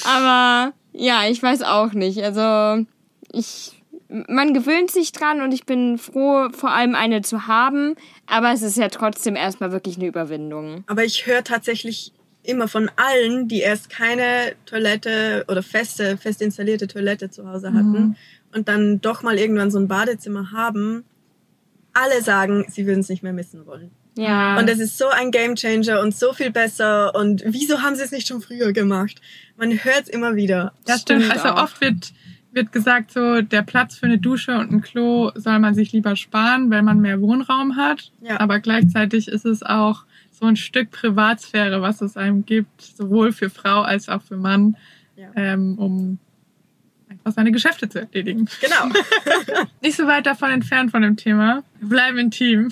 Aber 0.09 0.73
ja, 0.93 1.25
ich 1.29 1.43
weiß 1.43 1.63
auch 1.63 1.93
nicht. 1.93 2.23
Also 2.23 2.85
ich, 3.33 3.73
man 4.29 4.55
gewöhnt 4.55 4.91
sich 4.91 5.13
dran 5.13 5.41
und 5.41 5.53
ich 5.53 5.65
bin 5.67 5.99
froh, 5.99 6.49
vor 6.51 6.71
allem 6.71 6.95
eine 6.95 7.23
zu 7.23 7.47
haben. 7.47 7.97
Aber 8.27 8.53
es 8.53 8.63
ist 8.63 8.77
ja 8.77 8.89
trotzdem 8.89 9.37
erstmal 9.37 9.73
wirklich 9.73 9.97
eine 9.97 10.07
Überwindung. 10.07 10.85
Aber 10.87 11.05
ich 11.05 11.27
höre 11.27 11.43
tatsächlich 11.43 12.13
immer 12.43 12.69
von 12.69 12.91
allen, 12.97 13.49
die 13.49 13.61
erst 13.61 13.89
keine 13.91 14.55
Toilette 14.67 15.45
oder 15.49 15.63
feste, 15.63 16.17
fest 16.19 16.43
installierte 16.43 16.87
Toilette 16.87 17.31
zu 17.31 17.49
Hause 17.49 17.73
hatten 17.73 18.17
und 18.53 18.69
dann 18.69 19.01
doch 19.01 19.23
mal 19.23 19.39
irgendwann 19.39 19.71
so 19.71 19.79
ein 19.79 19.89
Badezimmer 19.89 20.53
haben, 20.53 21.05
alle 21.95 22.23
sagen, 22.23 22.67
sie 22.69 22.87
würden 22.87 23.01
es 23.01 23.09
nicht 23.09 23.23
mehr 23.23 23.33
missen 23.33 23.67
wollen. 23.67 23.91
Ja. 24.17 24.59
Und 24.59 24.69
es 24.69 24.79
ist 24.79 24.99
so 24.99 25.09
ein 25.09 25.31
Gamechanger 25.31 26.01
und 26.01 26.15
so 26.15 26.33
viel 26.33 26.51
besser. 26.51 27.15
Und 27.15 27.43
wieso 27.47 27.83
haben 27.83 27.97
sie 27.97 28.03
es 28.03 28.13
nicht 28.13 28.29
schon 28.29 28.41
früher 28.41 28.73
gemacht? 28.73 29.21
Man 29.57 29.73
hört 29.83 30.03
es 30.05 30.09
immer 30.09 30.37
wieder. 30.37 30.73
Ja, 30.87 30.99
stimmt. 30.99 31.25
Stimmt 31.25 31.33
Also 31.45 31.49
auch. 31.57 31.65
oft 31.65 31.81
wird, 31.81 32.13
wird 32.55 32.73
gesagt, 32.73 33.11
so 33.13 33.43
der 33.43 33.63
Platz 33.63 33.97
für 33.97 34.07
eine 34.07 34.19
Dusche 34.19 34.57
und 34.59 34.71
ein 34.71 34.81
Klo 34.81 35.31
soll 35.35 35.59
man 35.59 35.75
sich 35.75 35.93
lieber 35.93 36.17
sparen, 36.17 36.71
weil 36.71 36.83
man 36.83 37.01
mehr 37.01 37.21
Wohnraum 37.21 37.77
hat. 37.77 38.13
Ja. 38.21 38.41
Aber 38.41 38.61
gleichzeitig 38.61 39.29
ist 39.29 39.45
es 39.45 39.63
auch 39.63 40.05
so 40.31 40.47
ein 40.47 40.57
Stück 40.57 40.91
Privatsphäre, 40.91 41.83
was 41.83 42.01
es 42.01 42.17
einem 42.17 42.45
gibt, 42.45 42.83
sowohl 42.83 43.33
für 43.33 43.51
Frau 43.51 43.83
als 43.83 44.09
auch 44.09 44.23
für 44.23 44.37
Mann, 44.37 44.77
Ja. 45.17 45.29
ähm, 45.37 45.79
um 45.79 46.19
einfach 47.09 47.33
seine 47.33 47.53
Geschäfte 47.53 47.89
zu 47.89 48.01
erledigen. 48.01 48.49
Genau. 48.61 48.93
Nicht 49.83 49.97
so 49.97 50.07
weit 50.07 50.27
davon 50.27 50.51
entfernt 50.51 50.91
von 50.91 51.03
dem 51.03 51.17
Thema. 51.17 51.63
Wir 51.81 51.89
bleiben 51.89 52.19
intim. 52.19 52.71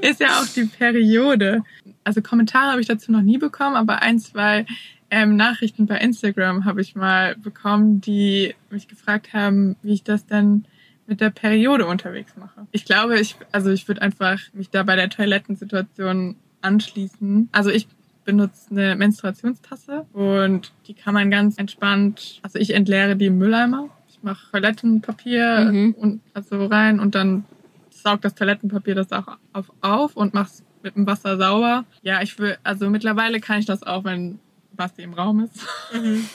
Ist 0.00 0.20
ja 0.20 0.40
auch 0.40 0.46
die 0.46 0.64
Periode. 0.64 1.62
Also 2.04 2.22
Kommentare 2.22 2.70
habe 2.72 2.80
ich 2.80 2.86
dazu 2.86 3.10
noch 3.12 3.22
nie 3.22 3.38
bekommen, 3.38 3.76
aber 3.76 4.02
ein, 4.02 4.18
zwei 4.18 4.66
ähm, 5.12 5.36
Nachrichten 5.36 5.86
bei 5.86 5.98
Instagram 5.98 6.64
habe 6.64 6.80
ich 6.80 6.96
mal 6.96 7.36
bekommen, 7.36 8.00
die 8.00 8.54
mich 8.70 8.88
gefragt 8.88 9.34
haben, 9.34 9.76
wie 9.82 9.92
ich 9.92 10.02
das 10.02 10.24
denn 10.26 10.64
mit 11.06 11.20
der 11.20 11.28
Periode 11.30 11.86
unterwegs 11.86 12.34
mache. 12.36 12.66
Ich 12.70 12.86
glaube, 12.86 13.20
ich, 13.20 13.36
also 13.52 13.70
ich 13.70 13.86
würde 13.88 14.00
einfach 14.00 14.38
mich 14.54 14.70
da 14.70 14.82
bei 14.84 14.96
der 14.96 15.10
Toilettensituation 15.10 16.36
anschließen. 16.62 17.50
Also 17.52 17.68
ich 17.70 17.86
benutze 18.24 18.70
eine 18.70 18.96
Menstruationstasse 18.96 20.06
und 20.14 20.72
die 20.86 20.94
kann 20.94 21.12
man 21.12 21.30
ganz 21.30 21.58
entspannt, 21.58 22.40
also 22.42 22.58
ich 22.58 22.72
entleere 22.72 23.14
die 23.16 23.26
im 23.26 23.36
Mülleimer. 23.36 23.90
Ich 24.08 24.22
mache 24.22 24.50
Toilettenpapier 24.50 25.70
Mhm. 25.72 25.94
und 25.98 26.20
also 26.32 26.66
rein 26.66 27.00
und 27.00 27.14
dann 27.14 27.44
saugt 27.90 28.24
das 28.24 28.34
Toilettenpapier 28.34 28.94
das 28.94 29.12
auch 29.12 29.36
auf, 29.52 29.70
auf 29.82 30.16
und 30.16 30.32
mach's 30.32 30.62
mit 30.82 30.96
dem 30.96 31.06
Wasser 31.06 31.36
sauber. 31.36 31.84
Ja, 32.02 32.22
ich 32.22 32.38
will, 32.38 32.56
also 32.64 32.88
mittlerweile 32.88 33.40
kann 33.40 33.58
ich 33.58 33.66
das 33.66 33.82
auch, 33.82 34.04
wenn 34.04 34.38
Basti 34.76 35.02
im 35.02 35.14
Raum 35.14 35.40
ist. 35.40 35.66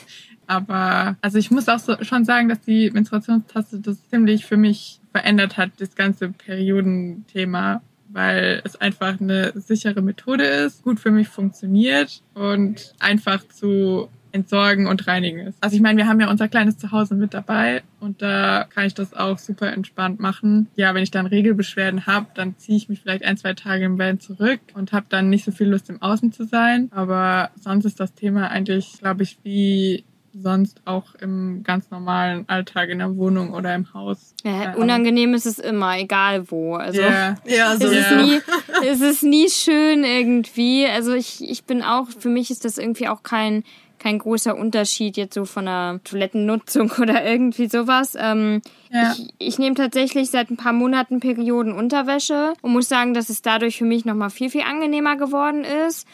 Aber 0.47 1.17
also 1.21 1.37
ich 1.37 1.51
muss 1.51 1.67
auch 1.67 1.79
so, 1.79 2.01
schon 2.03 2.23
sagen, 2.23 2.47
dass 2.47 2.61
die 2.61 2.89
Menstruationstasse 2.89 3.79
das 3.79 4.07
ziemlich 4.09 4.45
für 4.45 4.57
mich 4.57 5.01
verändert 5.11 5.57
hat, 5.57 5.71
das 5.79 5.95
ganze 5.95 6.29
Periodenthema, 6.29 7.81
weil 8.09 8.61
es 8.63 8.77
einfach 8.77 9.19
eine 9.19 9.51
sichere 9.55 10.01
Methode 10.01 10.45
ist, 10.45 10.83
gut 10.83 10.99
für 10.99 11.11
mich 11.11 11.27
funktioniert 11.27 12.21
und 12.33 12.93
einfach 12.99 13.45
zu 13.49 14.07
entsorgen 14.31 14.87
und 14.87 15.07
reinigen 15.07 15.39
ist. 15.39 15.57
Also 15.61 15.75
ich 15.75 15.81
meine, 15.81 15.97
wir 15.97 16.07
haben 16.07 16.19
ja 16.19 16.29
unser 16.29 16.47
kleines 16.47 16.77
Zuhause 16.77 17.15
mit 17.15 17.33
dabei 17.33 17.83
und 17.99 18.21
da 18.21 18.65
kann 18.69 18.85
ich 18.85 18.93
das 18.93 19.13
auch 19.13 19.37
super 19.37 19.71
entspannt 19.71 20.19
machen. 20.19 20.67
Ja, 20.75 20.93
wenn 20.93 21.03
ich 21.03 21.11
dann 21.11 21.25
Regelbeschwerden 21.25 22.05
habe, 22.05 22.27
dann 22.35 22.57
ziehe 22.57 22.77
ich 22.77 22.89
mich 22.89 23.01
vielleicht 23.01 23.23
ein, 23.23 23.37
zwei 23.37 23.53
Tage 23.53 23.85
im 23.85 23.97
Van 23.97 24.19
zurück 24.19 24.59
und 24.73 24.93
habe 24.93 25.05
dann 25.09 25.29
nicht 25.29 25.45
so 25.45 25.51
viel 25.51 25.67
Lust 25.67 25.89
im 25.89 26.01
Außen 26.01 26.31
zu 26.31 26.45
sein. 26.45 26.89
Aber 26.91 27.49
sonst 27.59 27.85
ist 27.85 27.99
das 27.99 28.13
Thema 28.13 28.49
eigentlich, 28.49 28.99
glaube 28.99 29.23
ich, 29.23 29.37
wie 29.43 30.03
sonst 30.41 30.81
auch 30.85 31.15
im 31.15 31.63
ganz 31.63 31.89
normalen 31.89 32.47
Alltag 32.47 32.89
in 32.89 32.99
der 32.99 33.15
Wohnung 33.15 33.53
oder 33.53 33.73
im 33.75 33.93
Haus. 33.93 34.33
Ja, 34.43 34.73
unangenehm 34.75 35.33
ist 35.33 35.45
es 35.45 35.59
immer, 35.59 35.97
egal 35.97 36.49
wo. 36.51 36.75
Also 36.75 37.01
Ja. 37.01 37.35
Ja, 37.45 37.75
so 37.77 37.87
es, 37.87 37.93
ist 37.93 38.11
nie, 38.11 38.41
es 38.85 39.01
ist 39.01 39.23
nie 39.23 39.49
schön 39.49 40.03
irgendwie. 40.03 40.85
Also 40.85 41.13
ich, 41.13 41.47
ich 41.47 41.63
bin 41.63 41.81
auch, 41.81 42.07
für 42.09 42.29
mich 42.29 42.51
ist 42.51 42.65
das 42.65 42.77
irgendwie 42.77 43.07
auch 43.07 43.23
kein, 43.23 43.63
kein 43.99 44.19
großer 44.19 44.57
Unterschied 44.57 45.17
jetzt 45.17 45.33
so 45.33 45.45
von 45.45 45.65
der 45.65 45.99
Toilettennutzung 46.03 46.91
oder 47.01 47.25
irgendwie 47.25 47.67
sowas. 47.67 48.15
Ähm, 48.19 48.61
Ja. 48.89 49.13
Ich, 49.13 49.33
ich 49.37 49.59
nehme 49.59 49.75
tatsächlich 49.75 50.29
seit 50.29 50.49
ein 50.49 50.57
paar 50.57 50.73
Monaten 50.73 51.19
Periodenunterwäsche 51.19 52.53
und 52.61 52.71
muss 52.71 52.89
sagen, 52.89 53.13
dass 53.13 53.29
es 53.29 53.41
dadurch 53.41 53.77
für 53.77 53.85
mich 53.85 54.05
nochmal 54.05 54.29
viel, 54.29 54.49
viel 54.49 54.61
angenehmer 54.61 55.17
geworden 55.17 55.63
ist. 55.63 56.07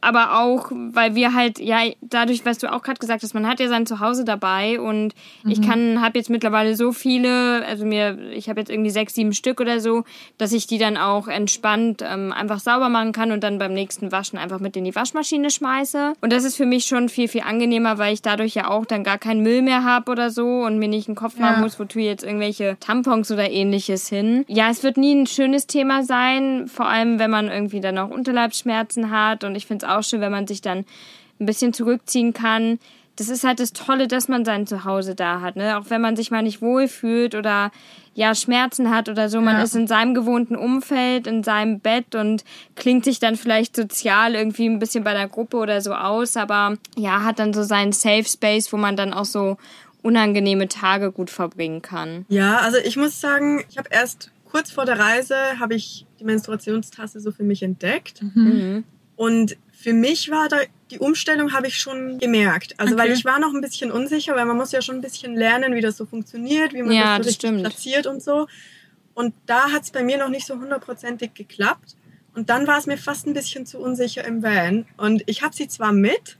Aber 0.00 0.40
auch, 0.40 0.70
weil 0.72 1.14
wir 1.14 1.34
halt, 1.34 1.58
ja, 1.58 1.78
dadurch, 2.00 2.44
was 2.44 2.58
du 2.58 2.72
auch 2.72 2.82
gerade 2.82 2.98
gesagt 2.98 3.22
hast, 3.22 3.34
man 3.34 3.46
hat 3.46 3.60
ja 3.60 3.68
sein 3.68 3.86
Zuhause 3.86 4.24
dabei 4.24 4.80
und 4.80 5.14
ich 5.46 5.62
kann, 5.62 6.00
habe 6.02 6.18
jetzt 6.18 6.30
mittlerweile 6.30 6.74
so 6.74 6.92
viele, 6.92 7.64
also 7.66 7.84
mir, 7.84 8.18
ich 8.32 8.48
habe 8.48 8.60
jetzt 8.60 8.70
irgendwie 8.70 8.90
sechs, 8.90 9.14
sieben 9.14 9.32
Stück 9.32 9.60
oder 9.60 9.80
so, 9.80 10.04
dass 10.36 10.52
ich 10.52 10.66
die 10.66 10.78
dann 10.78 10.96
auch 10.96 11.28
entspannt 11.28 12.02
ähm, 12.04 12.32
einfach 12.32 12.58
sauber 12.60 12.88
machen 12.88 13.12
kann 13.12 13.30
und 13.32 13.42
dann 13.44 13.58
beim 13.58 13.72
nächsten 13.72 14.10
Waschen 14.12 14.38
einfach 14.38 14.58
mit 14.60 14.76
in 14.76 14.84
die 14.84 14.94
Waschmaschine 14.94 15.50
schmeiße. 15.50 16.14
Und 16.20 16.32
das 16.32 16.44
ist 16.44 16.56
für 16.56 16.66
mich 16.66 16.84
schon 16.86 17.08
viel, 17.08 17.28
viel 17.28 17.42
angenehmer, 17.42 17.98
weil 17.98 18.14
ich 18.14 18.22
dadurch 18.22 18.54
ja 18.54 18.68
auch 18.68 18.84
dann 18.84 19.04
gar 19.04 19.18
keinen 19.18 19.42
Müll 19.42 19.62
mehr 19.62 19.84
habe 19.84 20.10
oder 20.10 20.30
so 20.30 20.62
und 20.62 20.78
mir 20.78 20.88
nicht 20.88 21.08
einen 21.08 21.16
Kopf 21.16 21.38
machen 21.38 21.56
Ja. 21.56 21.60
muss, 21.60 21.78
wo 21.78 21.84
tue 21.84 22.02
ich 22.02 22.08
jetzt 22.08 22.24
irgendwelche 22.24 22.76
Tampons 22.80 23.30
oder 23.30 23.50
ähnliches 23.50 24.08
hin. 24.08 24.44
Ja, 24.48 24.70
es 24.70 24.82
wird 24.82 24.96
nie 24.96 25.14
ein 25.14 25.26
schönes 25.26 25.66
Thema 25.66 26.02
sein, 26.02 26.66
vor 26.68 26.86
allem 26.88 27.18
wenn 27.18 27.30
man 27.30 27.48
irgendwie 27.48 27.80
dann 27.80 27.96
auch 27.98 28.10
Unterleibsschmerzen 28.10 29.10
hat 29.10 29.44
und 29.44 29.54
ich 29.54 29.66
finde 29.68 29.86
es 29.86 29.92
auch 29.92 30.02
schön, 30.02 30.20
wenn 30.20 30.32
man 30.32 30.46
sich 30.48 30.60
dann 30.60 30.84
ein 31.40 31.46
bisschen 31.46 31.72
zurückziehen 31.72 32.32
kann. 32.32 32.80
Das 33.14 33.28
ist 33.28 33.42
halt 33.44 33.58
das 33.60 33.72
Tolle, 33.72 34.06
dass 34.08 34.28
man 34.28 34.44
sein 34.44 34.66
Zuhause 34.66 35.14
da 35.16 35.40
hat, 35.40 35.56
ne? 35.56 35.76
Auch 35.78 35.86
wenn 35.90 36.00
man 36.00 36.14
sich 36.16 36.30
mal 36.30 36.42
nicht 36.42 36.62
wohlfühlt 36.62 37.34
oder 37.34 37.70
ja 38.14 38.34
Schmerzen 38.34 38.90
hat 38.90 39.08
oder 39.08 39.28
so, 39.28 39.40
man 39.40 39.56
Ja. 39.56 39.62
ist 39.62 39.74
in 39.76 39.86
seinem 39.88 40.14
gewohnten 40.14 40.54
Umfeld, 40.56 41.26
in 41.26 41.42
seinem 41.44 41.80
Bett 41.80 42.14
und 42.14 42.44
klingt 42.76 43.04
sich 43.04 43.18
dann 43.20 43.34
vielleicht 43.36 43.74
sozial 43.76 44.34
irgendwie 44.36 44.66
ein 44.68 44.78
bisschen 44.78 45.02
bei 45.04 45.14
der 45.14 45.28
Gruppe 45.28 45.56
oder 45.56 45.80
so 45.80 45.94
aus, 45.94 46.36
aber 46.36 46.76
ja, 46.96 47.22
hat 47.24 47.38
dann 47.40 47.52
so 47.52 47.62
seinen 47.64 47.92
Safe 47.92 48.24
Space, 48.24 48.72
wo 48.72 48.76
man 48.76 48.96
dann 48.96 49.12
auch 49.12 49.24
so 49.24 49.56
unangenehme 50.02 50.68
Tage 50.68 51.10
gut 51.10 51.30
verbringen 51.30 51.82
kann. 51.82 52.24
Ja, 52.28 52.58
also 52.58 52.78
ich 52.78 52.96
muss 52.96 53.20
sagen, 53.20 53.64
ich 53.68 53.78
habe 53.78 53.88
erst 53.90 54.30
kurz 54.50 54.70
vor 54.70 54.84
der 54.84 54.98
Reise 54.98 55.34
habe 55.58 55.74
ich 55.74 56.06
die 56.20 56.24
Menstruationstasse 56.24 57.20
so 57.20 57.32
für 57.32 57.42
mich 57.44 57.62
entdeckt 57.64 58.22
Mhm. 58.22 58.84
Und 59.18 59.56
für 59.72 59.92
mich 59.92 60.30
war 60.30 60.48
da 60.48 60.58
die 60.92 61.00
Umstellung 61.00 61.52
habe 61.52 61.66
ich 61.66 61.76
schon 61.78 62.18
gemerkt. 62.18 62.74
Also 62.78 62.96
weil 62.96 63.08
Okay. 63.10 63.18
ich 63.18 63.24
war 63.24 63.38
noch 63.38 63.52
ein 63.52 63.60
bisschen 63.60 63.90
unsicher, 63.90 64.34
weil 64.36 64.46
man 64.46 64.56
muss 64.56 64.72
ja 64.72 64.80
schon 64.80 64.94
ein 64.94 65.00
bisschen 65.02 65.34
lernen, 65.36 65.74
wie 65.74 65.80
das 65.82 65.96
so 65.98 66.06
funktioniert, 66.06 66.72
wie 66.72 66.82
man 66.82 66.92
Ja, 66.92 67.18
das 67.18 67.34
so 67.34 67.50
das 67.52 67.60
platziert 67.60 68.06
und 68.06 68.22
so. 68.22 68.46
Und 69.14 69.34
da 69.46 69.70
hat 69.72 69.82
es 69.82 69.90
bei 69.90 70.02
mir 70.02 70.16
noch 70.16 70.30
nicht 70.30 70.46
so 70.46 70.54
hundertprozentig 70.54 71.34
geklappt. 71.34 71.96
Und 72.34 72.48
dann 72.48 72.66
war 72.66 72.78
es 72.78 72.86
mir 72.86 72.96
fast 72.96 73.26
ein 73.26 73.34
bisschen 73.34 73.66
zu 73.66 73.78
unsicher 73.80 74.24
im 74.24 74.42
Van. 74.42 74.86
Und 74.96 75.24
ich 75.26 75.42
habe 75.42 75.54
sie 75.54 75.68
zwar 75.68 75.92
mit, 75.92 76.37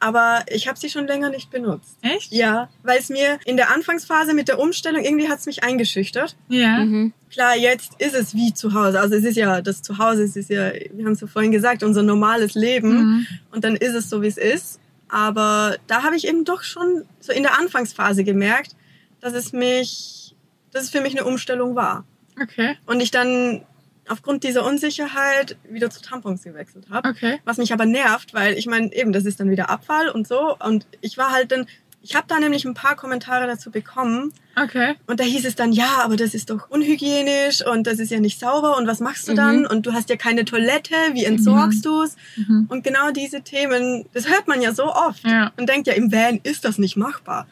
aber 0.00 0.44
ich 0.48 0.68
habe 0.68 0.78
sie 0.78 0.90
schon 0.90 1.06
länger 1.06 1.30
nicht 1.30 1.50
benutzt. 1.50 1.96
Echt? 2.02 2.32
Ja, 2.32 2.68
weil 2.82 2.98
es 2.98 3.08
mir 3.08 3.38
in 3.44 3.56
der 3.56 3.74
Anfangsphase 3.74 4.34
mit 4.34 4.48
der 4.48 4.58
Umstellung 4.58 5.04
irgendwie 5.04 5.28
hat 5.28 5.38
es 5.38 5.46
mich 5.46 5.64
eingeschüchtert. 5.64 6.36
Ja. 6.48 6.78
Mhm. 6.78 7.12
Klar, 7.30 7.56
jetzt 7.56 8.00
ist 8.00 8.14
es 8.14 8.34
wie 8.34 8.54
zu 8.54 8.74
Hause. 8.74 9.00
Also 9.00 9.16
es 9.16 9.24
ist 9.24 9.36
ja 9.36 9.60
das 9.60 9.82
Zuhause, 9.82 10.24
es 10.24 10.36
ist 10.36 10.50
ja, 10.50 10.72
wir 10.92 11.04
haben 11.04 11.12
es 11.12 11.20
ja 11.20 11.26
vorhin 11.26 11.52
gesagt, 11.52 11.82
unser 11.82 12.02
normales 12.02 12.54
Leben. 12.54 12.96
Mhm. 12.96 13.26
Und 13.50 13.64
dann 13.64 13.76
ist 13.76 13.94
es 13.94 14.08
so, 14.10 14.22
wie 14.22 14.28
es 14.28 14.36
ist. 14.36 14.80
Aber 15.08 15.76
da 15.86 16.02
habe 16.02 16.16
ich 16.16 16.26
eben 16.26 16.44
doch 16.44 16.62
schon 16.62 17.04
so 17.20 17.32
in 17.32 17.42
der 17.42 17.58
Anfangsphase 17.58 18.24
gemerkt, 18.24 18.74
dass 19.20 19.32
es 19.34 19.52
mich, 19.52 20.34
dass 20.72 20.84
es 20.84 20.90
für 20.90 21.00
mich 21.00 21.16
eine 21.16 21.26
Umstellung 21.26 21.74
war. 21.74 22.04
Okay. 22.40 22.76
Und 22.86 23.00
ich 23.00 23.10
dann 23.10 23.64
aufgrund 24.08 24.44
dieser 24.44 24.64
Unsicherheit 24.64 25.56
wieder 25.68 25.90
zu 25.90 26.00
Tampons 26.02 26.42
gewechselt 26.42 26.86
habe. 26.90 27.08
Okay. 27.08 27.38
Was 27.44 27.56
mich 27.58 27.72
aber 27.72 27.86
nervt, 27.86 28.34
weil 28.34 28.54
ich 28.54 28.66
meine, 28.66 28.92
eben, 28.94 29.12
das 29.12 29.24
ist 29.24 29.40
dann 29.40 29.50
wieder 29.50 29.70
Abfall 29.70 30.08
und 30.08 30.26
so. 30.28 30.56
Und 30.58 30.86
ich 31.00 31.18
war 31.18 31.32
halt 31.32 31.52
dann, 31.52 31.66
ich 32.02 32.14
habe 32.14 32.26
da 32.28 32.38
nämlich 32.38 32.64
ein 32.64 32.74
paar 32.74 32.94
Kommentare 32.94 33.46
dazu 33.48 33.70
bekommen. 33.70 34.32
Okay. 34.54 34.94
Und 35.08 35.18
da 35.18 35.24
hieß 35.24 35.44
es 35.44 35.56
dann, 35.56 35.72
ja, 35.72 35.98
aber 36.04 36.16
das 36.16 36.34
ist 36.34 36.50
doch 36.50 36.70
unhygienisch 36.70 37.66
und 37.66 37.86
das 37.86 37.98
ist 37.98 38.10
ja 38.10 38.20
nicht 38.20 38.38
sauber 38.38 38.76
und 38.76 38.86
was 38.86 39.00
machst 39.00 39.26
du 39.28 39.34
dann? 39.34 39.60
Mhm. 39.60 39.66
Und 39.66 39.86
du 39.86 39.92
hast 39.92 40.08
ja 40.08 40.16
keine 40.16 40.44
Toilette, 40.44 40.94
wie 41.12 41.24
entsorgst 41.24 41.84
du's? 41.84 42.16
Mhm. 42.36 42.66
Und 42.68 42.84
genau 42.84 43.10
diese 43.10 43.42
Themen, 43.42 44.06
das 44.14 44.28
hört 44.28 44.46
man 44.46 44.62
ja 44.62 44.72
so 44.72 44.84
oft 44.84 45.24
Ja. 45.26 45.52
und 45.56 45.68
denkt 45.68 45.88
ja, 45.88 45.94
im 45.94 46.12
Van 46.12 46.38
ist 46.44 46.64
das 46.64 46.78
nicht 46.78 46.96
machbar. 46.96 47.46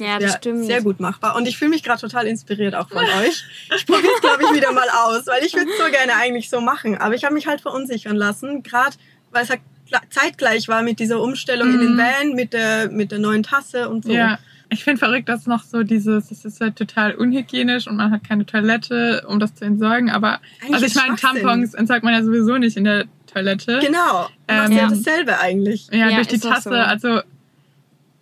Ja, 0.00 0.18
das 0.18 0.32
Ja, 0.32 0.36
stimmt. 0.38 0.64
sehr 0.66 0.82
gut 0.82 1.00
machbar. 1.00 1.36
Und 1.36 1.46
ich 1.48 1.58
fühle 1.58 1.70
mich 1.70 1.82
gerade 1.82 2.00
total 2.00 2.26
inspiriert 2.26 2.74
auch 2.74 2.88
von 2.88 2.98
euch. 3.22 3.44
Ich 3.76 3.86
probiere 3.86 4.12
es, 4.14 4.20
glaube 4.20 4.42
ich, 4.44 4.52
wieder 4.56 4.72
mal 4.72 4.88
aus, 5.04 5.26
weil 5.26 5.44
ich 5.44 5.54
würde 5.54 5.70
so 5.78 5.90
gerne 5.90 6.14
eigentlich 6.16 6.48
so 6.50 6.60
machen. 6.60 6.96
Aber 6.98 7.14
ich 7.14 7.24
habe 7.24 7.34
mich 7.34 7.46
halt 7.46 7.60
verunsichern 7.60 8.16
lassen, 8.16 8.62
gerade 8.62 8.96
weil 9.32 9.44
es 9.44 9.50
halt 9.50 9.60
zeitgleich 10.10 10.68
war 10.68 10.82
mit 10.82 10.98
dieser 11.00 11.20
Umstellung 11.20 11.72
in 11.72 11.80
den 11.80 11.94
Mhm. 11.94 11.98
Van, 11.98 12.32
mit 12.34 12.52
der, 12.52 12.90
mit 12.90 13.10
der 13.10 13.18
neuen 13.18 13.42
Tasse 13.42 13.88
und 13.88 14.04
so. 14.04 14.12
Ja. 14.12 14.38
Ich 14.70 14.84
finde 14.84 14.98
verrückt, 14.98 15.30
dass 15.30 15.46
noch 15.46 15.62
so 15.62 15.82
dieses, 15.82 16.30
es 16.30 16.44
ist 16.44 16.60
halt 16.60 16.76
total 16.76 17.14
unhygienisch 17.14 17.86
und 17.86 17.96
man 17.96 18.10
hat 18.10 18.22
keine 18.28 18.44
Toilette, 18.44 19.24
um 19.26 19.40
das 19.40 19.54
zu 19.54 19.64
entsorgen. 19.64 20.10
Aber 20.10 20.40
Eigentlich 20.60 20.74
also 20.74 20.86
ich 20.86 20.94
meine. 20.94 21.16
Tampons 21.16 21.72
entsorgt 21.72 22.04
man 22.04 22.12
ja 22.12 22.22
sowieso 22.22 22.58
nicht 22.58 22.76
in 22.76 22.84
der 22.84 23.06
Toilette. 23.32 23.78
Genau. 23.82 24.28
Du 24.46 24.54
machst 24.54 24.70
Ähm, 24.70 24.72
ja 24.76 24.82
ja. 24.82 24.88
dasselbe 24.90 25.40
eigentlich. 25.40 25.88
Ja, 25.90 26.10
Ja, 26.10 26.16
durch 26.16 26.28
die 26.28 26.38
Tasse. 26.38 26.68
so. 26.68 26.74
Also 26.74 27.20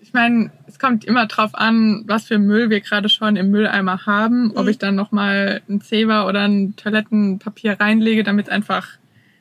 ich 0.00 0.12
meine, 0.12 0.52
es 0.76 0.78
kommt 0.78 1.06
immer 1.06 1.24
drauf 1.26 1.54
an, 1.54 2.04
was 2.06 2.26
für 2.26 2.38
Müll 2.38 2.68
wir 2.68 2.80
gerade 2.82 3.08
schon 3.08 3.36
im 3.36 3.50
Mülleimer 3.50 4.04
haben. 4.04 4.52
Ob 4.54 4.64
Mhm. 4.64 4.68
ich 4.70 4.78
dann 4.78 4.94
nochmal 4.94 5.62
ein 5.70 5.80
Zewa 5.80 6.28
oder 6.28 6.42
ein 6.42 6.76
Toilettenpapier 6.76 7.80
reinlege, 7.80 8.22
damit 8.24 8.50
einfach 8.50 8.86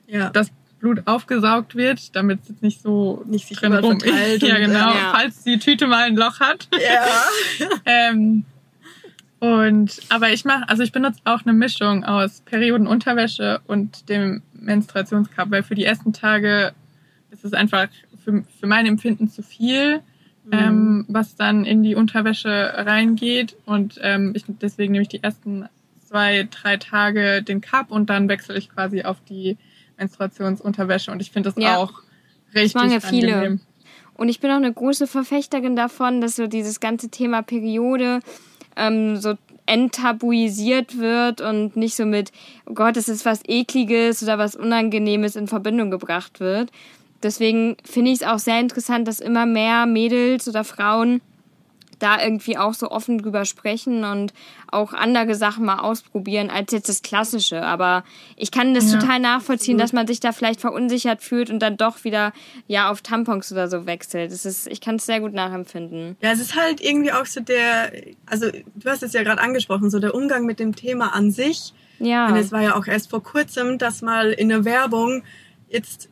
Ja. 0.07 0.29
das 0.29 0.49
Blut 0.79 1.01
aufgesaugt 1.05 1.75
wird, 1.75 2.15
damit 2.15 2.39
es 2.43 2.49
jetzt 2.49 2.63
nicht 2.63 2.81
so 2.81 3.23
Nicht 3.27 3.47
sich 3.49 3.57
drin 3.57 3.73
rum. 3.73 3.99
verteilt 3.99 4.43
ja, 4.43 4.57
genau. 4.59 4.93
ja. 4.93 5.11
Falls 5.13 5.43
die 5.43 5.59
Tüte 5.59 5.88
mal 5.88 6.03
ein 6.03 6.15
Loch 6.15 6.39
hat. 6.39 6.69
ja. 6.71 7.69
ähm, 7.86 8.45
und 9.39 9.99
aber 10.09 10.29
ich 10.31 10.45
mache, 10.45 10.67
also 10.69 10.83
ich 10.83 10.91
benutze 10.93 11.19
auch 11.25 11.41
eine 11.43 11.53
Mischung 11.53 12.05
aus 12.05 12.41
Periodenunterwäsche 12.45 13.59
und 13.67 14.07
dem 14.09 14.41
Menstruationscup, 14.53 15.51
weil 15.51 15.63
für 15.63 15.75
die 15.75 15.83
ersten 15.86 16.13
Tage 16.13 16.73
ist 17.31 17.43
es 17.43 17.51
einfach 17.53 17.88
für, 18.23 18.43
für 18.59 18.67
mein 18.67 18.86
Empfinden 18.86 19.29
zu 19.29 19.43
viel, 19.43 19.99
ähm, 20.52 21.06
was 21.08 21.36
dann 21.36 21.66
in 21.66 21.84
die 21.84 21.96
Unterwäsche 21.96 22.74
reingeht. 22.76 23.56
Und 23.66 24.00
ähm, 24.02 24.34
ich, 24.36 24.46
deswegen 24.48 24.91
nehme 24.93 25.04
ich 25.04 25.10
die 25.10 25.24
ersten 25.24 25.68
zwei, 26.06 26.48
drei 26.50 26.78
Tage 26.78 27.41
den 27.43 27.62
Cup 27.62 27.91
und 27.91 28.10
dann 28.10 28.30
wechsle 28.30 28.58
ich 28.58 28.70
quasi 28.70 29.04
auf 29.04 29.18
die 29.28 29.58
Menstruationsunterwäsche. 29.98 31.12
Und 31.12 31.22
ich 31.22 31.32
finde 31.32 31.50
das 31.52 31.62
Ja. 31.62 31.78
auch 31.78 32.02
richtig 32.54 32.76
machen 32.76 32.91
ja 32.91 33.00
viele. 33.00 33.36
angenehm. 33.36 33.60
Und 34.14 34.30
ich 34.30 34.39
bin 34.39 34.52
auch 34.52 34.56
eine 34.56 34.72
große 34.72 35.08
Verfechterin 35.08 35.76
davon, 35.76 36.22
dass 36.22 36.38
so 36.38 36.48
dieses 36.48 36.80
ganze 36.80 37.10
Thema 37.10 37.41
Periode 37.41 38.22
ähm, 38.78 39.18
so 39.18 39.36
enttabuisiert 39.66 40.98
wird 40.98 41.41
und 41.41 41.76
nicht 41.76 41.96
so 41.96 42.06
mit, 42.06 42.32
oh 42.66 42.74
Gott, 42.74 42.98
es 42.98 43.10
ist 43.10 43.26
was 43.26 43.41
Ekliges 43.48 44.22
oder 44.24 44.38
was 44.38 44.56
Unangenehmes 44.56 45.36
in 45.36 45.48
Verbindung 45.48 45.91
gebracht 45.91 46.39
wird. 46.39 46.72
Deswegen 47.26 47.76
finde 47.84 48.11
ich 48.11 48.21
es 48.21 48.28
auch 48.28 48.38
sehr 48.38 48.59
interessant, 48.59 49.07
dass 49.07 49.19
immer 49.19 49.47
mehr 49.47 49.88
Mädels 49.88 50.47
oder 50.47 50.63
Frauen 50.63 51.21
da 51.97 52.21
irgendwie 52.21 52.57
auch 52.57 52.73
so 52.73 52.91
offen 52.91 53.17
drüber 53.17 53.45
sprechen 53.45 54.03
und 54.03 54.34
auch 54.71 54.93
andere 54.93 55.34
Sachen 55.34 55.65
mal 55.65 55.80
ausprobieren 55.80 56.49
als 56.49 56.71
jetzt 56.71 56.89
das 56.89 57.01
Klassische. 57.01 57.63
Aber 57.63 58.03
ich 58.36 58.51
kann 58.51 58.73
das 58.73 58.91
Ja, 58.91 58.99
total 58.99 59.19
nachvollziehen, 59.19 59.78
dass 59.78 59.93
man 59.93 60.05
sich 60.05 60.19
da 60.19 60.32
vielleicht 60.32 60.61
verunsichert 60.61 61.23
fühlt 61.23 61.49
und 61.49 61.59
dann 61.59 61.78
doch 61.78 62.03
wieder 62.03 62.34
ja 62.67 62.91
auf 62.91 63.01
Tampons 63.01 63.51
oder 63.51 63.69
so 63.69 63.86
wechselt. 63.86 64.32
Das 64.32 64.45
ist, 64.45 64.67
ich 64.67 64.82
kann 64.82 64.97
es 64.97 65.05
sehr 65.05 65.19
gut 65.19 65.34
nachempfinden. 65.34 66.17
Ja, 66.21 66.32
es 66.32 66.39
ist 66.39 66.55
halt 66.55 66.82
irgendwie 66.82 67.11
auch 67.11 67.26
so 67.26 67.39
der, 67.39 67.91
also 68.26 68.51
du 68.51 68.89
hast 68.89 69.01
es 69.01 69.13
ja 69.13 69.23
gerade 69.23 69.41
angesprochen, 69.41 69.89
so 69.89 69.99
der 69.99 70.13
Umgang 70.13 70.45
mit 70.45 70.59
dem 70.59 70.76
Thema 70.76 71.15
an 71.15 71.32
sich. 71.32 71.73
Ja. 71.99 72.28
Und 72.28 72.36
es 72.36 72.51
war 72.51 72.61
ja 72.61 72.76
auch 72.76 72.88
erst 72.88 73.09
vor 73.09 73.23
kurzem, 73.23 73.78
dass 73.78 74.01
mal 74.01 74.32
in 74.32 74.49
der 74.49 74.65
Werbung 74.65 75.23
jetzt 75.69 76.09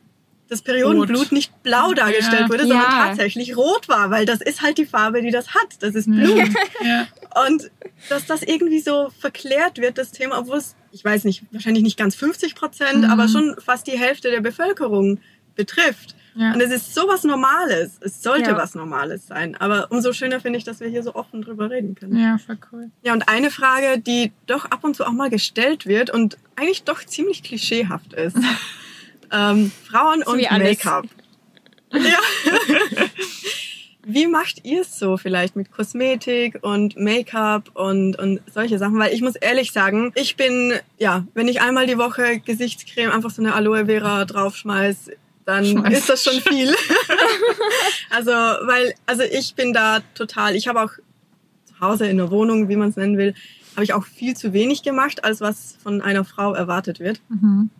das 0.48 0.62
Periodenblut 0.62 1.18
Rot. 1.26 1.32
nicht 1.32 1.62
blau 1.62 1.94
dargestellt 1.94 2.42
Ja. 2.42 2.48
wurde, 2.48 2.60
sondern 2.66 2.78
Ja. 2.82 3.06
tatsächlich 3.08 3.56
rot 3.56 3.88
war, 3.88 4.10
weil 4.10 4.26
das 4.26 4.40
ist 4.40 4.62
halt 4.62 4.78
die 4.78 4.86
Farbe, 4.86 5.22
die 5.22 5.30
das 5.30 5.54
hat. 5.54 5.76
Das 5.80 5.94
ist 5.94 6.06
Blut. 6.10 6.48
Ja. 6.82 7.06
Und 7.46 7.70
dass 8.08 8.26
das 8.26 8.42
irgendwie 8.42 8.80
so 8.80 9.10
verklärt 9.18 9.78
wird, 9.78 9.96
das 9.98 10.12
Thema, 10.12 10.38
obwohl 10.38 10.58
es, 10.58 10.76
ich 10.92 11.04
weiß 11.04 11.24
nicht, 11.24 11.42
wahrscheinlich 11.50 11.82
nicht 11.82 11.96
ganz 11.98 12.14
50 12.14 12.54
Prozent, 12.54 12.98
Mhm. 13.04 13.10
aber 13.10 13.28
schon 13.28 13.56
fast 13.64 13.86
die 13.86 13.98
Hälfte 13.98 14.30
der 14.30 14.40
Bevölkerung 14.40 15.18
betrifft. 15.56 16.14
Ja. 16.36 16.52
Und 16.52 16.60
es 16.60 16.72
ist 16.72 16.94
so 16.94 17.06
was 17.06 17.22
Normales. 17.22 17.92
Es 18.00 18.20
sollte 18.22 18.50
Ja. 18.50 18.56
was 18.56 18.74
Normales 18.74 19.28
sein. 19.28 19.56
Aber 19.56 19.86
umso 19.92 20.12
schöner 20.12 20.40
finde 20.40 20.58
ich, 20.58 20.64
dass 20.64 20.80
wir 20.80 20.88
hier 20.88 21.04
so 21.04 21.14
offen 21.14 21.42
drüber 21.42 21.70
reden 21.70 21.94
können. 21.94 22.18
ja, 22.20 22.38
voll 22.44 22.58
cool. 22.72 22.90
Ja, 23.02 23.12
und 23.12 23.28
eine 23.28 23.50
Frage, 23.52 24.00
die 24.00 24.32
doch 24.46 24.64
ab 24.66 24.82
und 24.82 24.96
zu 24.96 25.06
auch 25.06 25.12
mal 25.12 25.30
gestellt 25.30 25.86
wird 25.86 26.10
und 26.10 26.36
eigentlich 26.56 26.82
doch 26.82 27.04
ziemlich 27.04 27.42
klischeehaft 27.44 28.12
ist. 28.14 28.36
ähm, 29.34 29.72
Frauen 29.90 30.22
So 30.24 30.32
und. 30.32 30.40
Make-up. 30.40 31.06
Ja. 31.92 32.18
Wie 34.06 34.26
macht 34.26 34.64
ihr 34.64 34.82
es 34.82 34.98
so 34.98 35.16
vielleicht 35.16 35.56
mit 35.56 35.72
Kosmetik 35.72 36.58
und 36.62 36.96
Make-up 36.98 37.70
und, 37.72 38.18
und 38.18 38.40
solche 38.52 38.78
Sachen? 38.78 38.98
Weil 38.98 39.14
ich 39.14 39.22
muss 39.22 39.34
ehrlich 39.34 39.72
sagen, 39.72 40.12
ich 40.14 40.36
bin, 40.36 40.74
ja, 40.98 41.26
wenn 41.32 41.48
ich 41.48 41.62
einmal 41.62 41.86
die 41.86 41.96
Woche 41.96 42.40
Gesichtscreme 42.40 43.10
einfach 43.10 43.30
so 43.30 43.40
eine 43.40 43.54
Aloe 43.54 43.86
Vera 43.86 44.26
draufschmeiß, 44.26 45.10
dann 45.46 45.64
Schmeiß. 45.64 45.98
ist 45.98 46.08
das 46.08 46.22
schon 46.22 46.40
viel. 46.40 46.74
also, 48.10 48.30
weil, 48.30 48.94
also 49.06 49.22
ich 49.22 49.54
bin 49.54 49.72
da 49.72 50.00
total, 50.14 50.54
ich 50.54 50.68
habe 50.68 50.82
auch 50.82 50.92
zu 51.64 51.80
Hause 51.80 52.06
in 52.06 52.18
der 52.18 52.30
Wohnung, 52.30 52.68
wie 52.68 52.76
man 52.76 52.90
es 52.90 52.96
nennen 52.96 53.16
will, 53.16 53.34
habe 53.74 53.84
ich 53.84 53.94
auch 53.94 54.04
viel 54.04 54.36
zu 54.36 54.52
wenig 54.52 54.82
gemacht, 54.82 55.24
als 55.24 55.40
was 55.40 55.76
von 55.82 56.02
einer 56.02 56.24
Frau 56.24 56.52
erwartet 56.52 57.00
wird. 57.00 57.20
Mhm. 57.28 57.70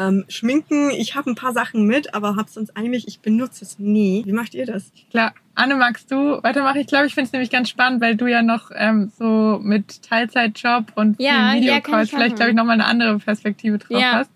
Ähm, 0.00 0.24
Schminken, 0.28 0.90
ich 0.90 1.14
habe 1.14 1.30
ein 1.30 1.34
paar 1.34 1.52
Sachen 1.52 1.84
mit, 1.84 2.14
aber 2.14 2.34
habe 2.36 2.48
sonst 2.50 2.74
eigentlich, 2.76 3.06
ich 3.06 3.20
benutze 3.20 3.64
es 3.64 3.78
nie. 3.78 4.22
Wie 4.24 4.32
macht 4.32 4.54
ihr 4.54 4.64
das? 4.64 4.92
Klar, 5.10 5.34
Anne, 5.54 5.74
magst 5.76 6.10
du 6.10 6.42
weitermachen? 6.42 6.80
Ich 6.80 6.86
glaube, 6.86 7.06
ich 7.06 7.12
finde 7.14 7.26
es 7.26 7.32
nämlich 7.32 7.50
ganz 7.50 7.68
spannend, 7.68 8.00
weil 8.00 8.16
du 8.16 8.26
ja 8.26 8.40
noch 8.42 8.70
ähm, 8.74 9.12
so 9.18 9.60
mit 9.62 10.02
Teilzeitjob 10.02 10.92
und 10.94 11.20
Ja, 11.20 11.32
vielen 11.32 11.46
ja, 11.48 11.54
Videocalls 11.76 12.08
ich 12.08 12.14
vielleicht, 12.14 12.36
glaube 12.36 12.50
ich, 12.52 12.56
nochmal 12.56 12.74
eine 12.74 12.86
andere 12.86 13.18
Perspektive 13.18 13.76
drauf 13.76 14.00
Ja. 14.00 14.12
hast. 14.12 14.30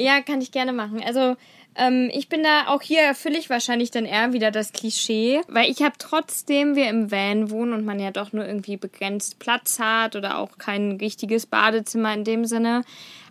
Ja, 0.00 0.20
kann 0.20 0.40
ich 0.40 0.50
gerne 0.52 0.72
machen. 0.72 1.00
Also 1.04 1.36
ähm, 1.78 2.10
ich 2.12 2.28
bin 2.28 2.42
da 2.42 2.66
auch 2.66 2.82
hier 2.82 3.00
erfülle 3.00 3.38
ich 3.38 3.48
wahrscheinlich 3.48 3.90
dann 3.90 4.04
eher 4.04 4.32
wieder 4.32 4.50
das 4.50 4.72
Klischee, 4.72 5.40
weil 5.48 5.70
ich 5.70 5.80
habe 5.82 5.94
trotzdem 5.98 6.74
wir 6.74 6.88
im 6.88 7.10
Van 7.10 7.50
wohnen 7.50 7.72
und 7.72 7.84
man 7.84 8.00
ja 8.00 8.10
doch 8.10 8.32
nur 8.32 8.44
irgendwie 8.44 8.76
begrenzt 8.76 9.38
Platz 9.38 9.78
hat 9.78 10.16
oder 10.16 10.38
auch 10.38 10.58
kein 10.58 10.92
richtiges 10.92 11.46
Badezimmer 11.46 12.12
in 12.12 12.24
dem 12.24 12.44
Sinne, 12.44 12.82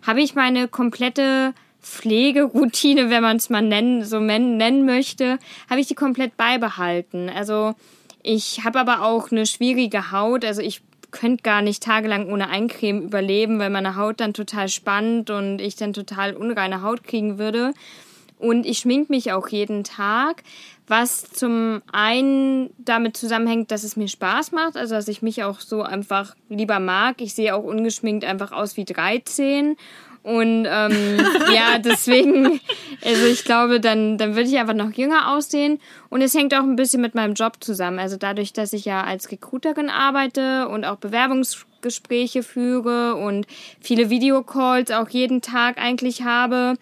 habe 0.06 0.22
ich 0.22 0.34
meine 0.34 0.66
komplette 0.66 1.52
Pflegeroutine, 1.82 3.10
wenn 3.10 3.22
man 3.22 3.36
es 3.36 3.50
mal 3.50 3.62
nennen, 3.62 4.04
so 4.04 4.18
nennen 4.18 4.84
möchte, 4.84 5.38
habe 5.68 5.80
ich 5.80 5.86
die 5.86 5.94
komplett 5.94 6.36
beibehalten. 6.36 7.28
Also 7.28 7.74
ich 8.22 8.64
habe 8.64 8.80
aber 8.80 9.02
auch 9.02 9.30
eine 9.30 9.46
schwierige 9.46 10.10
Haut, 10.10 10.44
also 10.44 10.62
ich 10.62 10.80
könnte 11.10 11.42
gar 11.42 11.62
nicht 11.62 11.82
tagelang 11.82 12.30
ohne 12.30 12.50
Eincreme 12.50 13.02
überleben, 13.02 13.58
weil 13.58 13.70
meine 13.70 13.96
Haut 13.96 14.20
dann 14.20 14.34
total 14.34 14.68
spannt 14.68 15.30
und 15.30 15.60
ich 15.60 15.76
dann 15.76 15.92
total 15.92 16.34
unreine 16.34 16.82
Haut 16.82 17.04
kriegen 17.04 17.38
würde. 17.38 17.72
Und 18.38 18.66
ich 18.66 18.78
schmink 18.78 19.10
mich 19.10 19.32
auch 19.32 19.48
jeden 19.48 19.84
Tag, 19.84 20.42
was 20.86 21.30
zum 21.30 21.82
einen 21.92 22.70
damit 22.78 23.16
zusammenhängt, 23.16 23.70
dass 23.70 23.84
es 23.84 23.96
mir 23.96 24.08
Spaß 24.08 24.52
macht, 24.52 24.76
also 24.76 24.94
dass 24.94 25.08
ich 25.08 25.22
mich 25.22 25.42
auch 25.42 25.60
so 25.60 25.82
einfach 25.82 26.34
lieber 26.48 26.80
mag. 26.80 27.20
Ich 27.20 27.34
sehe 27.34 27.54
auch 27.54 27.64
ungeschminkt 27.64 28.24
einfach 28.24 28.52
aus 28.52 28.76
wie 28.76 28.84
13. 28.84 29.76
Und 30.22 30.66
ähm, 30.68 31.18
ja, 31.54 31.78
deswegen, 31.78 32.60
also 33.04 33.26
ich 33.26 33.44
glaube, 33.44 33.80
dann, 33.80 34.18
dann 34.18 34.34
würde 34.34 34.48
ich 34.48 34.58
einfach 34.58 34.74
noch 34.74 34.92
jünger 34.92 35.34
aussehen. 35.34 35.80
Und 36.08 36.22
es 36.22 36.34
hängt 36.34 36.54
auch 36.54 36.62
ein 36.62 36.76
bisschen 36.76 37.00
mit 37.00 37.14
meinem 37.14 37.34
Job 37.34 37.56
zusammen. 37.60 37.98
Also 37.98 38.16
dadurch, 38.16 38.52
dass 38.52 38.72
ich 38.72 38.84
ja 38.84 39.04
als 39.04 39.30
Recruiterin 39.30 39.90
arbeite 39.90 40.68
und 40.68 40.84
auch 40.84 40.96
Bewerbungsgespräche 40.96 42.42
führe 42.42 43.14
und 43.14 43.46
viele 43.80 44.10
Videocalls 44.10 44.90
auch 44.90 45.08
jeden 45.08 45.42
Tag 45.42 45.78
eigentlich 45.78 46.22
habe, 46.22 46.74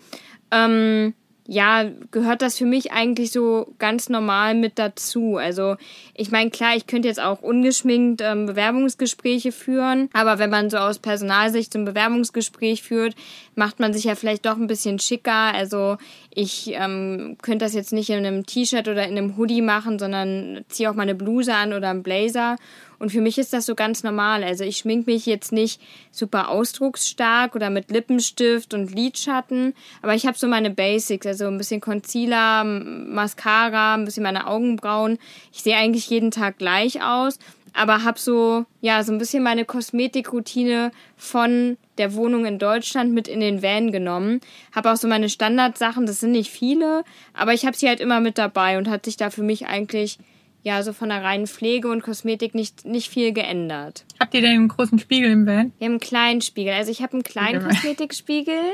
ähm, 0.51 1.15
ja, 1.49 1.85
gehört 2.11 2.43
das 2.43 2.59
für 2.59 2.67
mich 2.67 2.93
eigentlich 2.93 3.31
so 3.31 3.75
ganz 3.79 4.09
normal 4.09 4.55
mit 4.55 4.79
dazu. 4.79 5.37
Also 5.37 5.77
ich 6.15 6.31
meine, 6.31 6.51
klar, 6.51 6.77
ich 6.77 6.87
könnte 6.87 7.09
jetzt 7.09 7.21
auch 7.21 7.43
ungeschminkt 7.43 8.21
ähm, 8.21 8.47
Bewerbungsgespräche 8.47 9.53
führen, 9.53 10.09
aber 10.13 10.39
wenn 10.39 10.51
man 10.51 10.71
so 10.71 10.79
aus 10.79 10.99
Personalsicht 10.99 11.73
so 11.73 11.79
ein 11.79 11.85
Bewerbungsgespräch 11.85 12.83
führt, 12.83 13.15
macht 13.55 13.81
man 13.81 13.93
sich 13.93 14.05
ja 14.05 14.15
vielleicht 14.15 14.45
doch 14.47 14.57
ein 14.57 14.67
bisschen 14.67 14.99
schicker. 14.99 15.55
Also 15.55 15.99
ich 16.31 16.73
ähm, 16.75 17.37
könnte 17.43 17.65
das 17.65 17.75
jetzt 17.75 17.93
nicht 17.93 18.11
in 18.11 18.25
einem 18.25 18.45
T-Shirt 18.45 18.89
oder 18.89 19.07
in 19.07 19.17
einem 19.17 19.37
Hoodie 19.37 19.63
machen, 19.63 19.99
sondern 19.99 20.65
ziehe 20.69 20.91
auch 20.91 20.95
mal 20.95 21.03
eine 21.03 21.15
Bluse 21.15 21.55
an 21.55 21.73
oder 21.73 21.91
einen 21.91 22.03
Blazer. 22.03 22.57
Und 22.99 23.13
für 23.13 23.21
mich 23.21 23.39
ist 23.39 23.53
das 23.53 23.67
so 23.67 23.75
ganz 23.75 24.03
normal. 24.03 24.43
Also 24.43 24.65
ich 24.65 24.79
schmink 24.79 25.07
mich 25.07 25.27
jetzt 25.27 25.53
nicht 25.53 25.81
super 26.11 26.49
ausdrucksstark 26.49 27.55
oder 27.55 27.71
mit 27.71 27.91
Lippenstift 27.91 28.75
und 28.75 28.95
Lidschatten, 28.95 29.75
aber 30.03 30.15
ich 30.15 30.27
habe 30.27 30.39
so 30.39 30.47
meine 30.47 30.71
Basics, 30.71 31.27
also 31.27 31.47
ein 31.47 31.59
bisschen 31.59 31.81
Concealer, 31.81 32.65
Mascara, 32.65 33.95
ein 33.95 34.05
bisschen 34.05 34.23
meine 34.23 34.47
Augenbrauen. 34.47 35.19
Ich 35.53 35.63
sehe 35.63 35.77
eigentlich 35.77 36.09
jeden 36.09 36.31
Tag 36.31 36.59
gleich 36.59 37.03
aus, 37.03 37.39
aber 37.73 38.05
habe 38.05 38.19
so 38.19 38.65
ja 38.81 39.03
so 39.03 39.13
ein 39.13 39.19
bisschen 39.19 39.43
meine 39.43 39.65
Kosmetikroutine 39.65 40.91
von 41.17 41.77
der 41.99 42.15
Wohnung 42.15 42.47
in 42.47 42.59
Deutschland 42.59 43.13
mit 43.13 43.29
in 43.29 43.41
den 43.41 43.63
Van 43.63 43.93
genommen. 43.93 44.41
Habe 44.75 44.91
auch 44.91 44.97
so 44.97 45.07
meine 45.09 45.29
Standardsachen, 45.29 46.07
das 46.07 46.21
sind 46.21 46.33
nicht 46.33 46.51
viele, 46.51 47.05
aber 47.35 47.53
ich 47.53 47.67
habe 47.67 47.77
sie 47.77 47.89
halt 47.89 48.01
immer 48.01 48.21
mit 48.21 48.39
dabei 48.39 48.79
und 48.79 48.89
hat 48.89 49.05
sich 49.05 49.17
da 49.17 49.31
für 49.31 49.43
mich 49.43 49.67
eigentlich 49.67 50.19
ja, 50.67 50.83
so 50.83 50.93
von 50.93 51.11
der 51.11 51.23
reinen 51.23 51.47
Pflege 51.47 51.89
und 51.89 52.03
Kosmetik 52.03 52.53
nicht, 52.57 52.85
nicht 52.85 53.09
viel 53.09 53.31
geändert. 53.33 54.05
Habt 54.19 54.35
ihr 54.35 54.41
denn 54.41 54.51
einen 54.51 54.67
großen 54.69 54.99
Spiegel 54.99 55.31
im 55.31 55.47
Van? 55.47 55.71
Wir 55.79 55.85
haben 55.85 55.93
einen 55.93 56.01
kleinen 56.01 56.41
Spiegel. 56.41 56.73
Also 56.73 56.91
ich 56.91 57.03
habe 57.03 57.12
einen 57.12 57.23
kleinen 57.23 57.64
Okay. 57.64 57.69
Kosmetikspiegel. 57.75 58.55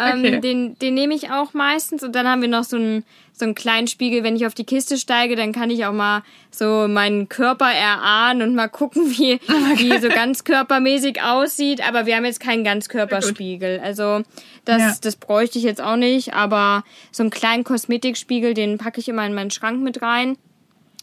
Ähm, 0.00 0.20
Okay. 0.20 0.40
Den, 0.40 0.78
den 0.78 0.94
nehme 0.94 1.12
ich 1.12 1.32
auch 1.32 1.54
meistens. 1.54 2.04
Und 2.04 2.14
dann 2.14 2.28
haben 2.28 2.40
wir 2.40 2.48
noch 2.48 2.62
so 2.62 2.76
einen, 2.76 3.04
so 3.32 3.44
einen 3.44 3.56
kleinen 3.56 3.88
Spiegel. 3.88 4.22
Wenn 4.22 4.36
ich 4.36 4.46
auf 4.46 4.54
die 4.54 4.62
Kiste 4.62 4.96
steige, 4.96 5.34
dann 5.34 5.52
kann 5.52 5.70
ich 5.70 5.84
auch 5.86 5.92
mal 5.92 6.22
so 6.52 6.86
meinen 6.86 7.28
Körper 7.28 7.68
erahnen 7.68 8.42
und 8.48 8.54
mal 8.54 8.68
gucken, 8.68 9.10
wie, 9.10 9.40
wie 9.76 9.98
so 9.98 10.08
ganz 10.08 10.44
körpermäßig 10.44 11.20
aussieht. 11.20 11.84
Aber 11.86 12.06
wir 12.06 12.14
haben 12.14 12.24
jetzt 12.24 12.38
keinen 12.38 12.62
Ganzkörperspiegel. 12.62 13.80
Also 13.82 14.22
das, 14.64 14.80
Ja. 14.80 14.94
das 15.00 15.16
bräuchte 15.16 15.58
ich 15.58 15.64
jetzt 15.64 15.80
auch 15.82 15.96
nicht. 15.96 16.32
Aber 16.32 16.84
so 17.10 17.24
einen 17.24 17.30
kleinen 17.30 17.64
Kosmetikspiegel, 17.64 18.54
den 18.54 18.78
packe 18.78 19.00
ich 19.00 19.08
immer 19.08 19.26
in 19.26 19.34
meinen 19.34 19.50
Schrank 19.50 19.82
mit 19.82 20.00
rein. 20.00 20.38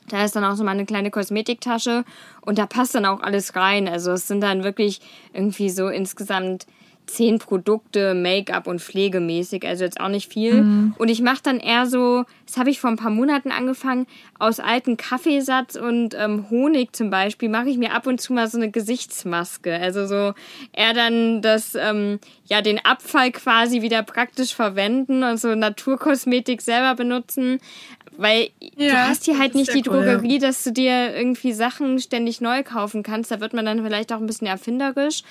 Da 0.08 0.24
ist 0.24 0.36
dann 0.36 0.44
auch 0.44 0.56
so 0.56 0.64
meine 0.64 0.86
kleine 0.86 1.10
Kosmetiktasche 1.10 2.06
und 2.42 2.58
da 2.58 2.66
passt 2.66 2.94
dann 2.96 3.06
auch 3.06 3.22
alles 3.22 3.56
rein. 3.56 3.88
Also 3.88 4.12
es 4.12 4.28
sind 4.28 4.42
dann 4.42 4.64
wirklich 4.64 5.02
irgendwie 5.34 5.70
so 5.70 5.88
insgesamt 5.88 6.68
zehn 7.08 7.40
Produkte, 7.40 8.14
Make-up 8.14 8.68
und 8.68 8.82
pflegemäßig, 8.82 9.66
also 9.68 9.84
jetzt 9.84 10.00
auch 10.00 10.10
nicht 10.10 10.32
viel. 10.32 10.92
Und 10.98 11.10
ich 11.10 11.22
mache 11.22 11.42
dann 11.44 11.60
eher 11.60 11.86
so, 11.86 12.26
das 12.46 12.58
habe 12.58 12.70
ich 12.70 12.80
vor 12.80 12.90
ein 12.90 12.98
paar 12.98 13.12
Monaten 13.12 13.52
angefangen, 13.52 14.08
aus 14.40 14.60
alten 14.60 14.98
Kaffeesatz 14.98 15.76
und 15.76 16.16
ähm, 16.18 16.50
Honig 16.50 16.96
zum 16.96 17.10
Beispiel 17.10 17.50
mache 17.50 17.70
ich 17.70 17.78
mir 17.78 17.94
ab 17.94 18.08
und 18.08 18.20
zu 18.20 18.34
mal 18.34 18.48
so 18.48 18.58
eine 18.58 18.72
Gesichtsmaske. 18.72 19.76
Also 19.76 20.08
so 20.08 20.34
eher 20.74 20.94
dann 20.94 21.42
das, 21.42 21.76
ähm, 21.76 22.20
ja, 22.46 22.62
den 22.62 22.84
Abfall 22.84 23.32
quasi 23.32 23.82
wieder 23.82 24.04
praktisch 24.04 24.54
verwenden 24.56 25.24
und 25.24 25.38
so 25.40 25.54
Naturkosmetik 25.56 26.62
selber 26.62 26.96
benutzen. 26.96 27.60
Weil 28.18 28.50
du 28.78 28.84
Ja, 28.86 29.08
hast 29.08 29.26
hier 29.26 29.38
halt 29.38 29.56
nicht 29.56 29.74
die 29.74 29.84
cool, 29.90 30.04
ja. 30.06 30.14
Drogerie, 30.16 30.40
dass 30.40 30.64
du 30.64 30.72
dir 30.72 31.14
irgendwie 31.16 31.52
Sachen 31.52 32.00
ständig 32.00 32.40
neu 32.40 32.64
kaufen 32.64 33.04
kannst. 33.04 33.30
Da 33.30 33.42
wird 33.42 33.54
man 33.54 33.66
dann 33.66 33.84
vielleicht 33.84 34.14
auch 34.14 34.20
ein 34.20 34.26
bisschen 34.28 34.48
erfinderisch. 34.48 35.24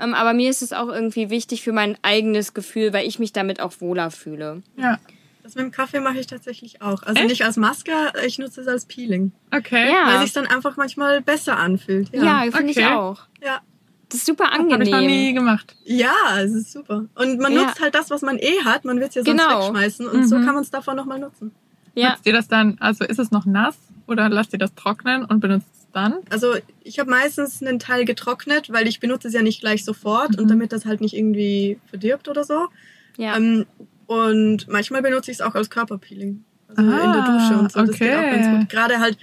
Ähm, 0.00 0.14
aber 0.14 0.32
mir 0.32 0.50
ist 0.50 0.62
es 0.62 0.72
auch 0.72 0.88
irgendwie 0.88 1.30
wichtig 1.30 1.62
für 1.62 1.72
mein 1.72 1.96
eigenes 2.02 2.54
Gefühl, 2.54 2.92
weil 2.92 3.06
ich 3.06 3.18
mich 3.18 3.32
damit 3.32 3.60
auch 3.60 3.72
wohler 3.80 4.10
fühle. 4.10 4.62
Ja. 4.76 4.98
Das 5.42 5.54
mit 5.54 5.64
dem 5.64 5.70
Kaffee 5.72 6.00
mache 6.00 6.18
ich 6.18 6.26
tatsächlich 6.26 6.80
auch. 6.82 7.02
Also 7.02 7.20
Echt? 7.20 7.28
nicht 7.30 7.44
als 7.44 7.56
Maske, 7.56 7.92
ich 8.26 8.38
nutze 8.38 8.60
es 8.60 8.68
als 8.68 8.84
Peeling. 8.84 9.32
Okay. 9.50 9.90
Ja. 9.90 10.06
Weil 10.06 10.22
sich 10.22 10.32
dann 10.32 10.46
einfach 10.46 10.76
manchmal 10.76 11.20
besser 11.22 11.56
anfühlt. 11.58 12.10
Ja, 12.14 12.44
Ja, 12.44 12.50
finde 12.52 12.70
ich 12.72 12.76
okay. 12.78 12.86
auch. 12.94 13.20
ja. 13.44 13.60
Das 14.08 14.18
ist 14.20 14.26
super 14.26 14.50
Habe 14.50 14.64
ich 14.64 14.68
noch 14.70 14.78
nie 14.78 14.92
angenehm. 14.92 15.34
gemacht. 15.36 15.76
Ja, 15.84 16.12
es 16.40 16.50
ist 16.52 16.72
super. 16.72 17.04
Und 17.14 17.38
man 17.38 17.52
Ja. 17.52 17.62
nutzt 17.64 17.80
halt 17.80 17.94
das, 17.94 18.10
was 18.10 18.22
man 18.22 18.38
eh 18.38 18.64
hat. 18.64 18.84
Man 18.84 18.98
wird 18.98 19.10
es 19.10 19.14
ja 19.14 19.22
sonst 19.24 19.40
Genau. 19.40 19.60
wegschmeißen. 19.60 20.08
Und 20.08 20.26
so 20.28 20.36
Mhm. 20.36 20.44
kann 20.46 20.54
man 20.54 20.64
es 20.64 20.70
davon 20.70 20.96
nochmal 20.96 21.20
nutzen. 21.20 21.52
Ja. 21.94 22.10
Nutzt 22.10 22.26
ihr 22.26 22.32
das 22.32 22.48
dann, 22.48 22.76
also 22.80 23.04
ist 23.04 23.20
es 23.20 23.30
noch 23.30 23.46
nass 23.46 23.76
oder 24.08 24.28
lasst 24.28 24.52
ihr 24.52 24.58
das 24.58 24.74
trocknen 24.74 25.24
und 25.24 25.38
benutzt 25.40 25.68
es 25.72 25.79
dann? 25.92 26.14
Also 26.30 26.54
ich 26.82 26.98
habe 26.98 27.10
meistens 27.10 27.62
einen 27.62 27.78
Teil 27.78 28.04
getrocknet, 28.04 28.72
weil 28.72 28.86
ich 28.88 29.00
benutze 29.00 29.28
es 29.28 29.34
ja 29.34 29.42
nicht 29.42 29.60
gleich 29.60 29.84
sofort 29.84 30.32
Mhm. 30.32 30.38
und 30.42 30.48
damit 30.50 30.72
das 30.72 30.84
halt 30.86 31.00
nicht 31.00 31.14
irgendwie 31.16 31.78
verdirbt 31.86 32.28
oder 32.28 32.44
so. 32.44 32.68
Ja. 33.16 33.36
Ähm, 33.36 33.66
und 34.06 34.66
manchmal 34.68 35.02
benutze 35.02 35.30
ich 35.30 35.36
es 35.38 35.40
auch 35.40 35.54
als 35.54 35.70
Körperpeeling. 35.70 36.44
Also 36.68 36.82
in 36.82 36.88
der 36.90 36.98
Ah, 37.00 37.38
Dusche 37.38 37.58
und 37.58 37.72
so. 37.72 37.80
Das 37.84 37.98
geht 37.98 38.12
auch 38.12 38.22
ganz 38.22 38.46
okay. 38.46 38.58
gut. 38.58 38.68
Gerade 38.68 38.98
halt 39.00 39.18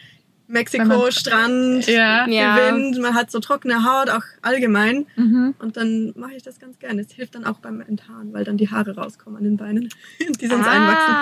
Mexiko-Strand, 0.50 1.88
Ja. 1.88 2.26
Ja. 2.28 2.56
Wind, 2.74 2.98
man 3.00 3.14
hat 3.14 3.32
so 3.32 3.40
trockene 3.40 3.84
Haut, 3.84 4.10
auch 4.10 4.24
allgemein. 4.42 5.06
Mhm. 5.18 5.56
Und 5.60 5.76
dann 5.78 6.14
mache 6.16 6.36
ich 6.36 6.44
das 6.44 6.60
ganz 6.60 6.80
gerne. 6.80 7.02
Es 7.02 7.12
hilft 7.12 7.36
dann 7.36 7.44
auch 7.46 7.60
beim 7.60 7.82
Enthaaren, 7.82 8.32
weil 8.34 8.44
dann 8.46 8.56
die 8.58 8.70
Haare 8.70 8.96
rauskommen 8.96 9.38
an 9.38 9.44
den 9.44 9.58
Beinen. 9.58 9.90
Die 10.42 10.48
sonst 10.48 10.68
einwachsen. 10.68 11.14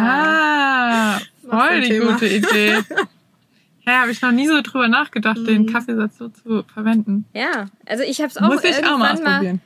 Ah, 0.00 1.18
voll 1.48 1.80
die 1.82 1.88
Thema. 1.88 2.12
gute 2.12 2.26
Idee. 2.28 2.78
Ja, 3.86 4.02
habe 4.02 4.10
ich 4.12 4.22
noch 4.22 4.30
nie 4.32 4.46
so 4.46 4.60
drüber 4.62 4.88
nachgedacht, 4.88 5.38
den 5.46 5.62
Mhm. 5.62 5.66
Kaffeesatz 5.72 6.18
so 6.18 6.28
zu 6.28 6.62
verwenden. 6.72 7.24
Ja, 7.34 7.66
also 7.86 8.04
ich 8.04 8.18
habe 8.20 8.28
es 8.28 8.36
auch 8.38 8.42
Muss 8.48 8.62
ich 8.64 8.76
auch 8.86 8.98
mal 8.98 9.10
irgendwann 9.10 9.24
mal, 9.24 9.30
ausprobieren. 9.32 9.60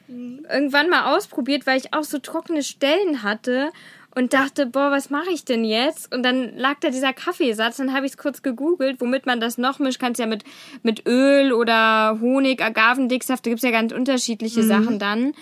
irgendwann 0.50 0.88
mal 0.90 1.14
ausprobiert, 1.16 1.66
weil 1.66 1.76
ich 1.78 1.92
auch 1.92 2.04
so 2.04 2.18
trockene 2.18 2.62
Stellen 2.62 3.22
hatte 3.22 3.70
und 4.14 4.32
dachte, 4.32 4.64
boah, 4.64 4.90
was 4.90 5.10
mache 5.10 5.28
ich 5.30 5.44
denn 5.44 5.62
jetzt? 5.64 6.14
Und 6.14 6.22
dann 6.22 6.56
lag 6.56 6.76
da 6.80 6.88
dieser 6.88 7.12
Kaffeesatz, 7.12 7.76
dann 7.76 7.92
habe 7.92 8.06
ich 8.06 8.12
es 8.12 8.16
kurz 8.18 8.40
gegoogelt, 8.42 9.02
womit 9.02 9.26
man 9.26 9.40
das 9.40 9.58
noch 9.58 9.78
mischt. 9.78 10.00
Kannst 10.00 10.18
ja 10.18 10.26
mit, 10.26 10.44
mit 10.82 11.06
Öl 11.06 11.52
oder 11.52 12.18
Honig, 12.20 12.62
Agavendicksaft, 12.62 13.44
da 13.44 13.50
gibt's 13.50 13.64
ja 13.64 13.70
ganz 13.70 13.92
unterschiedliche 13.92 14.62
Sachen 14.62 14.98
dann. 14.98 15.32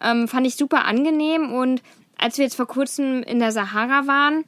Ähm, 0.00 0.28
fand 0.28 0.46
ich 0.46 0.54
super 0.54 0.84
angenehm 0.84 1.52
und 1.52 1.82
als 2.16 2.38
wir 2.38 2.44
jetzt 2.44 2.54
vor 2.54 2.66
kurzem 2.68 3.22
in 3.24 3.38
der 3.40 3.50
Sahara 3.50 4.06
waren, 4.06 4.44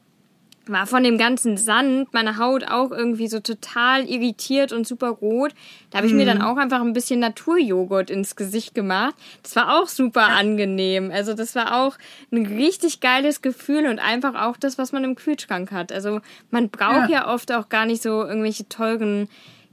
war 0.66 0.86
von 0.86 1.02
dem 1.02 1.18
ganzen 1.18 1.56
Sand 1.56 2.12
meine 2.14 2.38
Haut 2.38 2.64
auch 2.68 2.92
irgendwie 2.92 3.26
so 3.26 3.40
total 3.40 4.04
irritiert 4.08 4.72
und 4.72 4.86
super 4.86 5.08
rot. 5.08 5.52
Da 5.90 5.98
habe 5.98 6.06
ich 6.06 6.12
mir 6.12 6.24
dann 6.24 6.40
auch 6.40 6.56
einfach 6.56 6.80
ein 6.80 6.92
bisschen 6.92 7.18
Naturjoghurt 7.20 8.10
ins 8.10 8.36
Gesicht 8.36 8.74
gemacht. 8.74 9.14
Das 9.42 9.56
war 9.56 9.76
auch 9.80 9.88
super 9.88 10.28
angenehm. 10.28 11.10
Also 11.12 11.34
das 11.34 11.54
war 11.54 11.82
auch 11.84 11.98
ein 12.30 12.46
richtig 12.46 13.00
geiles 13.00 13.42
Gefühl 13.42 13.86
und 13.86 13.98
einfach 13.98 14.34
auch 14.40 14.56
das, 14.56 14.78
was 14.78 14.92
man 14.92 15.02
im 15.04 15.16
Kühlschrank 15.16 15.72
hat. 15.72 15.90
Also 15.92 16.20
man 16.50 16.68
braucht 16.70 17.10
ja, 17.10 17.22
Ja. 17.26 17.34
oft 17.34 17.50
auch 17.52 17.68
gar 17.68 17.84
nicht 17.86 18.02
so 18.02 18.22
irgendwelche 18.24 18.68
teuren 18.68 19.28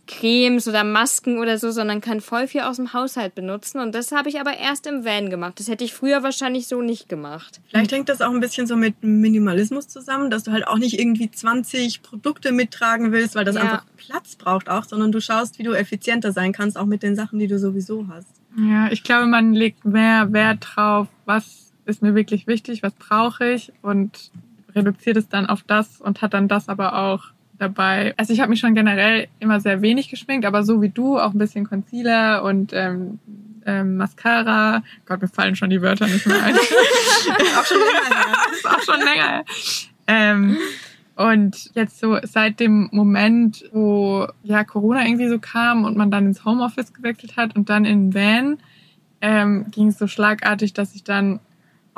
Cremes 0.09 0.67
oder 0.67 0.83
Masken 0.83 1.37
oder 1.37 1.59
so, 1.59 1.69
sondern 1.69 2.01
kann 2.01 2.19
voll 2.19 2.47
viel 2.47 2.61
aus 2.61 2.77
dem 2.77 2.93
Haushalt 2.93 3.35
benutzen. 3.35 3.79
Und 3.79 3.93
das 3.93 4.11
habe 4.11 4.27
ich 4.27 4.39
aber 4.39 4.57
erst 4.57 4.87
im 4.87 5.05
Van 5.05 5.29
gemacht. 5.29 5.59
Das 5.59 5.67
hätte 5.67 5.83
ich 5.83 5.93
früher 5.93 6.23
wahrscheinlich 6.23 6.67
so 6.67 6.81
nicht 6.81 7.07
gemacht. 7.09 7.61
Vielleicht 7.69 7.91
hängt 7.91 8.09
das 8.09 8.19
auch 8.21 8.31
ein 8.31 8.39
bisschen 8.39 8.65
so 8.65 8.75
mit 8.75 9.03
Minimalismus 9.03 9.87
zusammen, 9.87 10.31
dass 10.31 10.43
du 10.43 10.51
halt 10.51 10.67
auch 10.67 10.79
nicht 10.79 10.99
irgendwie 10.99 11.29
20 11.29 12.01
Produkte 12.01 12.51
mittragen 12.51 13.11
willst, 13.11 13.35
weil 13.35 13.45
das 13.45 13.55
Ja. 13.55 13.61
einfach 13.61 13.85
Platz 13.97 14.35
braucht 14.35 14.67
auch, 14.69 14.83
sondern 14.83 15.11
du 15.11 15.21
schaust, 15.21 15.59
wie 15.59 15.63
du 15.63 15.73
effizienter 15.73 16.31
sein 16.31 16.53
kannst, 16.53 16.77
auch 16.77 16.85
mit 16.87 17.03
den 17.03 17.15
Sachen, 17.15 17.37
die 17.37 17.47
du 17.47 17.59
sowieso 17.59 18.07
hast. 18.07 18.27
Ja, 18.57 18.91
ich 18.91 19.03
glaube, 19.03 19.27
man 19.27 19.53
legt 19.53 19.85
mehr 19.85 20.33
Wert 20.33 20.67
drauf, 20.73 21.07
was 21.25 21.71
ist 21.85 22.01
mir 22.01 22.15
wirklich 22.15 22.47
wichtig, 22.47 22.81
was 22.81 22.93
brauche 22.93 23.51
ich 23.51 23.71
und 23.83 24.31
reduziert 24.75 25.17
es 25.17 25.29
dann 25.29 25.45
auf 25.45 25.61
das 25.63 26.01
und 26.01 26.21
hat 26.23 26.33
dann 26.33 26.47
das 26.47 26.67
aber 26.67 26.95
auch 26.97 27.25
dabei. 27.59 28.13
Also 28.17 28.33
ich 28.33 28.39
habe 28.39 28.49
mich 28.49 28.59
schon 28.59 28.75
generell 28.75 29.27
immer 29.39 29.59
sehr 29.59 29.81
wenig 29.81 30.09
geschminkt, 30.09 30.45
aber 30.45 30.63
so 30.63 30.81
wie 30.81 30.89
du 30.89 31.19
auch 31.19 31.33
ein 31.33 31.37
bisschen 31.37 31.65
Concealer 31.65 32.43
und 32.43 32.71
ähm, 32.73 33.19
ähm, 33.65 33.97
Mascara. 33.97 34.83
Gott, 35.05 35.21
mir 35.21 35.27
fallen 35.27 35.55
schon 35.55 35.69
die 35.69 35.81
Wörter 35.81 36.07
nicht 36.07 36.25
mehr 36.25 36.41
ein. 36.41 36.55
auch 37.57 37.65
schon 37.65 37.77
länger 37.77 38.19
ist 38.51 38.67
auch 38.67 38.81
schon 38.81 38.99
länger. 39.05 39.43
Ähm, 40.07 40.57
und 41.15 41.71
jetzt 41.75 41.99
so 41.99 42.17
seit 42.23 42.59
dem 42.59 42.89
Moment, 42.91 43.65
wo 43.73 44.27
ja 44.43 44.63
Corona 44.63 45.05
irgendwie 45.05 45.27
so 45.27 45.37
kam 45.37 45.83
und 45.83 45.97
man 45.97 46.11
dann 46.11 46.25
ins 46.25 46.45
Homeoffice 46.45 46.93
gewechselt 46.93 47.35
hat 47.35 47.55
und 47.55 47.69
dann 47.69 47.85
in 47.85 48.11
den 48.11 48.13
Van, 48.13 48.57
ähm, 49.21 49.65
ging 49.69 49.89
es 49.89 49.97
so 49.97 50.07
schlagartig, 50.07 50.73
dass 50.73 50.95
ich 50.95 51.03
dann 51.03 51.39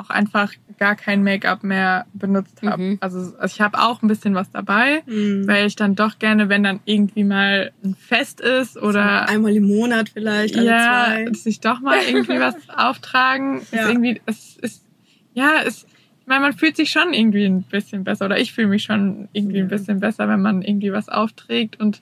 auch 0.02 0.10
einfach 0.10 0.52
gar 0.78 0.96
kein 0.96 1.22
Make-up 1.22 1.62
mehr 1.62 2.06
benutzt 2.12 2.60
habe. 2.62 2.82
Mhm. 2.82 2.98
Also, 3.00 3.18
also 3.38 3.54
ich 3.54 3.60
habe 3.60 3.78
auch 3.78 4.02
ein 4.02 4.08
bisschen 4.08 4.34
was 4.34 4.50
dabei, 4.50 5.02
Mhm. 5.06 5.46
weil 5.46 5.66
ich 5.66 5.76
dann 5.76 5.94
doch 5.94 6.18
gerne, 6.18 6.48
wenn 6.48 6.62
dann 6.62 6.80
irgendwie 6.84 7.24
mal 7.24 7.72
ein 7.84 7.94
Fest 7.94 8.40
ist 8.40 8.76
oder 8.76 9.28
Einmal 9.28 9.54
im 9.54 9.66
Monat 9.66 10.08
vielleicht, 10.08 10.56
alle 10.56 10.66
ja, 10.70 11.06
zwei. 11.26 11.32
sich 11.34 11.60
doch 11.60 11.80
mal 11.80 11.98
irgendwie 12.08 12.40
was 12.40 12.54
auftragen. 12.76 13.60
Ist 13.62 13.72
Ja. 13.72 13.88
irgendwie, 13.88 14.20
es 14.26 14.56
ist, 14.56 14.84
ja, 15.34 15.56
es, 15.64 15.86
ich 16.20 16.26
meine, 16.26 16.40
man 16.40 16.52
fühlt 16.52 16.76
sich 16.76 16.90
schon 16.90 17.12
irgendwie 17.12 17.44
ein 17.44 17.62
bisschen 17.62 18.04
besser 18.04 18.26
oder 18.26 18.38
ich 18.38 18.52
fühle 18.52 18.68
mich 18.68 18.84
schon 18.84 19.28
irgendwie 19.32 19.60
ein 19.60 19.68
bisschen 19.68 20.00
besser, 20.00 20.28
wenn 20.28 20.40
man 20.42 20.62
irgendwie 20.62 20.92
was 20.92 21.08
aufträgt 21.08 21.80
und 21.80 22.00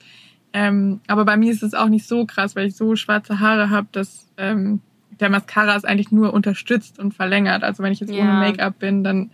ähm, 0.53 0.99
aber 1.07 1.23
bei 1.23 1.37
mir 1.37 1.49
ist 1.51 1.63
es 1.63 1.73
auch 1.73 1.87
nicht 1.87 2.05
so 2.05 2.25
krass, 2.25 2.57
weil 2.57 2.67
ich 2.67 2.75
so 2.75 2.97
schwarze 2.97 3.39
Haare 3.39 3.69
habe, 3.69 3.87
dass 3.93 4.27
ähm, 4.37 4.81
der 5.21 5.29
Mascara 5.29 5.75
es 5.75 5.85
eigentlich 5.85 6.11
nur 6.11 6.33
unterstützt 6.33 6.99
und 6.99 7.13
verlängert. 7.13 7.63
Also 7.63 7.83
wenn 7.83 7.93
ich 7.93 7.99
jetzt 7.99 8.11
Ja. 8.11 8.23
ohne 8.23 8.33
Make-up 8.33 8.79
bin, 8.79 9.03
dann 9.03 9.31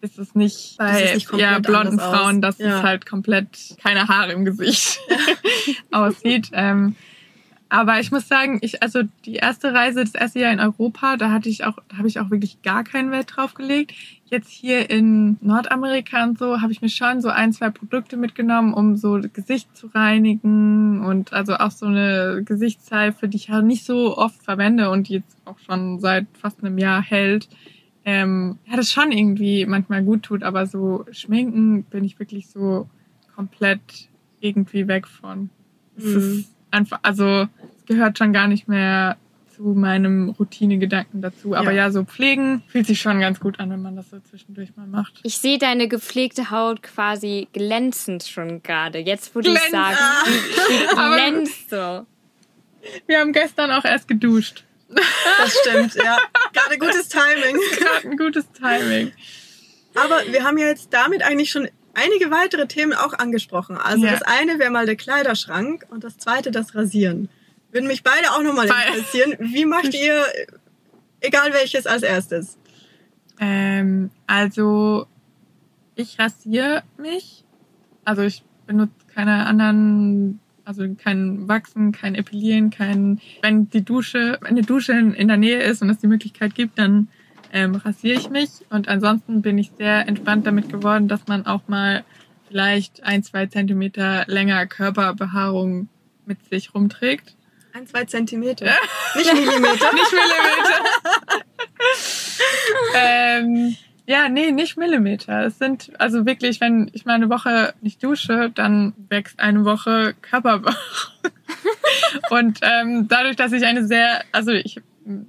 ist 0.00 0.18
es 0.18 0.34
nicht 0.34 0.76
bei 0.78 1.02
es 1.02 1.14
nicht 1.14 1.32
ja, 1.38 1.58
blonden. 1.58 1.98
Frauen, 1.98 2.40
dass 2.42 2.58
Ja. 2.58 2.78
es 2.78 2.82
halt 2.82 3.06
komplett 3.06 3.76
keine 3.82 4.08
Haare 4.08 4.32
im 4.32 4.44
Gesicht 4.44 4.98
aussieht. 5.90 6.50
Ähm, 6.52 6.96
aber 7.68 7.98
ich 7.98 8.12
muss 8.12 8.28
sagen, 8.28 8.58
ich, 8.62 8.82
also 8.82 9.02
die 9.24 9.34
erste 9.34 9.72
Reise, 9.74 10.04
das 10.04 10.14
erste 10.14 10.38
Jahr 10.38 10.52
in 10.52 10.60
Europa, 10.60 11.16
da 11.16 11.30
hatte 11.30 11.48
ich 11.48 11.64
auch, 11.64 11.78
da 11.88 11.98
habe 11.98 12.08
ich 12.08 12.20
auch 12.20 12.30
wirklich 12.30 12.62
gar 12.62 12.84
keinen 12.84 13.10
Wert 13.10 13.36
drauf 13.36 13.54
gelegt. 13.54 13.92
Jetzt 14.28 14.50
hier 14.50 14.90
in 14.90 15.36
Nordamerika 15.40 16.24
und 16.24 16.36
so 16.36 16.60
habe 16.60 16.72
ich 16.72 16.82
mir 16.82 16.88
schon 16.88 17.20
so 17.20 17.28
ein, 17.28 17.52
zwei 17.52 17.70
Produkte 17.70 18.16
mitgenommen, 18.16 18.74
um 18.74 18.96
so 18.96 19.20
Gesicht 19.32 19.76
zu 19.76 19.86
reinigen 19.86 21.04
und 21.04 21.32
also 21.32 21.54
auch 21.54 21.70
so 21.70 21.86
eine 21.86 22.42
Gesichtsseife, 22.44 23.28
die 23.28 23.36
ich 23.36 23.50
halt 23.50 23.64
nicht 23.66 23.84
so 23.84 24.16
oft 24.18 24.42
verwende 24.42 24.90
und 24.90 25.08
die 25.08 25.14
jetzt 25.14 25.36
auch 25.44 25.58
schon 25.60 26.00
seit 26.00 26.26
fast 26.40 26.64
einem 26.64 26.76
Jahr 26.76 27.00
hält. 27.02 27.48
Ähm, 28.04 28.58
ja, 28.68 28.76
das 28.76 28.90
schon 28.90 29.12
irgendwie 29.12 29.64
manchmal 29.64 30.02
gut 30.02 30.24
tut, 30.24 30.42
aber 30.42 30.66
so 30.66 31.04
schminken 31.12 31.84
bin 31.84 32.02
ich 32.02 32.18
wirklich 32.18 32.48
so 32.48 32.88
komplett 33.36 34.08
irgendwie 34.40 34.88
weg 34.88 35.06
von. 35.06 35.50
Es 35.96 36.04
Mhm. 36.04 36.16
ist 36.16 36.54
einfach, 36.72 36.98
also 37.02 37.46
es 37.78 37.86
gehört 37.86 38.18
schon 38.18 38.32
gar 38.32 38.48
nicht 38.48 38.66
mehr 38.66 39.16
zu 39.56 39.62
meinem 39.74 40.30
Routinegedanken 40.30 41.22
dazu. 41.22 41.54
Aber 41.54 41.70
Ja. 41.72 41.84
ja. 41.86 41.90
so 41.90 42.04
pflegen 42.04 42.62
fühlt 42.68 42.86
sich 42.86 43.00
schon 43.00 43.20
ganz 43.20 43.40
gut 43.40 43.58
an, 43.58 43.70
wenn 43.70 43.80
man 43.82 43.96
das 43.96 44.10
so 44.10 44.18
zwischendurch 44.20 44.76
mal 44.76 44.86
macht. 44.86 45.20
Ich 45.22 45.38
sehe 45.38 45.58
deine 45.58 45.88
gepflegte 45.88 46.50
Haut 46.50 46.82
quasi 46.82 47.48
glänzend 47.52 48.24
schon 48.24 48.62
gerade. 48.62 48.98
Jetzt, 48.98 49.34
wo 49.34 49.40
du 49.40 49.52
es 49.52 49.70
sagst. 49.70 50.00
Aber- 50.96 51.16
glänzt 51.16 51.70
so. 51.70 52.06
Wir 53.06 53.18
haben 53.20 53.32
gestern 53.32 53.70
auch 53.70 53.84
erst 53.84 54.06
geduscht. 54.08 54.64
Das 54.88 55.56
stimmt, 55.62 55.94
ja. 55.96 56.18
Gerade 56.52 56.78
gutes 56.78 57.08
Timing. 57.08 57.56
Gerade 57.78 58.08
ein 58.08 58.16
gutes 58.16 58.46
Timing. 58.52 59.12
Aber 59.94 60.20
wir 60.30 60.44
haben 60.44 60.58
ja 60.58 60.66
jetzt 60.66 60.92
damit 60.92 61.22
eigentlich 61.24 61.50
schon 61.50 61.68
einige 61.94 62.30
weitere 62.30 62.66
Themen 62.68 62.92
auch 62.92 63.14
angesprochen. 63.14 63.76
Also 63.78 64.04
Ja. 64.04 64.12
das 64.12 64.22
eine 64.22 64.58
wäre 64.58 64.70
mal 64.70 64.86
der 64.86 64.96
Kleiderschrank 64.96 65.86
und 65.90 66.04
das 66.04 66.18
zweite 66.18 66.50
das 66.52 66.74
Rasieren. 66.74 67.28
Würden 67.72 67.88
mich 67.88 68.02
beide 68.02 68.30
auch 68.32 68.42
nochmal 68.42 68.66
interessieren. 68.66 69.36
Wie 69.38 69.64
macht 69.64 69.94
ihr, 69.94 70.22
egal 71.20 71.52
welches 71.52 71.86
als 71.86 72.02
erstes? 72.02 72.56
Ähm, 73.38 74.10
also 74.26 75.06
ich 75.94 76.18
rasiere 76.18 76.82
mich. 76.98 77.44
Also 78.04 78.22
ich 78.22 78.44
benutze 78.66 78.94
keine 79.12 79.46
anderen, 79.46 80.40
also 80.64 80.84
kein 80.94 81.48
Wachsen, 81.48 81.92
kein 81.92 82.14
Epilieren, 82.14 82.70
kein. 82.70 83.20
Wenn 83.42 83.68
die 83.70 83.84
Dusche, 83.84 84.38
wenn 84.40 84.50
eine 84.50 84.62
Dusche 84.62 84.92
in, 84.92 85.14
in 85.14 85.28
der 85.28 85.36
Nähe 85.36 85.62
ist 85.62 85.82
und 85.82 85.90
es 85.90 85.98
die 85.98 86.06
Möglichkeit 86.06 86.54
gibt, 86.54 86.78
dann 86.78 87.08
ähm, 87.52 87.74
rasiere 87.74 88.18
ich 88.18 88.30
mich. 88.30 88.50
Und 88.70 88.88
ansonsten 88.88 89.42
bin 89.42 89.58
ich 89.58 89.72
sehr 89.76 90.06
entspannt 90.08 90.46
damit 90.46 90.68
geworden, 90.68 91.08
dass 91.08 91.26
man 91.26 91.46
auch 91.46 91.68
mal 91.68 92.04
vielleicht 92.48 93.02
ein, 93.02 93.22
zwei 93.22 93.46
Zentimeter 93.46 94.24
länger 94.26 94.66
Körperbehaarung 94.66 95.88
mit 96.26 96.44
sich 96.48 96.74
rumträgt. 96.74 97.35
Ein, 97.76 97.86
zwei 97.86 98.06
Zentimeter. 98.06 98.64
Nicht 99.16 99.34
Millimeter. 99.34 99.92
Nicht 99.92 100.12
Millimeter. 100.12 100.84
ähm, 102.96 103.76
ja, 104.06 104.30
nee, 104.30 104.50
nicht 104.50 104.78
Millimeter. 104.78 105.44
Es 105.44 105.58
sind 105.58 105.92
also 105.98 106.24
wirklich, 106.24 106.62
wenn 106.62 106.90
ich 106.94 107.04
mal 107.04 107.16
eine 107.16 107.28
Woche 107.28 107.74
nicht 107.82 108.02
dusche, 108.02 108.50
dann 108.54 108.94
wächst 109.10 109.38
eine 109.40 109.66
Woche 109.66 110.14
Körperbehaarung. 110.22 110.78
Und 112.30 112.60
ähm, 112.62 113.08
dadurch, 113.08 113.36
dass 113.36 113.52
ich 113.52 113.66
eine 113.66 113.86
sehr, 113.86 114.24
also 114.32 114.52
ich 114.52 114.80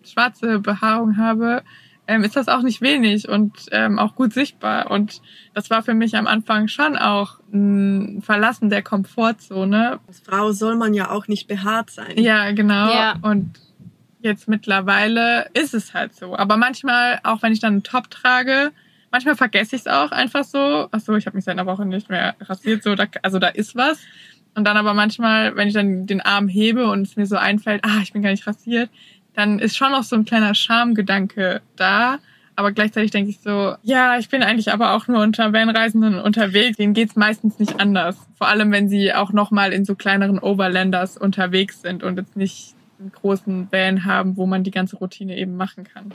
schwarze 0.06 0.60
Behaarung 0.60 1.18
habe, 1.18 1.64
ähm, 2.08 2.24
ist 2.24 2.36
das 2.36 2.48
auch 2.48 2.62
nicht 2.62 2.82
wenig 2.82 3.28
und 3.28 3.54
ähm, 3.72 4.00
auch 4.00 4.16
gut 4.16 4.34
sichtbar. 4.34 4.90
Und 4.92 5.22
das 5.54 5.70
war 5.70 5.84
für 5.84 5.94
mich 5.94 6.16
am 6.16 6.28
Anfang 6.28 6.68
schon 6.68 6.98
auch 6.98 7.40
ein 7.54 8.22
Verlassen 8.22 8.70
der 8.70 8.82
Komfortzone, 8.82 10.00
Als 10.08 10.22
Frau 10.22 10.52
soll 10.52 10.76
man 10.76 10.94
ja 10.94 11.12
auch 11.12 11.28
nicht 11.28 11.48
behaart 11.48 11.90
sein. 11.92 12.18
ja, 12.18 12.52
genau. 12.52 12.92
Ja. 12.92 13.16
Und 13.22 13.60
jetzt 14.22 14.48
mittlerweile 14.48 15.50
ist 15.54 15.74
es 15.74 15.94
halt 15.94 16.16
so. 16.16 16.36
Aber 16.36 16.58
manchmal, 16.58 17.20
auch 17.24 17.42
wenn 17.42 17.54
ich 17.54 17.60
dann 17.60 17.74
einen 17.74 17.84
Top 17.84 18.10
trage, 18.10 18.72
manchmal 19.12 19.36
vergesse 19.36 19.76
ich 19.76 19.82
es 19.82 19.88
auch 19.88 20.12
einfach 20.12 20.44
so. 20.44 20.88
Ach 20.92 21.00
so, 21.00 21.16
ich 21.16 21.26
habe 21.26 21.36
mich 21.36 21.46
seit 21.46 21.58
einer 21.58 21.66
Woche 21.66 21.86
nicht 21.86 22.10
mehr 22.10 22.36
rasiert. 22.42 22.84
So, 22.84 22.96
da, 22.96 23.06
also 23.22 23.40
da 23.40 23.48
ist 23.48 23.76
was. 23.76 24.00
Und 24.56 24.64
dann 24.66 24.76
aber 24.76 24.96
manchmal, 24.96 25.56
wenn 25.56 25.68
ich 25.68 25.76
dann 25.76 26.08
den 26.08 26.20
Arm 26.20 26.48
hebe 26.48 26.90
und 26.90 27.04
es 27.04 27.16
mir 27.16 27.28
so 27.28 27.36
einfällt, 27.36 27.84
ah, 27.86 28.00
ich 28.02 28.12
bin 28.14 28.24
gar 28.24 28.32
nicht 28.32 28.48
rasiert, 28.48 28.90
dann 29.38 29.60
ist 29.60 29.78
schon 29.78 29.92
noch 29.92 30.04
so 30.04 30.16
ein 30.16 30.26
kleiner 30.26 30.54
Schamgedanke 30.56 31.62
da. 31.78 32.18
aber 32.56 32.72
gleichzeitig 32.72 33.12
denke 33.12 33.30
ich 33.30 33.40
so, 33.40 33.76
ja, 33.84 34.18
ich 34.18 34.30
bin 34.30 34.42
eigentlich 34.42 34.74
aber 34.74 34.94
auch 34.96 35.08
nur 35.08 35.22
unter 35.22 35.54
Vanreisenden 35.54 36.20
unterwegs. 36.20 36.78
Denen 36.78 36.96
geht's 36.96 37.16
meistens 37.16 37.60
nicht 37.60 37.80
anders. 37.80 38.18
Vor 38.36 38.48
allem, 38.48 38.72
wenn 38.72 38.90
sie 38.90 39.14
auch 39.14 39.32
nochmal 39.32 39.72
in 39.74 39.86
so 39.86 39.94
kleineren 39.94 40.40
Overlanders 40.40 41.18
unterwegs 41.18 41.84
sind 41.84 42.02
und 42.04 42.18
jetzt 42.18 42.36
nicht 42.36 42.74
einen 43.00 43.12
großen 43.12 43.68
Van 43.72 44.06
haben, 44.06 44.38
wo 44.38 44.48
man 44.48 44.64
die 44.64 44.72
ganze 44.72 44.96
Routine 44.96 45.38
eben 45.38 45.56
machen 45.56 45.84
kann. 45.84 46.12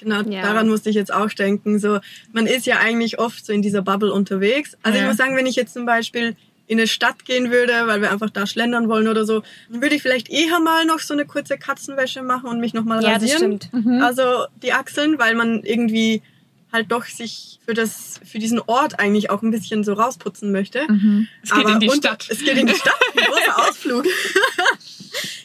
Genau, 0.00 0.22
Ja. 0.22 0.40
daran 0.40 0.68
musste 0.70 0.88
ich 0.88 0.96
jetzt 0.96 1.12
auch 1.12 1.28
denken. 1.28 1.78
So, 1.78 1.98
man 2.32 2.46
ist 2.46 2.64
ja 2.66 2.76
eigentlich 2.78 3.18
oft 3.18 3.44
so 3.44 3.52
in 3.52 3.60
dieser 3.60 3.82
Bubble 3.82 4.10
unterwegs. 4.12 4.78
Also 4.82 4.96
Ja. 4.96 5.04
ich 5.04 5.08
muss 5.08 5.18
sagen, 5.18 5.36
wenn 5.36 5.44
ich 5.46 5.56
jetzt 5.56 5.74
zum 5.74 5.84
Beispiel 5.84 6.34
in 6.68 6.78
eine 6.78 6.86
Stadt 6.86 7.24
gehen 7.24 7.50
würde, 7.50 7.72
weil 7.86 8.00
wir 8.02 8.12
einfach 8.12 8.30
da 8.30 8.46
schlendern 8.46 8.88
wollen 8.88 9.08
oder 9.08 9.24
so, 9.24 9.42
dann 9.70 9.82
würde 9.82 9.94
ich 9.96 10.02
vielleicht 10.02 10.28
eher 10.30 10.60
mal 10.60 10.84
noch 10.84 11.00
so 11.00 11.14
eine 11.14 11.24
kurze 11.26 11.58
Katzenwäsche 11.58 12.22
machen 12.22 12.48
und 12.48 12.60
mich 12.60 12.74
nochmal 12.74 13.02
Ja, 13.02 13.14
das 13.14 13.22
rasieren. 13.24 13.58
stimmt. 13.60 13.86
Mhm. 13.86 14.02
Also 14.02 14.44
die 14.62 14.72
Achseln, 14.72 15.18
weil 15.18 15.34
man 15.34 15.62
irgendwie 15.64 16.22
halt 16.70 16.92
doch 16.92 17.06
sich 17.06 17.58
für 17.64 17.72
das 17.72 18.20
für 18.30 18.38
diesen 18.38 18.60
Ort 18.60 19.00
eigentlich 19.00 19.30
auch 19.30 19.40
ein 19.42 19.50
bisschen 19.50 19.82
so 19.84 19.94
rausputzen 19.94 20.52
möchte. 20.52 20.82
Mhm. 20.86 21.26
Es 21.42 21.50
geht 21.50 21.64
Aber 21.64 21.72
in 21.72 21.80
die 21.80 21.90
Stadt. 21.90 22.26
Es 22.28 22.38
geht 22.40 22.56
in 22.58 22.66
die 22.66 22.74
Stadt, 22.74 22.94
ein 23.16 23.24
großer 23.32 23.68
Ausflug. 23.68 24.04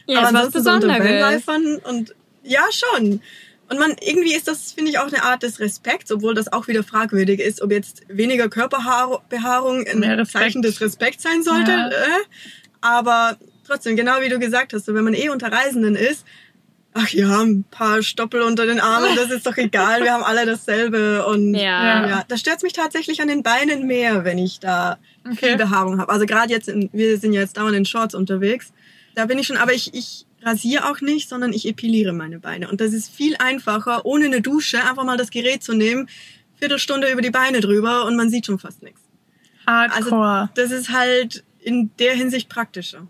Ja, 0.06 0.20
Aber 0.20 0.28
ist 0.30 0.34
was 0.34 0.46
so 0.46 0.52
Besonderes. 0.52 1.00
Vanlifern 1.00 1.78
und 1.78 2.14
ja 2.44 2.64
schon. 2.72 3.22
Und 3.74 3.80
man 3.80 3.96
irgendwie 4.02 4.36
ist 4.36 4.48
das 4.48 4.72
finde 4.72 4.92
ich 4.92 5.00
auch 5.00 5.08
eine 5.08 5.24
Art 5.24 5.42
des 5.42 5.60
Respekts, 5.60 6.12
obwohl 6.12 6.36
das 6.36 6.54
auch 6.54 6.68
wieder 6.68 6.84
fragwürdig 6.84 7.40
ist, 7.40 7.60
ob 7.60 7.72
jetzt 7.72 8.04
weniger 8.08 8.48
Körperbehaarung 8.48 9.88
ein. 9.88 10.26
Zeichen 10.28 10.62
des 10.62 10.80
Respekts 10.80 11.24
sein 11.24 11.42
sollte. 11.42 11.72
Ja. 11.72 11.90
Äh? 11.90 12.24
Aber 12.82 13.38
trotzdem, 13.66 13.96
genau 13.96 14.22
wie 14.22 14.30
du 14.30 14.38
gesagt 14.38 14.74
hast, 14.74 14.88
wenn 14.94 15.04
man 15.04 15.16
eh 15.16 15.30
unter 15.30 15.52
Reisenden 15.52 15.96
ist, 15.96 16.24
ach 16.94 17.10
ja, 17.10 17.42
ein 17.42 17.64
paar 17.72 18.04
Stoppel 18.04 18.44
unter 18.44 18.68
den 18.68 18.80
Armen, 18.80 19.16
das 19.16 19.32
ist 19.32 19.48
doch 19.48 19.58
egal, 19.58 20.04
wir 20.04 20.14
haben 20.14 20.24
alle 20.24 20.46
dasselbe 20.46 21.26
und 21.26 21.56
Ja. 21.56 22.08
ja, 22.08 22.24
da 22.28 22.38
stört 22.38 22.62
mich 22.62 22.74
tatsächlich 22.74 23.24
an 23.24 23.28
den 23.28 23.42
Beinen 23.42 23.88
mehr, 23.88 24.24
wenn 24.24 24.38
ich 24.38 24.60
da 24.60 25.00
viel 25.24 25.54
Okay. 25.54 25.56
Behaarung 25.56 26.00
habe. 26.00 26.12
Also 26.12 26.28
gerade 26.28 26.52
jetzt, 26.54 26.70
in, 26.70 26.92
wir 26.94 27.18
sind 27.18 27.34
ja 27.34 27.42
jetzt 27.42 27.58
dauernd 27.58 27.76
in 27.76 27.86
Shorts 27.86 28.14
unterwegs. 28.14 28.72
Da 29.16 29.26
bin 29.26 29.40
ich 29.40 29.48
schon, 29.48 29.58
aber 29.58 29.74
ich, 29.74 29.96
ich 29.96 30.23
rasiere 30.46 30.90
auch 30.90 31.02
nicht, 31.02 31.30
sondern 31.30 31.54
ich 31.54 31.68
epiliere 31.68 32.14
meine 32.14 32.40
Beine. 32.40 32.70
Und 32.70 32.82
das 32.82 32.94
ist 32.94 33.14
viel 33.14 33.36
einfacher, 33.38 34.06
ohne 34.06 34.26
eine 34.26 34.42
Dusche 34.42 34.84
einfach 34.84 35.04
mal 35.04 35.18
das 35.18 35.32
Gerät 35.32 35.64
zu 35.64 35.74
nehmen, 35.74 36.10
Viertelstunde 36.60 37.12
über 37.12 37.22
die 37.22 37.32
Beine 37.32 37.60
drüber 37.60 38.06
und 38.06 38.16
man 38.16 38.30
sieht 38.30 38.46
schon 38.46 38.60
fast 38.60 38.84
nichts. 38.84 39.02
Hardcore. 39.66 40.50
Das 40.56 40.72
ist 40.72 40.90
halt 40.90 41.44
in 41.60 41.92
der 42.00 42.14
Hinsicht 42.14 42.50
praktischer. 42.50 43.08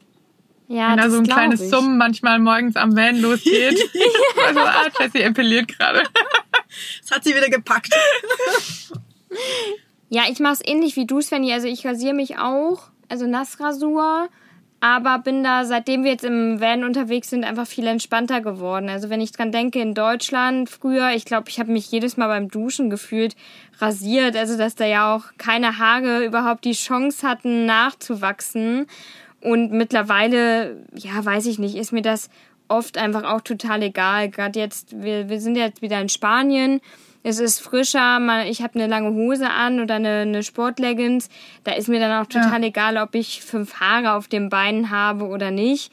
Ja, 0.67 0.91
Wenn 0.91 0.97
da 0.97 1.09
so 1.09 1.17
ein 1.17 1.27
kleines 1.27 1.61
ich. 1.61 1.69
Summen 1.69 1.97
manchmal 1.97 2.39
morgens 2.39 2.75
am 2.75 2.95
Van 2.95 3.19
losgeht. 3.19 3.77
also, 4.47 4.59
ah, 4.59 4.85
Jessie 4.99 5.21
epiliert 5.21 5.67
gerade. 5.67 6.03
Das 7.01 7.11
hat 7.11 7.23
sie 7.23 7.35
wieder 7.35 7.49
gepackt. 7.49 7.93
Ja, 10.09 10.23
ich 10.29 10.39
mache 10.39 10.53
es 10.53 10.61
ähnlich 10.63 10.95
wie 10.95 11.05
du, 11.05 11.21
Svenny. 11.21 11.53
Also 11.53 11.67
ich 11.67 11.85
rasiere 11.85 12.13
mich 12.13 12.37
auch, 12.37 12.89
also 13.09 13.27
Nassrasur, 13.27 14.29
aber 14.83 15.19
bin 15.19 15.45
da, 15.45 15.63
seitdem 15.63 16.03
wir 16.03 16.11
jetzt 16.11 16.25
im 16.25 16.59
Van 16.59 16.83
unterwegs 16.83 17.29
sind, 17.29 17.45
einfach 17.45 17.65
viel 17.65 17.87
entspannter 17.87 18.41
geworden. 18.41 18.89
Also 18.89 19.09
wenn 19.09 19.21
ich 19.21 19.31
dran 19.31 19.53
denke, 19.53 19.79
in 19.79 19.93
Deutschland 19.93 20.69
früher, 20.69 21.11
ich 21.11 21.23
glaube, 21.23 21.47
ich 21.47 21.57
habe 21.57 21.71
mich 21.71 21.89
jedes 21.89 22.17
Mal 22.17 22.27
beim 22.27 22.49
Duschen 22.49 22.89
gefühlt 22.89 23.37
rasiert, 23.79 24.35
also 24.35 24.57
dass 24.57 24.75
da 24.75 24.85
ja 24.85 25.15
auch 25.15 25.23
keine 25.37 25.79
Haare 25.79 26.25
überhaupt 26.25 26.65
die 26.65 26.73
Chance 26.73 27.25
hatten, 27.25 27.65
nachzuwachsen. 27.65 28.87
Und 29.39 29.71
mittlerweile, 29.71 30.85
ja, 30.93 31.23
weiß 31.23 31.45
ich 31.45 31.59
nicht, 31.59 31.75
ist 31.75 31.93
mir 31.93 32.01
das 32.01 32.29
oft 32.67 32.97
einfach 32.97 33.23
auch 33.23 33.39
total 33.39 33.83
egal. 33.83 34.27
Gerade 34.29 34.59
jetzt, 34.59 35.01
wir, 35.01 35.29
wir 35.29 35.39
sind 35.39 35.55
jetzt 35.55 35.81
wieder 35.81 36.01
in 36.01 36.09
Spanien. 36.09 36.81
Es 37.23 37.39
ist 37.39 37.61
frischer, 37.61 38.19
mal, 38.19 38.47
ich 38.47 38.61
habe 38.61 38.75
eine 38.75 38.87
lange 38.87 39.13
Hose 39.13 39.49
an 39.49 39.79
oder 39.79 39.95
eine, 39.95 40.19
eine 40.19 40.43
Sportleggings. 40.43 41.29
Da 41.63 41.71
ist 41.71 41.87
mir 41.87 41.99
dann 42.01 42.21
auch 42.21 42.27
total 42.27 42.61
egal, 42.63 42.97
ob 42.97 43.15
ich 43.15 43.41
fünf 43.41 43.79
Haare 43.79 44.13
auf 44.13 44.27
den 44.27 44.49
Beinen 44.49 44.89
habe 44.89 45.25
oder 45.27 45.49
nicht. 45.49 45.91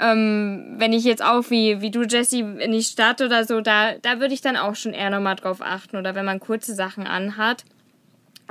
Ähm, 0.00 0.74
wenn 0.78 0.92
ich 0.92 1.04
jetzt 1.04 1.24
auch 1.24 1.50
wie, 1.50 1.80
wie 1.80 1.92
du, 1.92 2.02
Jessie, 2.02 2.40
in 2.40 2.72
die 2.72 2.82
Stadt 2.82 3.20
oder 3.20 3.44
so, 3.44 3.60
da, 3.60 3.92
da 4.02 4.18
würde 4.18 4.34
ich 4.34 4.40
dann 4.40 4.56
auch 4.56 4.74
schon 4.74 4.92
eher 4.92 5.10
nochmal 5.10 5.36
drauf 5.36 5.62
achten. 5.62 5.96
Oder 5.96 6.16
wenn 6.16 6.24
man 6.24 6.40
kurze 6.40 6.74
Sachen 6.74 7.06
anhat. 7.06 7.64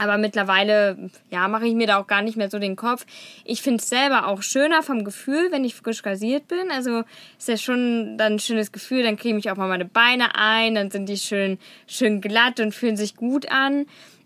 Aber 0.01 0.17
mittlerweile, 0.17 1.11
ja, 1.29 1.47
mache 1.47 1.67
ich 1.67 1.75
mir 1.75 1.85
da 1.85 1.99
auch 1.99 2.07
gar 2.07 2.23
nicht 2.23 2.35
mehr 2.35 2.49
so 2.49 2.57
den 2.57 2.75
Kopf. 2.75 3.05
Ich 3.45 3.61
finde 3.61 3.83
es 3.83 3.87
selber 3.87 4.25
auch 4.25 4.41
schöner 4.41 4.81
vom 4.81 5.03
Gefühl, 5.03 5.51
wenn 5.51 5.63
ich 5.63 5.75
frisch 5.75 6.03
rasiert 6.03 6.47
bin. 6.47 6.71
Also 6.71 7.03
ist 7.37 7.47
ja 7.47 7.55
schon 7.55 8.17
dann 8.17 8.33
ein 8.33 8.39
schönes 8.39 8.71
Gefühl. 8.71 9.03
Dann 9.03 9.15
creme 9.15 9.37
ich 9.37 9.51
auch 9.51 9.57
mal 9.57 9.67
meine 9.67 9.85
Beine 9.85 10.33
ein, 10.33 10.73
dann 10.73 10.89
sind 10.89 11.07
die 11.07 11.17
schön, 11.17 11.59
schön 11.85 12.19
glatt 12.19 12.59
und 12.59 12.73
fühlen 12.73 12.97
sich 12.97 13.15
gut 13.15 13.51
an. 13.51 13.85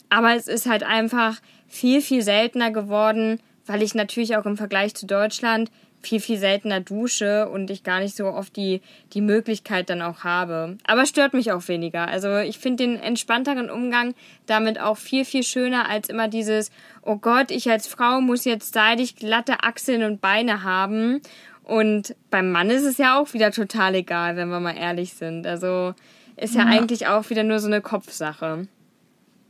Aber 0.09 0.33
es 0.33 0.47
ist 0.47 0.65
halt 0.65 0.83
einfach 0.83 1.41
viel, 1.67 1.99
viel 1.99 2.21
seltener 2.21 2.71
geworden, 2.71 3.41
weil 3.65 3.83
ich 3.83 3.95
natürlich 3.95 4.37
auch 4.37 4.45
im 4.45 4.55
Vergleich 4.55 4.95
zu 4.95 5.05
Deutschland 5.05 5.71
viel, 6.05 6.19
viel 6.19 6.37
seltener 6.37 6.79
dusche 6.79 7.49
und 7.49 7.69
ich 7.69 7.83
gar 7.83 7.99
nicht 7.99 8.15
so 8.15 8.27
oft 8.27 8.55
die, 8.55 8.81
die 9.13 9.21
Möglichkeit 9.21 9.89
dann 9.89 10.01
auch 10.01 10.23
habe. 10.23 10.77
Aber 10.85 11.05
stört 11.05 11.33
mich 11.33 11.51
auch 11.51 11.67
weniger. 11.67 12.07
Also 12.07 12.37
ich 12.37 12.57
finde 12.59 12.83
den 12.85 12.95
entspannteren 12.97 13.69
Umgang 13.69 14.13
damit 14.45 14.79
auch 14.79 14.97
viel, 14.97 15.25
viel 15.25 15.43
schöner 15.43 15.89
als 15.89 16.09
immer 16.09 16.27
dieses, 16.27 16.71
oh 17.01 17.17
Gott, 17.17 17.51
ich 17.51 17.69
als 17.69 17.87
Frau 17.87 18.21
muss 18.21 18.45
jetzt 18.45 18.73
seidig 18.73 19.15
glatte 19.15 19.63
Achseln 19.63 20.03
und 20.03 20.21
Beine 20.21 20.63
haben. 20.63 21.21
Und 21.63 22.15
beim 22.29 22.51
Mann 22.51 22.69
ist 22.69 22.83
es 22.83 22.97
ja 22.97 23.19
auch 23.19 23.33
wieder 23.33 23.51
total 23.51 23.95
egal, 23.95 24.35
wenn 24.37 24.49
wir 24.49 24.59
mal 24.59 24.77
ehrlich 24.77 25.13
sind. 25.13 25.47
Also 25.47 25.93
ist 26.37 26.53
ja, 26.55 26.61
Ja. 26.61 26.67
eigentlich 26.67 27.07
auch 27.07 27.29
wieder 27.29 27.43
nur 27.43 27.59
so 27.59 27.67
eine 27.67 27.81
Kopfsache. 27.81 28.67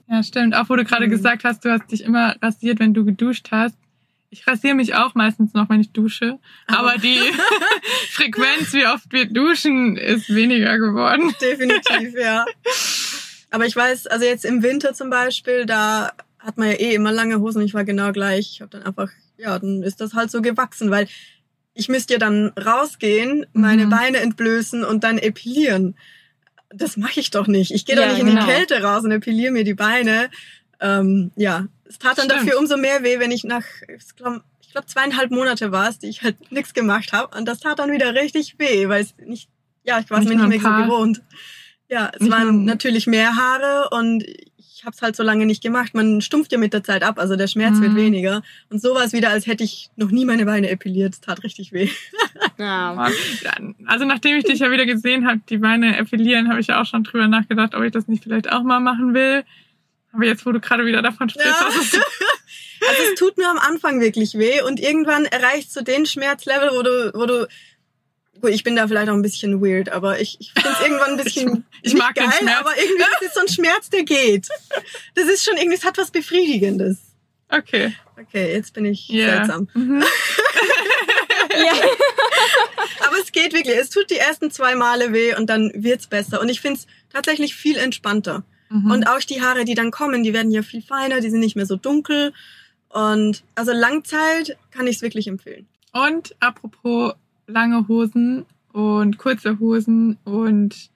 Ja, 0.08 0.22
stimmt. 0.24 0.56
Auch 0.56 0.70
wo 0.70 0.76
du 0.76 0.84
gerade 0.86 1.10
gesagt 1.10 1.44
hast, 1.44 1.66
du 1.66 1.72
hast 1.72 1.92
dich 1.92 2.04
immer 2.04 2.36
rasiert, 2.42 2.80
wenn 2.80 2.94
du 2.94 3.04
geduscht 3.06 3.48
hast. 3.52 3.76
Ich 4.38 4.46
rasiere 4.46 4.76
mich 4.76 4.96
auch 4.96 5.16
meistens 5.16 5.54
noch, 5.54 5.70
wenn 5.70 5.80
ich 5.80 5.92
dusche. 5.94 6.40
Aber 6.68 6.98
die 6.98 7.20
Frequenz, 8.12 8.74
wie 8.74 8.86
oft 8.86 9.06
wir 9.12 9.26
duschen, 9.28 9.96
ist 9.96 10.34
weniger 10.34 10.78
geworden. 10.78 11.34
Definitiv, 11.42 12.14
ja. 12.20 12.46
Aber 13.50 13.66
ich 13.66 13.76
weiß, 13.76 14.08
also 14.08 14.26
jetzt 14.26 14.44
im 14.44 14.62
Winter 14.62 14.94
zum 14.94 15.10
Beispiel, 15.10 15.66
da 15.66 16.12
hat 16.40 16.58
man 16.58 16.68
ja 16.68 16.74
eh 16.74 16.94
immer 16.96 17.14
lange 17.14 17.40
Hosen. 17.40 17.62
Ich 17.62 17.74
war 17.74 17.86
genau 17.86 18.12
gleich. 18.12 18.52
Ich 18.52 18.62
habe 18.62 18.72
dann 18.72 18.84
einfach, 18.84 19.10
ja, 19.38 19.58
dann 19.58 19.84
ist 19.84 20.02
das 20.02 20.14
halt 20.14 20.30
so 20.32 20.42
gewachsen, 20.42 20.92
weil 20.92 21.08
ich 21.74 21.88
müsste 21.88 22.14
ja 22.16 22.20
dann 22.20 22.50
rausgehen, 22.50 23.46
meine 23.54 23.86
Mhm. 23.86 23.90
Beine 23.90 24.18
entblößen 24.20 24.84
und 24.84 25.06
dann 25.06 25.18
epilieren. 25.18 25.96
Das 26.70 26.98
mache 26.98 27.22
ich 27.22 27.32
doch 27.32 27.48
nicht. 27.48 27.72
Ich 27.72 27.86
gehe 27.86 27.96
Ja, 27.96 28.02
doch 28.04 28.12
nicht 28.12 28.20
in 28.22 28.28
genau. 28.28 28.42
die 28.46 28.52
Kälte 28.52 28.82
raus 28.84 29.06
und 29.06 29.12
epiliere 29.12 29.54
mir 29.54 29.64
die 29.64 29.74
Beine. 29.76 30.30
Ähm, 30.82 31.32
ja, 31.38 31.68
es 31.88 32.00
tat 32.00 32.18
dann 32.18 32.26
Stimmt. 32.26 32.42
dafür 32.48 32.60
umso 32.60 32.78
mehr 32.78 33.04
weh, 33.04 33.20
wenn 33.20 33.32
ich 33.32 33.44
nach, 33.44 33.64
ich 33.88 34.16
glaube, 34.16 34.44
ich 34.62 34.72
glaub, 34.72 34.90
zweieinhalb 34.90 35.32
Monate 35.32 35.72
war 35.72 35.90
es, 35.90 36.00
die 36.00 36.08
ich 36.08 36.22
halt 36.24 36.52
nichts 36.52 36.74
gemacht 36.74 37.14
habe. 37.14 37.38
Und 37.38 37.46
das 37.48 37.60
tat 37.60 37.80
dann 37.80 37.92
wieder 37.92 38.14
richtig 38.14 38.56
weh, 38.60 38.90
weil 38.90 39.04
es 39.04 39.16
nicht, 39.26 39.50
ja, 39.84 40.00
ich 40.00 40.10
war 40.10 40.20
es 40.20 40.26
mir 40.26 40.32
nicht 40.36 40.44
ein 40.44 40.50
mehr 40.50 40.60
so 40.60 40.84
gewohnt. 40.84 41.22
Ja, 41.90 42.12
es 42.14 42.22
Nicht 42.22 42.32
waren 42.32 42.66
natürlich 42.66 43.06
mehr 43.08 43.36
Haare 43.36 43.90
und 43.92 44.24
ich 44.58 44.84
habe 44.84 44.94
es 44.96 45.02
halt 45.02 45.16
so 45.16 45.24
lange 45.24 45.46
nicht 45.46 45.64
gemacht. 45.64 45.94
Man 45.94 46.20
stumpft 46.22 46.52
ja 46.52 46.58
mit 46.58 46.74
der 46.74 46.84
Zeit 46.84 47.04
ab, 47.04 47.18
also 47.20 47.36
der 47.36 47.48
Schmerz 47.48 47.80
wird 47.80 47.94
Mhm. 47.94 47.98
weniger. 47.98 48.42
Und 48.70 48.82
so 48.82 48.94
war 48.96 49.04
es 49.04 49.14
wieder, 49.14 49.30
als 49.30 49.48
hätte 49.48 49.64
ich 49.64 49.90
noch 49.96 50.12
nie 50.12 50.26
meine 50.26 50.46
Beine 50.46 50.70
epiliert. 50.70 51.14
Es 51.14 51.22
tat 51.22 51.44
richtig 51.44 51.72
weh. 51.72 51.90
Ja. 52.58 53.10
Also 53.86 54.06
nachdem 54.06 54.38
ich 54.38 54.46
dich 54.46 54.60
ja 54.60 54.72
wieder 54.72 54.86
gesehen 54.86 55.28
habe, 55.28 55.42
die 55.50 55.58
Beine 55.58 55.98
epilieren, 55.98 56.50
habe 56.50 56.60
ich 56.60 56.68
ja 56.68 56.82
auch 56.82 56.86
schon 56.86 57.04
drüber 57.04 57.28
nachgedacht, 57.28 57.76
ob 57.76 57.84
ich 57.84 57.92
das 57.92 58.08
nicht 58.08 58.24
vielleicht 58.24 58.52
auch 58.52 58.64
mal 58.64 58.80
machen 58.80 59.14
will. 59.14 59.44
Aber 60.16 60.26
jetzt, 60.26 60.46
wo 60.46 60.52
du 60.52 60.60
gerade 60.60 60.86
wieder 60.86 61.02
davon 61.02 61.30
sprichst, 61.30 61.48
Ja. 61.62 61.68
ist 61.68 62.00
Also 62.88 63.02
es 63.12 63.16
tut 63.20 63.38
mir 63.38 63.50
am 63.50 63.58
Anfang 63.58 64.00
wirklich 64.00 64.36
weh 64.36 64.62
und 64.62 64.80
irgendwann 64.80 65.26
erreichst 65.26 65.76
du 65.76 65.82
den 65.82 66.06
Schmerzlevel, 66.06 66.70
wo 66.74 66.82
du, 66.84 67.12
wo 67.14 67.26
du 67.26 67.48
Gut, 68.42 68.52
ich 68.52 68.64
bin 68.64 68.76
da 68.76 68.86
vielleicht 68.88 69.08
auch 69.10 69.14
ein 69.14 69.22
bisschen 69.22 69.62
weird, 69.62 69.88
aber 69.90 70.20
ich, 70.20 70.36
ich 70.42 70.52
finde 70.52 70.70
es 70.70 70.82
irgendwann 70.86 71.12
ein 71.18 71.18
bisschen 71.24 71.66
Ich 71.84 71.94
nicht 71.94 71.98
mag 72.04 72.14
den 72.16 72.26
geil, 72.30 72.34
Schmerz. 72.40 72.60
aber 72.60 72.78
irgendwie 72.78 73.00
das 73.20 73.22
ist 73.30 73.34
so 73.34 73.40
ein 73.40 73.48
Schmerz, 73.48 73.90
der 73.90 74.04
geht. 74.04 74.50
Das 75.16 75.26
ist 75.26 75.46
schon 75.46 75.56
irgendwie, 75.58 75.78
es 75.78 75.86
hat 75.86 75.98
was 75.98 76.12
Befriedigendes. 76.12 76.98
okay. 77.50 77.96
Okay, 78.20 78.54
jetzt 78.54 78.74
bin 78.74 78.86
ich 78.86 79.08
Ja. 79.10 79.38
seltsam. 79.38 79.68
Mhm. 79.74 80.02
ja. 81.58 81.74
Aber 83.08 83.18
es 83.22 83.32
geht 83.32 83.54
wirklich. 83.54 83.78
Es 83.78 83.90
tut 83.90 84.10
die 84.10 84.18
ersten 84.18 84.52
zwei 84.52 84.76
Male 84.76 85.12
weh 85.14 85.36
und 85.36 85.48
dann 85.50 85.72
wird's 85.76 86.08
besser. 86.08 86.40
Und 86.42 86.50
ich 86.50 86.62
finde 86.62 86.80
es 86.80 86.88
tatsächlich 87.12 87.56
viel 87.56 87.78
entspannter. 87.78 88.44
Mhm. 88.70 88.92
Und 88.92 89.08
auch 89.08 89.20
die 89.20 89.42
Haare, 89.42 89.66
die 89.66 89.76
dann 89.76 89.92
kommen, 89.92 90.24
die 90.24 90.34
werden 90.34 90.52
ja 90.52 90.62
viel 90.62 90.82
feiner, 90.82 91.22
die 91.22 91.30
sind 91.30 91.40
nicht 91.40 91.56
mehr 91.56 91.66
so 91.66 91.76
dunkel. 91.76 92.34
Und 92.90 93.44
also 93.56 93.72
Langzeit 93.72 94.58
kann 94.72 94.88
ich 94.88 94.98
es 94.98 95.02
wirklich 95.02 95.28
empfehlen. 95.28 95.68
Und 95.92 96.36
apropos 96.40 97.14
lange 97.48 97.88
Hosen 97.88 98.46
und 98.72 99.18
kurze 99.18 99.60
Hosen 99.60 100.18
und 100.24 100.90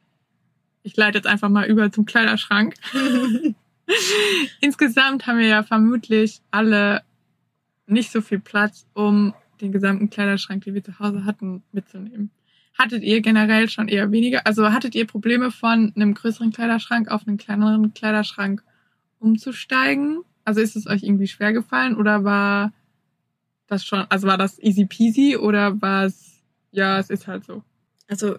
ich 0.84 0.96
leite 0.98 1.18
jetzt 1.18 1.28
einfach 1.28 1.50
mal 1.50 1.68
über 1.68 1.92
zum 1.92 2.06
Kleiderschrank. 2.06 2.76
Insgesamt 4.62 5.28
haben 5.28 5.40
wir 5.40 5.48
ja 5.48 5.64
vermutlich 5.64 6.42
alle 6.52 7.04
nicht 7.88 8.12
so 8.12 8.22
viel 8.22 8.40
Platz, 8.40 8.86
um 8.94 9.34
den 9.62 9.72
gesamten 9.72 10.10
Kleiderschrank, 10.10 10.64
den 10.64 10.74
wir 10.74 10.84
zu 10.84 11.00
Hause 11.00 11.26
hatten, 11.26 11.64
mitzunehmen. 11.72 12.32
Hattet 12.80 13.04
ihr 13.04 13.22
generell 13.22 13.70
schon 13.70 13.90
eher 13.90 14.12
weniger, 14.12 14.48
also 14.48 14.72
hattet 14.72 14.96
ihr 14.96 15.06
Probleme 15.06 15.52
von 15.52 15.92
einem 15.96 16.14
größeren 16.14 16.52
Kleiderschrank 16.52 17.10
auf 17.10 17.28
einen 17.28 17.38
kleineren 17.38 17.94
Kleiderschrank 17.94 18.64
umzusteigen? 19.20 20.22
Also 20.46 20.62
ist 20.62 20.76
es 20.76 20.88
euch 20.88 21.04
irgendwie 21.04 21.28
schwer 21.28 21.54
gefallen 21.54 21.96
oder 21.96 22.24
war 22.24 22.72
das 23.68 23.86
schon, 23.86 24.06
also 24.10 24.28
war 24.28 24.38
das 24.38 24.58
easy 24.60 24.86
peasy 24.86 25.38
oder 25.38 25.80
war 25.82 26.06
es, 26.06 26.42
ja, 26.72 26.98
es 26.98 27.10
ist 27.10 27.28
halt 27.28 27.46
so? 27.46 27.64
Also 28.08 28.38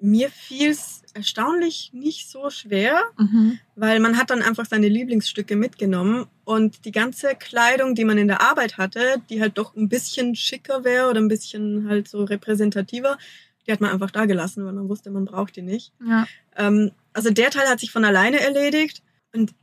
mir 0.00 0.30
fiel 0.30 0.70
es 0.70 1.02
erstaunlich 1.14 1.90
nicht 1.92 2.30
so 2.30 2.50
schwer, 2.50 3.00
Mhm. 3.16 3.58
weil 3.74 3.98
man 3.98 4.16
hat 4.16 4.30
dann 4.30 4.42
einfach 4.42 4.66
seine 4.66 4.86
Lieblingsstücke 4.88 5.56
mitgenommen 5.56 6.26
und 6.44 6.84
die 6.84 6.92
ganze 6.92 7.34
Kleidung, 7.34 7.96
die 7.96 8.04
man 8.04 8.18
in 8.18 8.28
der 8.28 8.40
Arbeit 8.40 8.78
hatte, 8.78 9.00
die 9.28 9.40
halt 9.40 9.58
doch 9.58 9.74
ein 9.74 9.88
bisschen 9.88 10.36
schicker 10.36 10.84
wäre 10.84 11.08
oder 11.10 11.20
ein 11.20 11.26
bisschen 11.26 11.88
halt 11.88 12.06
so 12.06 12.22
repräsentativer, 12.22 13.18
die 13.68 13.72
hat 13.72 13.80
man 13.80 13.90
einfach 13.90 14.10
da 14.10 14.24
gelassen, 14.24 14.64
weil 14.64 14.72
man 14.72 14.88
wusste, 14.88 15.10
man 15.10 15.26
braucht 15.26 15.54
die 15.54 15.62
nicht. 15.62 15.92
Ja. 16.04 16.26
Ähm, 16.56 16.92
also 17.12 17.30
der 17.30 17.50
Teil 17.50 17.68
hat 17.68 17.80
sich 17.80 17.92
von 17.92 18.04
alleine 18.04 18.40
erledigt 18.40 19.02
und 19.32 19.54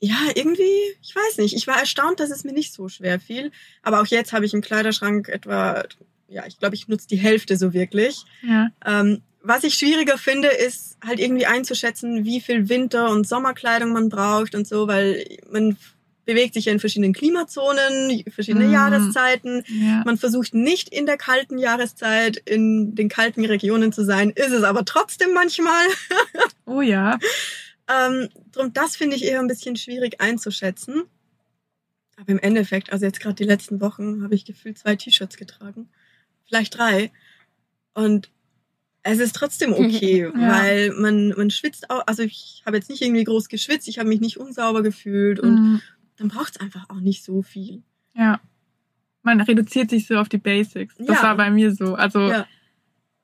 ja, 0.00 0.16
irgendwie, 0.34 0.80
ich 1.02 1.14
weiß 1.14 1.38
nicht, 1.38 1.54
ich 1.54 1.66
war 1.66 1.78
erstaunt, 1.78 2.20
dass 2.20 2.30
es 2.30 2.44
mir 2.44 2.52
nicht 2.52 2.72
so 2.72 2.88
schwer 2.88 3.20
fiel. 3.20 3.52
Aber 3.82 4.00
auch 4.02 4.06
jetzt 4.06 4.32
habe 4.32 4.44
ich 4.44 4.52
im 4.52 4.60
Kleiderschrank 4.60 5.28
etwa, 5.28 5.84
ja, 6.28 6.44
ich 6.46 6.58
glaube, 6.58 6.74
ich 6.74 6.88
nutze 6.88 7.08
die 7.08 7.16
Hälfte 7.16 7.56
so 7.56 7.72
wirklich. 7.72 8.24
Ja. 8.42 8.68
Ähm, 8.84 9.22
was 9.42 9.64
ich 9.64 9.74
schwieriger 9.74 10.18
finde, 10.18 10.48
ist 10.48 10.96
halt 11.04 11.20
irgendwie 11.20 11.46
einzuschätzen, 11.46 12.24
wie 12.24 12.40
viel 12.40 12.68
Winter- 12.68 13.10
und 13.10 13.26
Sommerkleidung 13.26 13.92
man 13.92 14.08
braucht 14.08 14.54
und 14.54 14.66
so, 14.66 14.88
weil 14.88 15.24
man 15.50 15.76
bewegt 16.24 16.54
sich 16.54 16.64
ja 16.66 16.72
in 16.72 16.80
verschiedenen 16.80 17.12
Klimazonen, 17.12 18.22
verschiedene 18.30 18.66
Mhm. 18.66 18.72
Jahreszeiten. 18.72 19.62
Ja. 19.68 20.02
Man 20.04 20.16
versucht 20.16 20.54
nicht 20.54 20.88
in 20.88 21.06
der 21.06 21.16
kalten 21.16 21.58
Jahreszeit 21.58 22.36
in 22.38 22.94
den 22.94 23.08
kalten 23.08 23.44
Regionen 23.44 23.92
zu 23.92 24.04
sein, 24.04 24.30
ist 24.30 24.52
es 24.52 24.62
aber 24.62 24.84
trotzdem 24.84 25.32
manchmal. 25.34 25.84
Oh 26.66 26.80
ja. 26.80 27.18
Ähm, 27.88 28.30
drum, 28.52 28.72
das 28.72 28.96
finde 28.96 29.16
ich 29.16 29.24
eher 29.24 29.38
ein 29.40 29.46
bisschen 29.48 29.76
schwierig 29.76 30.20
einzuschätzen. 30.22 31.02
Aber 32.16 32.28
im 32.30 32.38
Endeffekt, 32.38 32.90
also 32.92 33.04
jetzt 33.04 33.20
gerade 33.20 33.34
die 33.34 33.44
letzten 33.44 33.80
Wochen, 33.82 34.22
habe 34.22 34.34
ich 34.34 34.44
gefühlt 34.46 34.78
zwei 34.78 34.96
T-Shirts 34.96 35.36
getragen. 35.36 35.88
Vielleicht 36.46 36.78
drei. 36.78 37.10
Und 37.92 38.30
es 39.02 39.18
ist 39.18 39.34
trotzdem 39.34 39.72
okay, 39.74 40.22
Ja. 40.22 40.32
weil 40.62 40.90
man, 40.92 41.28
man 41.36 41.50
schwitzt 41.50 41.90
auch. 41.90 42.02
Also 42.06 42.22
ich 42.22 42.62
habe 42.64 42.76
jetzt 42.78 42.88
nicht 42.88 43.02
irgendwie 43.02 43.24
groß 43.24 43.48
geschwitzt, 43.50 43.88
ich 43.88 43.98
habe 43.98 44.08
mich 44.08 44.20
nicht 44.20 44.38
unsauber 44.38 44.82
gefühlt 44.82 45.38
und 45.38 45.54
Mhm. 45.54 45.82
Dann 46.16 46.28
braucht 46.28 46.54
es 46.56 46.60
einfach 46.60 46.88
auch 46.90 47.00
nicht 47.00 47.24
so 47.24 47.42
viel. 47.42 47.82
Ja. 48.14 48.40
Man 49.22 49.40
reduziert 49.40 49.90
sich 49.90 50.06
so 50.06 50.16
auf 50.18 50.28
die 50.28 50.38
Basics. 50.38 50.96
Das 50.98 51.08
Ja. 51.08 51.22
war 51.22 51.36
bei 51.36 51.50
mir 51.50 51.74
so. 51.74 51.94
Also 51.94 52.30
Ja. 52.30 52.46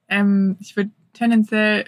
ähm, 0.08 0.56
ich 0.60 0.76
würde 0.76 0.90
tendenziell 1.12 1.84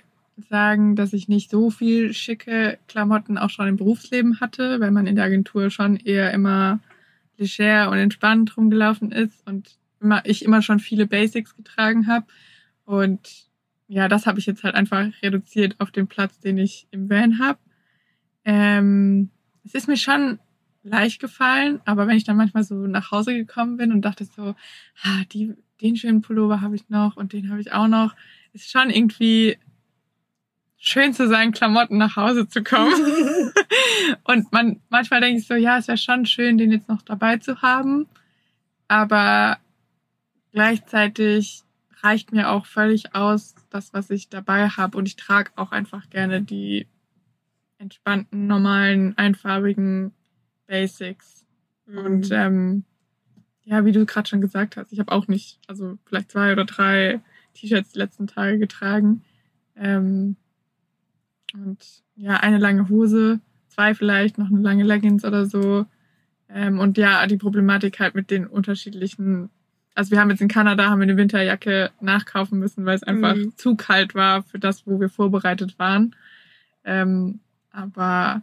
sagen, 0.49 0.97
dass 0.97 1.13
ich 1.13 1.29
nicht 1.29 1.51
so 1.51 1.71
viel 1.71 2.13
schicke 2.15 2.79
Klamotten 2.89 3.39
auch 3.39 3.51
schon 3.51 3.69
im 3.69 3.77
Berufsleben 3.77 4.41
hatte, 4.41 4.81
weil 4.81 4.91
man 4.91 5.07
in 5.07 5.17
der 5.17 5.25
Agentur 5.27 5.71
schon 5.71 5.97
eher 5.97 6.33
immer 6.33 6.81
leger 7.37 7.91
und 7.91 7.99
entspannt 7.99 8.57
rumgelaufen 8.57 9.13
ist 9.13 9.47
und 9.47 9.77
immer, 10.01 10.25
ich 10.27 10.45
immer 10.45 10.63
schon 10.63 10.79
viele 10.79 11.07
Basics 11.07 11.57
getragen 11.57 12.07
habe. 12.07 12.27
Und 12.85 13.47
ja, 13.89 14.09
das 14.09 14.27
habe 14.27 14.39
ich 14.39 14.47
jetzt 14.47 14.63
halt 14.65 14.75
einfach 14.75 15.07
reduziert 15.23 15.77
auf 15.79 15.91
den 15.91 16.07
Platz, 16.07 16.39
den 16.41 16.59
ich 16.59 16.87
im 16.91 17.09
Van 17.11 17.39
habe. 17.39 17.59
Ähm, 18.45 19.31
es 19.65 19.75
ist 19.75 19.89
mir 19.89 19.97
schon 19.97 20.39
leicht 20.83 21.21
gefallen, 21.21 21.81
aber 21.85 22.07
wenn 22.07 22.17
ich 22.17 22.25
dann 22.25 22.37
manchmal 22.37 22.65
so 22.65 22.75
nach 22.75 23.11
Hause 23.11 23.35
gekommen 23.35 23.77
bin 23.77 23.93
und 23.93 24.03
dachte 24.03 24.25
so, 24.25 24.55
ah, 25.03 25.23
die, 25.33 25.55
den 25.81 25.97
schönen 25.97 26.23
Pullover 26.23 26.61
habe 26.61 26.77
ich 26.77 26.89
noch 26.89 27.17
und 27.17 27.33
den 27.33 27.51
habe 27.51 27.61
ich 27.61 27.73
auch 27.73 27.89
noch, 27.89 28.15
ist 28.53 28.71
schon 28.71 28.91
irgendwie 28.91 29.59
schön 30.77 31.15
zu 31.15 31.29
seinen 31.29 31.53
Klamotten 31.53 31.97
nach 31.99 32.17
Hause 32.17 32.49
zu 32.49 32.65
kommen. 32.65 32.93
und 34.25 34.53
man, 34.53 34.81
manchmal 34.89 35.21
denke 35.21 35.39
ich 35.39 35.47
so, 35.47 35.55
ja, 35.55 35.79
es 35.79 35.87
wäre 35.87 35.99
schon 35.99 36.27
schön, 36.27 36.59
den 36.59 36.73
jetzt 36.73 36.89
noch 36.89 37.03
dabei 37.03 37.37
zu 37.37 37.63
haben. 37.63 38.09
Aber 38.89 39.59
gleichzeitig 40.51 41.63
reicht 42.03 42.33
mir 42.33 42.51
auch 42.51 42.67
völlig 42.67 43.15
aus, 43.15 43.55
das, 43.71 43.95
was 43.95 44.11
ich 44.11 44.29
dabei 44.29 44.69
habe. 44.69 44.99
Und 44.99 45.07
ich 45.07 45.15
trage 45.15 45.53
auch 45.55 45.71
einfach 45.71 46.11
gerne 46.11 46.43
die 46.43 46.89
entspannten, 47.79 48.49
normalen, 48.49 49.17
einfarbigen 49.17 50.13
Basics. 50.67 51.45
Und 51.87 52.31
Mhm. 52.31 52.37
ähm, 52.37 52.85
ja, 53.65 53.85
wie 53.85 53.93
du 53.93 54.05
gerade 54.07 54.29
schon 54.29 54.41
gesagt 54.41 54.77
hast, 54.77 54.93
ich 54.93 54.99
habe 54.99 55.13
auch 55.13 55.29
nicht, 55.29 55.61
also 55.69 55.99
vielleicht 56.05 56.33
zwei 56.33 56.53
oder 56.53 56.65
drei 56.65 57.21
T-Shirts 57.55 57.93
die 57.93 57.99
letzten 57.99 58.27
Tage 58.27 58.59
getragen. 58.59 59.23
Ähm, 59.77 60.37
und 61.55 62.03
ja, 62.17 62.37
eine 62.39 62.59
lange 62.59 62.89
Hose, 62.89 63.41
zwei 63.69 63.95
vielleicht, 63.95 64.39
noch 64.39 64.49
eine 64.51 64.61
lange 64.61 64.85
Leggings 64.85 65.25
oder 65.25 65.47
so. 65.47 65.87
Ähm, 66.49 66.79
und 66.79 66.99
ja, 66.99 67.27
die 67.27 67.37
Problematik 67.37 68.01
halt 68.01 68.15
mit 68.15 68.31
den 68.31 68.47
unterschiedlichen, 68.47 69.51
also 69.95 70.11
wir 70.11 70.21
haben 70.21 70.31
jetzt 70.31 70.41
in 70.43 70.49
Kanada, 70.49 70.89
haben 70.91 71.01
wir 71.01 71.05
eine 71.05 71.17
Winterjacke 71.17 71.91
nachkaufen 72.01 72.59
müssen, 72.59 72.85
weil 72.85 72.97
es 72.97 73.03
einfach 73.03 73.35
Mhm. 73.35 73.57
zu 73.57 73.77
kalt 73.77 74.15
war 74.15 74.43
für 74.43 74.59
das, 74.59 74.87
wo 74.87 75.01
wir 75.01 75.09
vorbereitet 75.09 75.79
waren. 75.79 76.15
Ähm, 76.85 77.41
aber 77.71 78.43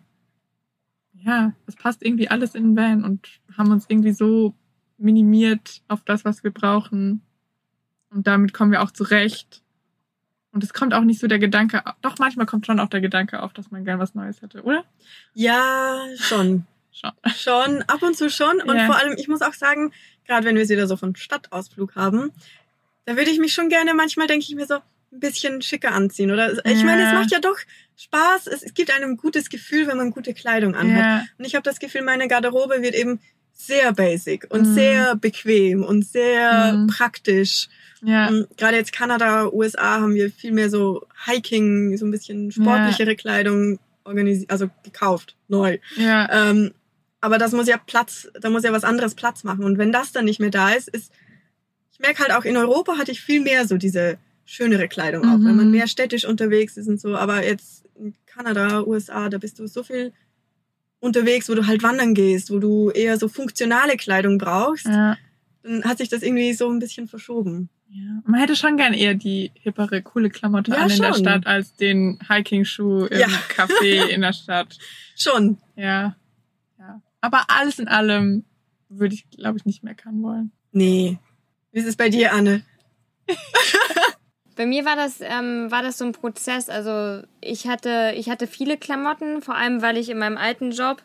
ja, 1.21 1.53
es 1.67 1.75
passt 1.75 2.03
irgendwie 2.03 2.29
alles 2.29 2.55
in 2.55 2.75
den 2.75 2.77
Van 2.77 3.03
und 3.03 3.27
haben 3.57 3.71
uns 3.71 3.85
irgendwie 3.87 4.13
so 4.13 4.53
minimiert 4.97 5.81
auf 5.87 6.03
das, 6.03 6.25
was 6.25 6.43
wir 6.43 6.51
brauchen. 6.51 7.21
Und 8.09 8.27
damit 8.27 8.53
kommen 8.53 8.71
wir 8.71 8.81
auch 8.81 8.91
zurecht. 8.91 9.61
Und 10.51 10.63
es 10.63 10.73
kommt 10.73 10.93
auch 10.93 11.03
nicht 11.03 11.19
so 11.19 11.27
der 11.27 11.39
Gedanke, 11.39 11.83
doch 12.01 12.17
manchmal 12.17 12.47
kommt 12.47 12.65
schon 12.65 12.79
auch 12.79 12.89
der 12.89 13.01
Gedanke 13.01 13.43
auf, 13.43 13.53
dass 13.53 13.69
man 13.69 13.85
gern 13.85 13.99
was 13.99 14.15
Neues 14.15 14.41
hätte, 14.41 14.63
oder? 14.63 14.83
Ja, 15.33 15.99
schon. 16.17 16.65
Schon. 16.91 17.11
Schon, 17.35 17.81
ab 17.83 18.01
und 18.01 18.17
zu 18.17 18.31
schon. 18.31 18.61
Und 18.61 18.75
Ja. 18.75 18.87
vor 18.87 18.97
allem, 18.97 19.15
ich 19.17 19.27
muss 19.27 19.43
auch 19.43 19.53
sagen, 19.53 19.93
gerade 20.25 20.45
wenn 20.47 20.55
wir 20.55 20.63
es 20.63 20.69
wieder 20.69 20.87
so 20.87 20.97
von 20.97 21.15
Stadtausflug 21.15 21.95
haben, 21.95 22.31
da 23.05 23.15
würde 23.15 23.29
ich 23.29 23.39
mich 23.39 23.53
schon 23.53 23.69
gerne, 23.69 23.93
manchmal 23.93 24.25
denke 24.25 24.43
ich 24.49 24.55
mir 24.55 24.65
so, 24.65 24.79
ein 25.11 25.19
bisschen 25.19 25.61
schicker 25.61 25.91
anziehen. 25.93 26.31
Oder 26.31 26.53
ich 26.65 26.83
meine, 26.83 27.03
es 27.03 27.11
Ja. 27.11 27.19
macht 27.19 27.31
ja 27.31 27.39
doch 27.39 27.57
Spaß. 27.97 28.47
Es, 28.47 28.63
es 28.63 28.73
gibt 28.73 28.91
einem 28.95 29.11
ein 29.11 29.17
gutes 29.17 29.49
Gefühl, 29.49 29.87
wenn 29.87 29.97
man 29.97 30.11
gute 30.11 30.33
Kleidung 30.33 30.75
anhat. 30.75 31.03
Ja, 31.03 31.25
Und 31.37 31.45
ich 31.45 31.55
habe 31.55 31.63
das 31.63 31.79
Gefühl, 31.79 32.01
meine 32.03 32.27
Garderobe 32.27 32.81
wird 32.81 32.95
eben 32.95 33.19
sehr 33.53 33.91
basic 33.91 34.45
und 34.49 34.61
Mhm. 34.61 34.73
sehr 34.73 35.15
bequem 35.15 35.83
und 35.83 36.05
sehr 36.05 36.73
Mhm. 36.77 36.87
praktisch. 36.87 37.67
ja, 38.01 38.27
Und 38.29 38.47
Gerade 38.57 38.77
jetzt 38.77 38.93
Kanada, 38.93 39.51
USA 39.51 39.99
haben 39.99 40.15
wir 40.15 40.31
viel 40.31 40.53
mehr 40.53 40.69
so 40.69 41.05
Hiking, 41.25 41.97
so 41.97 42.05
ein 42.05 42.11
bisschen 42.11 42.51
sportlichere 42.51 43.15
Kleidung 43.17 43.79
organisiert, 44.05 44.49
also 44.49 44.69
gekauft, 44.83 45.35
neu. 45.49 45.77
ja, 45.97 46.27
Ähm, 46.31 46.71
aber 47.21 47.37
das 47.37 47.51
muss 47.51 47.67
ja 47.67 47.75
Platz, 47.77 48.29
da 48.39 48.49
muss 48.49 48.63
ja 48.63 48.71
was 48.71 48.85
anderes 48.85 49.13
Platz 49.15 49.43
machen. 49.43 49.65
Und 49.65 49.77
wenn 49.77 49.91
das 49.91 50.13
dann 50.13 50.23
nicht 50.23 50.39
mehr 50.39 50.51
da 50.51 50.69
ist, 50.71 50.87
ist, 50.87 51.11
ich 51.91 51.99
merke 51.99 52.19
halt 52.23 52.31
auch 52.31 52.45
in 52.45 52.55
Europa 52.55 52.97
hatte 52.97 53.11
ich 53.11 53.19
viel 53.19 53.41
mehr 53.41 53.67
so 53.67 53.75
diese 53.75 54.17
schönere 54.51 54.87
Kleidung 54.87 55.23
auch, 55.29 55.37
Mhm. 55.37 55.45
weil 55.45 55.53
man 55.53 55.71
mehr 55.71 55.87
städtisch 55.87 56.25
unterwegs 56.25 56.75
ist 56.77 56.87
und 56.87 56.99
so. 56.99 57.15
Aber 57.15 57.45
jetzt 57.45 57.85
in 57.95 58.13
Kanada, 58.25 58.81
USA, 58.83 59.29
da 59.29 59.37
bist 59.37 59.59
du 59.59 59.67
so 59.67 59.83
viel 59.83 60.11
unterwegs, 60.99 61.47
wo 61.49 61.53
du 61.55 61.67
halt 61.67 61.83
wandern 61.83 62.13
gehst, 62.13 62.49
wo 62.51 62.59
du 62.59 62.89
eher 62.89 63.17
so 63.17 63.27
funktionale 63.27 63.95
Kleidung 63.97 64.37
brauchst. 64.37 64.85
ja. 64.87 65.17
Dann 65.61 65.83
hat 65.83 65.97
sich 65.97 66.07
das 66.07 66.23
irgendwie 66.23 66.53
so 66.53 66.69
ein 66.69 66.79
bisschen 66.79 67.07
verschoben. 67.09 67.69
Ja, 67.89 68.21
man 68.25 68.39
hätte 68.39 68.55
schon 68.55 68.77
gern 68.77 68.93
eher 68.93 69.13
die 69.13 69.51
hippere, 69.55 70.01
coole 70.01 70.29
Klamotte 70.29 70.71
Ja, 70.71 70.77
an 70.77 70.89
in 70.89 71.01
der 71.01 71.13
schon. 71.13 71.23
Stadt 71.23 71.47
als 71.47 71.75
den 71.75 72.17
Hiking-Schuh 72.29 73.05
im 73.07 73.19
Ja. 73.19 73.27
Café 73.55 74.07
in 74.07 74.21
der 74.21 74.31
Stadt. 74.33 74.77
Schon. 75.17 75.57
Ja, 75.75 76.15
ja. 76.79 77.01
Aber 77.19 77.43
alles 77.49 77.77
in 77.79 77.87
allem 77.89 78.45
würde 78.87 79.15
ich, 79.15 79.29
glaube 79.31 79.57
ich, 79.57 79.65
nicht 79.65 79.83
meckern 79.83 80.21
wollen. 80.23 80.51
Nee. 80.71 81.19
Wie 81.73 81.79
ist 81.79 81.87
es 81.87 81.97
bei 81.97 82.09
dir, 82.09 82.33
Anne? 82.33 82.61
Bei 84.59 84.65
mir 84.65 84.83
war 84.83 84.97
das, 84.97 85.21
ähm, 85.21 85.71
war 85.71 85.83
das 85.83 85.97
so 85.97 86.03
ein 86.03 86.11
Prozess. 86.11 86.67
Also 86.67 87.25
ich 87.39 87.69
hatte, 87.69 88.11
ich 88.17 88.29
hatte 88.29 88.45
viele 88.45 88.75
Klamotten, 88.75 89.41
vor 89.41 89.55
allem 89.55 89.81
weil 89.81 89.95
ich 89.95 90.09
in 90.09 90.17
meinem 90.17 90.35
alten 90.35 90.71
Job 90.71 91.01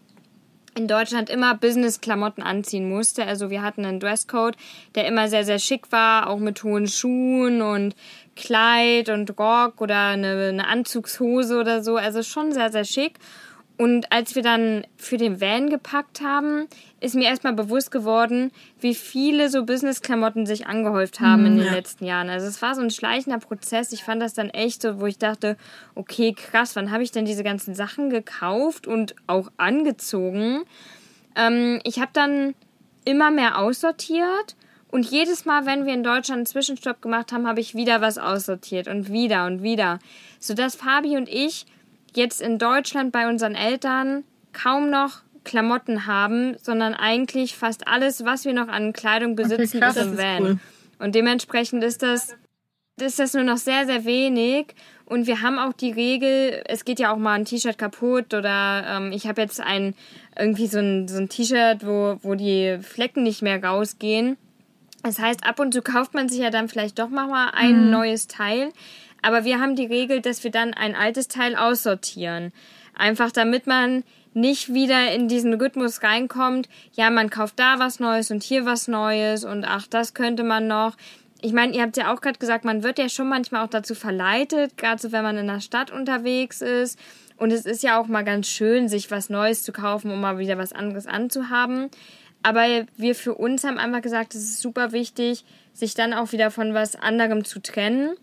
in 0.77 0.89
Deutschland 0.89 1.31
immer 1.31 1.55
Business-Klamotten 1.55 2.43
anziehen 2.43 2.89
musste. 2.89 3.25
Also 3.25 3.51
wir 3.51 3.63
hatten 3.63 3.85
einen 3.85 4.01
Dresscode, 4.01 4.57
der 4.97 5.07
immer 5.07 5.29
sehr, 5.29 5.45
sehr 5.45 5.61
schick 5.61 5.93
war, 5.93 6.29
auch 6.29 6.41
mit 6.41 6.65
hohen 6.65 6.89
Schuhen 6.89 7.63
und 7.63 7.95
Kleid 8.35 9.09
und 9.09 9.39
Rock 9.39 9.81
oder 9.81 10.09
eine, 10.09 10.49
eine 10.49 10.67
Anzugshose 10.67 11.57
oder 11.57 11.81
so. 11.85 11.95
Also 11.95 12.25
schon 12.25 12.51
sehr, 12.51 12.73
sehr 12.73 12.85
schick. 12.85 13.21
Und 13.77 14.13
als 14.13 14.37
wir 14.37 14.43
dann 14.43 14.87
für 14.97 15.17
den 15.17 15.41
Van 15.41 15.69
gepackt 15.69 16.21
haben, 16.21 16.69
ist 17.01 17.17
mir 17.17 17.25
erstmal 17.25 17.55
bewusst 17.55 17.91
geworden, 17.91 18.53
wie 18.79 18.95
viele 18.95 19.51
so 19.51 19.65
Business-Klamotten 19.65 20.47
sich 20.47 20.69
angehäuft 20.69 21.19
haben 21.19 21.45
in 21.45 21.57
den 21.57 21.67
ja. 21.67 21.73
letzten 21.73 22.05
Jahren. 22.05 22.31
Also 22.31 22.47
es 22.47 22.63
war 22.63 22.77
so 22.77 22.83
ein 22.83 22.91
schleichender 22.91 23.41
Prozess. 23.41 23.93
Ich 23.93 24.05
fand 24.05 24.23
das 24.23 24.33
dann 24.33 24.49
echt 24.51 24.83
so, 24.83 25.01
wo 25.01 25.07
ich 25.07 25.19
dachte, 25.19 25.57
okay, 25.97 26.33
krass, 26.33 26.77
wann 26.77 26.93
habe 26.93 27.03
ich 27.03 27.11
denn 27.11 27.25
diese 27.25 27.43
ganzen 27.43 27.75
Sachen 27.75 28.11
gekauft 28.11 28.87
und 28.87 29.17
auch 29.27 29.51
angezogen? 29.57 30.63
Ähm, 31.35 31.81
ich 31.83 31.99
habe 31.99 32.11
dann 32.13 32.55
immer 33.05 33.33
mehr 33.33 33.59
aussortiert 33.59 34.55
Und 34.95 35.11
jedes 35.11 35.45
Mal, 35.45 35.67
wenn 35.67 35.87
wir 35.87 35.93
in 35.93 36.05
Deutschland 36.05 36.39
einen 36.39 36.47
Zwischenstopp 36.47 37.03
gemacht 37.03 37.33
haben, 37.33 37.49
habe 37.49 37.59
ich 37.59 37.75
wieder 37.75 38.01
was 38.01 38.17
aussortiert 38.17 38.87
und 38.87 39.11
wieder 39.11 39.45
und 39.47 39.61
wieder. 39.61 39.99
Sodass 40.39 40.77
Fabi 40.77 41.17
und 41.17 41.29
ich 41.29 41.67
jetzt 42.17 42.41
in 42.41 42.59
Deutschland 42.59 43.13
bei 43.13 43.29
unseren 43.29 43.55
Eltern 43.55 44.25
kaum 44.53 44.91
noch 44.91 45.23
Klamotten 45.45 46.07
haben, 46.07 46.57
sondern 46.63 46.95
eigentlich 46.95 47.57
fast 47.57 47.87
alles, 47.87 48.25
was 48.25 48.45
wir 48.45 48.55
noch 48.55 48.69
an 48.69 48.93
Kleidung 48.93 49.37
besitzen, 49.37 49.81
krass, 49.81 49.97
ist 49.97 50.03
im 50.03 50.13
ist 50.13 50.19
Van. 50.19 50.43
cool. 50.43 50.59
Und 50.99 51.15
dementsprechend 51.15 51.85
ist 51.85 52.03
das, 52.03 52.35
ist 53.01 53.19
das 53.19 53.35
nur 53.35 53.45
noch 53.45 53.59
sehr, 53.59 53.87
sehr 53.87 54.05
wenig. 54.05 54.75
Und 55.07 55.27
wir 55.27 55.43
haben 55.43 55.59
auch 55.59 55.75
die 55.75 55.93
Regel, 55.93 56.63
es 56.67 56.85
geht 56.85 56.99
ja 56.99 57.13
auch 57.13 57.19
mal 57.19 57.35
ein 57.35 57.45
T-Shirt 57.45 57.77
kaputt 57.77 58.33
oder 58.33 58.85
ähm, 58.89 59.13
ich 59.13 59.27
habe 59.27 59.43
jetzt 59.43 59.61
ein 59.61 59.95
irgendwie 60.39 60.67
so 60.67 60.79
ein, 60.79 61.09
so 61.09 61.19
ein 61.19 61.29
T-Shirt, 61.29 61.87
wo, 61.87 62.19
wo 62.23 62.35
die 62.35 62.79
Flecken 62.81 63.23
nicht 63.23 63.43
mehr 63.43 63.63
rausgehen. 63.63 64.39
Das 65.03 65.19
heißt, 65.19 65.45
ab 65.45 65.61
und 65.61 65.75
zu 65.75 65.83
kauft 65.83 66.15
man 66.15 66.31
sich 66.31 66.41
ja 66.41 66.49
dann 66.49 66.69
vielleicht 66.69 66.99
doch 66.99 67.11
mal 67.11 67.51
ein 67.51 67.91
neues 67.91 68.27
Teil. 68.27 68.73
Aber 69.25 69.45
wir 69.45 69.59
haben 69.59 69.75
die 69.75 69.87
Regel, 69.87 70.21
dass 70.21 70.45
wir 70.45 70.51
dann 70.51 70.75
ein 70.75 70.95
altes 70.95 71.29
Teil 71.29 71.57
aussortieren. 71.57 72.53
Einfach 72.95 73.31
damit 73.31 73.67
man 73.67 74.05
nicht 74.35 74.75
wieder 74.75 75.13
in 75.13 75.29
diesen 75.29 75.55
Rhythmus 75.55 76.03
reinkommt, 76.03 76.69
ja, 76.93 77.09
man 77.09 77.31
kauft 77.31 77.59
da 77.59 77.79
was 77.79 78.01
Neues 78.01 78.31
und 78.31 78.43
hier 78.43 78.67
was 78.67 78.89
Neues 78.89 79.45
und 79.45 79.65
ach, 79.65 79.87
das 79.87 80.13
könnte 80.13 80.43
man 80.43 80.67
noch. 80.67 80.97
Ich 81.41 81.53
meine, 81.53 81.75
ihr 81.75 81.83
habt 81.83 81.97
ja 81.97 82.13
auch 82.13 82.21
gerade 82.21 82.39
gesagt, 82.39 82.65
man 82.65 82.83
wird 82.83 82.99
ja 82.99 83.09
schon 83.09 83.29
manchmal 83.29 83.65
auch 83.65 83.71
dazu 83.71 83.95
verleitet, 83.95 84.77
gerade 84.77 85.01
so, 85.01 85.13
wenn 85.13 85.23
man 85.23 85.39
in 85.39 85.47
der 85.47 85.61
Stadt 85.61 85.91
unterwegs 85.91 86.61
ist. 86.61 86.99
Und 87.37 87.53
es 87.53 87.65
ist 87.65 87.83
ja 87.83 87.99
auch 87.99 88.07
mal 88.07 88.25
ganz 88.25 88.47
schön, 88.47 88.89
sich 88.89 89.11
was 89.11 89.31
Neues 89.31 89.63
zu 89.63 89.73
kaufen, 89.73 90.11
um 90.11 90.21
mal 90.21 90.39
wieder 90.39 90.59
was 90.59 90.73
anderes 90.73 91.07
anzuhaben. 91.07 91.91
Aber 92.43 92.65
wir 92.97 93.15
für 93.15 93.35
uns 93.35 93.65
haben 93.65 93.79
einfach 93.79 94.03
gesagt, 94.03 94.35
es 94.35 94.43
ist 94.43 94.61
super 94.61 94.93
wichtig, 94.93 95.45
sich 95.73 95.95
dann 95.95 96.13
auch 96.13 96.33
wieder 96.33 96.51
von 96.51 96.75
was 96.75 96.97
anderem 96.97 97.45
zu 97.45 97.61
trennen. 97.61 98.17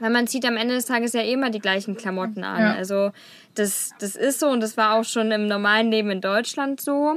Weil 0.00 0.10
man 0.10 0.26
zieht 0.26 0.44
am 0.44 0.56
Ende 0.56 0.74
des 0.74 0.86
Tages 0.86 1.12
ja 1.12 1.20
eh 1.20 1.32
immer 1.32 1.50
die 1.50 1.60
gleichen 1.60 1.96
Klamotten 1.96 2.42
an. 2.42 2.60
Ja. 2.60 2.74
Also 2.74 3.12
das, 3.54 3.92
das 4.00 4.16
ist 4.16 4.40
so 4.40 4.48
und 4.48 4.60
das 4.60 4.76
war 4.76 4.94
auch 4.94 5.04
schon 5.04 5.30
im 5.30 5.46
normalen 5.46 5.90
Leben 5.90 6.10
in 6.10 6.20
Deutschland 6.20 6.80
so. 6.80 7.16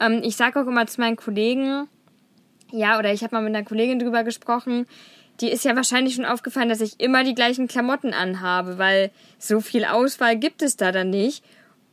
Ähm, 0.00 0.20
ich 0.22 0.36
sage 0.36 0.60
auch 0.60 0.66
immer 0.66 0.86
zu 0.86 1.00
meinen 1.00 1.16
Kollegen, 1.16 1.88
ja, 2.72 2.98
oder 2.98 3.12
ich 3.12 3.22
habe 3.22 3.34
mal 3.34 3.42
mit 3.42 3.54
einer 3.54 3.64
Kollegin 3.64 3.98
drüber 3.98 4.24
gesprochen, 4.24 4.86
die 5.40 5.50
ist 5.50 5.64
ja 5.64 5.76
wahrscheinlich 5.76 6.14
schon 6.14 6.24
aufgefallen, 6.24 6.68
dass 6.68 6.80
ich 6.80 6.98
immer 6.98 7.22
die 7.22 7.34
gleichen 7.34 7.68
Klamotten 7.68 8.14
anhabe, 8.14 8.78
weil 8.78 9.10
so 9.38 9.60
viel 9.60 9.84
Auswahl 9.84 10.36
gibt 10.36 10.62
es 10.62 10.76
da 10.76 10.92
dann 10.92 11.10
nicht. 11.10 11.44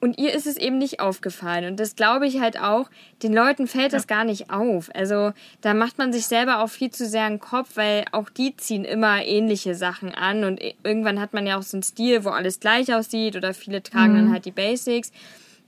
Und 0.03 0.19
ihr 0.19 0.33
ist 0.33 0.47
es 0.47 0.57
eben 0.57 0.79
nicht 0.79 0.99
aufgefallen. 0.99 1.63
Und 1.63 1.79
das 1.79 1.95
glaube 1.95 2.27
ich 2.27 2.41
halt 2.41 2.59
auch, 2.59 2.89
den 3.21 3.31
Leuten 3.31 3.67
fällt 3.67 3.93
das 3.93 4.05
gar 4.05 4.25
nicht 4.25 4.49
auf. 4.49 4.93
Also 4.93 5.31
da 5.61 5.73
macht 5.73 5.97
man 5.97 6.11
sich 6.11 6.27
selber 6.27 6.61
auch 6.61 6.67
viel 6.67 6.91
zu 6.91 7.05
sehr 7.05 7.23
einen 7.23 7.39
Kopf, 7.39 7.77
weil 7.77 8.03
auch 8.11 8.29
die 8.29 8.53
ziehen 8.57 8.83
immer 8.83 9.23
ähnliche 9.23 9.75
Sachen 9.75 10.13
an. 10.13 10.43
Und 10.43 10.59
irgendwann 10.83 11.21
hat 11.21 11.31
man 11.31 11.47
ja 11.47 11.57
auch 11.57 11.61
so 11.61 11.77
einen 11.77 11.83
Stil, 11.83 12.25
wo 12.25 12.31
alles 12.31 12.59
gleich 12.59 12.93
aussieht 12.93 13.37
oder 13.37 13.53
viele 13.53 13.81
tragen 13.81 14.15
dann 14.15 14.33
halt 14.33 14.43
die 14.43 14.51
Basics. 14.51 15.13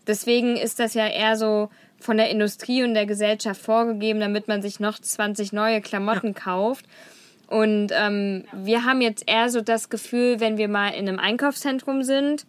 Deswegen 0.06 0.58
ist 0.58 0.82
das 0.82 0.96
ja 0.96 1.08
eher 1.08 1.38
so 1.38 1.70
von 2.02 2.18
der 2.18 2.30
Industrie 2.30 2.84
und 2.84 2.94
der 2.94 3.06
Gesellschaft 3.06 3.62
vorgegeben, 3.62 4.20
damit 4.20 4.50
man 4.50 4.62
sich 4.62 4.82
noch 4.82 5.00
20 5.00 5.54
neue 5.54 5.80
Klamotten 5.80 6.34
kauft. 6.34 6.84
Und 7.48 7.94
ähm, 7.94 8.44
wir 8.52 8.84
haben 8.84 9.00
jetzt 9.00 9.24
eher 9.30 9.48
so 9.48 9.62
das 9.62 9.90
Gefühl, 9.90 10.42
wenn 10.42 10.58
wir 10.58 10.68
mal 10.68 10.90
in 10.90 11.08
einem 11.08 11.20
Einkaufszentrum 11.20 12.04
sind, 12.04 12.46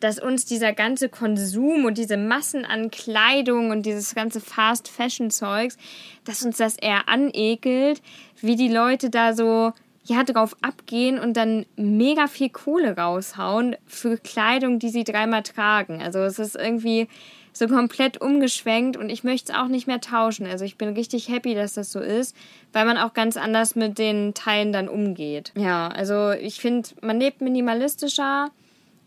dass 0.00 0.18
uns 0.18 0.44
dieser 0.44 0.72
ganze 0.72 1.08
Konsum 1.08 1.84
und 1.84 1.98
diese 1.98 2.16
Massen 2.16 2.64
an 2.64 2.90
Kleidung 2.90 3.70
und 3.70 3.86
dieses 3.86 4.14
ganze 4.14 4.40
Fast 4.40 4.88
Fashion 4.88 5.30
Zeugs, 5.30 5.76
dass 6.24 6.44
uns 6.44 6.56
das 6.56 6.76
eher 6.76 7.08
anekelt, 7.08 8.02
wie 8.40 8.56
die 8.56 8.68
Leute 8.68 9.10
da 9.10 9.34
so 9.34 9.72
ja 10.04 10.22
drauf 10.22 10.56
abgehen 10.60 11.18
und 11.18 11.36
dann 11.36 11.66
mega 11.76 12.26
viel 12.26 12.50
Kohle 12.50 12.96
raushauen 12.96 13.76
für 13.86 14.18
Kleidung, 14.18 14.78
die 14.78 14.90
sie 14.90 15.04
dreimal 15.04 15.42
tragen. 15.42 16.02
Also 16.02 16.20
es 16.20 16.38
ist 16.38 16.56
irgendwie 16.56 17.08
so 17.54 17.68
komplett 17.68 18.20
umgeschwenkt 18.20 18.96
und 18.96 19.08
ich 19.08 19.24
möchte 19.24 19.52
es 19.52 19.58
auch 19.58 19.68
nicht 19.68 19.86
mehr 19.86 20.00
tauschen. 20.00 20.46
Also 20.46 20.64
ich 20.64 20.76
bin 20.76 20.90
richtig 20.90 21.28
happy, 21.28 21.54
dass 21.54 21.74
das 21.74 21.92
so 21.92 22.00
ist, 22.00 22.36
weil 22.72 22.84
man 22.84 22.98
auch 22.98 23.14
ganz 23.14 23.36
anders 23.36 23.76
mit 23.76 23.96
den 23.98 24.34
Teilen 24.34 24.72
dann 24.72 24.88
umgeht. 24.88 25.52
Ja, 25.56 25.88
also 25.88 26.32
ich 26.32 26.60
finde, 26.60 26.88
man 27.00 27.20
lebt 27.20 27.40
minimalistischer, 27.40 28.50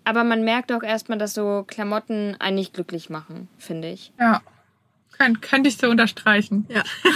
aber 0.07 0.23
man 0.23 0.45
merkt 0.45 0.71
auch 0.71 0.83
erstmal, 0.83 1.17
dass 1.17 1.33
so 1.33 1.65
Klamotten 1.67 2.37
einen 2.39 2.55
nicht 2.55 2.73
glücklich 2.73 3.09
machen, 3.09 3.49
finde 3.57 3.89
ich. 3.89 4.13
Ja. 4.17 4.41
Kön 5.17 5.41
könnte 5.41 5.67
ich 5.67 5.77
so 5.77 5.89
unterstreichen. 5.89 6.65
Ja. 6.69 6.83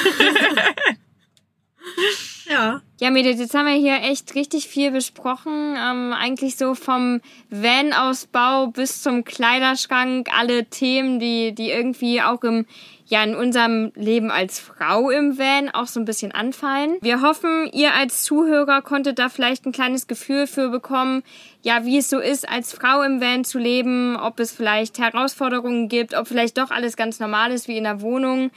ja. 2.46 2.82
Ja, 3.00 3.10
Mädels, 3.10 3.40
jetzt 3.40 3.56
haben 3.56 3.66
wir 3.66 3.74
hier 3.74 4.10
echt 4.10 4.36
richtig 4.36 4.68
viel 4.68 4.92
besprochen. 4.92 5.76
Ähm, 5.76 6.14
eigentlich 6.14 6.56
so 6.56 6.76
vom 6.76 7.20
Van-Ausbau 7.50 8.68
bis 8.68 9.02
zum 9.02 9.24
Kleiderschrank, 9.24 10.30
alle 10.38 10.66
Themen, 10.66 11.20
die, 11.20 11.54
die 11.54 11.72
irgendwie 11.72 12.22
auch 12.22 12.44
im, 12.44 12.68
ja, 13.08 13.24
in 13.24 13.36
unserem 13.36 13.92
Leben 13.96 14.30
als 14.30 14.60
Frau 14.60 15.10
im 15.10 15.40
Van 15.40 15.70
auch 15.70 15.88
so 15.88 16.00
ein 16.00 16.06
bisschen 16.06 16.32
anfallen. 16.32 16.98
Wir 17.02 17.22
hoffen, 17.22 17.70
ihr 17.74 17.96
als 17.96 18.24
Zuhörer 18.24 18.84
konntet 18.84 19.18
da 19.18 19.30
vielleicht 19.30 19.66
ein 19.66 19.72
kleines 19.72 20.06
Gefühl 20.06 20.46
für 20.46 20.70
bekommen, 20.70 21.24
ja, 21.64 21.86
wie 21.86 21.98
es 21.98 22.10
so 22.10 22.20
ist, 22.20 22.48
als 22.48 22.72
Frau 22.72 23.02
im 23.02 23.20
Van 23.20 23.44
zu 23.44 23.58
leben, 23.58 24.16
ob 24.16 24.40
es 24.40 24.52
vielleicht 24.52 25.00
Herausforderungen 25.00 25.90
gibt, 25.90 26.14
ob 26.14 26.28
vielleicht 26.28 26.60
doch 26.60 26.70
alles 26.70 26.96
ganz 26.96 27.20
normal 27.20 27.52
ist 27.52 27.68
wie 27.68 27.78
in 27.78 27.84
der 27.84 28.02
Wohnung, 28.02 28.52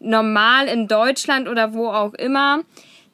normal 0.00 0.68
in 0.68 0.86
Deutschland 0.86 1.48
oder 1.48 1.74
wo 1.74 1.88
auch 1.88 2.14
immer. 2.14 2.60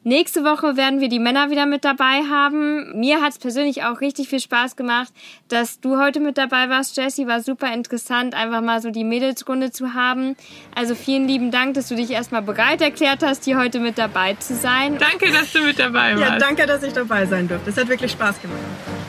Nächste 0.06 0.44
Woche 0.44 0.76
werden 0.76 1.00
wir 1.00 1.08
die 1.08 1.18
Männer 1.18 1.48
wieder 1.48 1.64
mit 1.64 1.82
dabei 1.82 2.24
haben. 2.30 2.98
Mir 2.98 3.22
hat 3.22 3.32
es 3.32 3.38
persönlich 3.38 3.84
auch 3.84 4.02
richtig 4.02 4.28
viel 4.28 4.38
Spaß 4.38 4.76
gemacht, 4.76 5.10
dass 5.48 5.80
du 5.80 5.98
heute 5.98 6.20
mit 6.20 6.36
dabei 6.36 6.68
warst, 6.68 6.98
Jessie. 6.98 7.26
War 7.26 7.40
super 7.40 7.72
interessant, 7.72 8.34
einfach 8.34 8.60
mal 8.60 8.82
so 8.82 8.90
die 8.90 9.02
Mädelsrunde 9.02 9.70
zu 9.70 9.94
haben. 9.94 10.36
Also 10.74 10.94
vielen 10.94 11.26
lieben 11.26 11.50
Dank, 11.50 11.72
dass 11.72 11.88
du 11.88 11.96
dich 11.96 12.10
erstmal 12.10 12.42
bereit 12.42 12.82
erklärt 12.82 13.22
hast, 13.22 13.44
hier 13.46 13.56
heute 13.56 13.80
mit 13.80 13.96
dabei 13.96 14.34
zu 14.34 14.54
sein. 14.54 14.98
Danke, 14.98 15.32
dass 15.32 15.50
du 15.52 15.62
mit 15.62 15.78
dabei 15.78 16.12
warst. 16.18 16.32
Ja, 16.32 16.38
danke, 16.38 16.66
dass 16.66 16.82
ich 16.82 16.92
dabei 16.92 17.24
sein 17.24 17.48
durfte. 17.48 17.70
Es 17.70 17.78
hat 17.78 17.88
wirklich 17.88 18.12
Spaß 18.12 18.42
gemacht. 18.42 18.60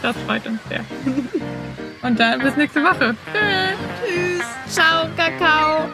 Das 0.02 0.16
freut 0.26 0.48
uns 0.48 0.62
sehr. 0.70 0.86
Und 2.04 2.18
dann 2.18 2.40
bis 2.40 2.56
nächste 2.56 2.82
Woche. 2.82 3.18
Tschüss. 3.34 4.40
Tschüss. 4.40 4.76
Ciao, 4.76 5.08
Kakao. 5.18 5.90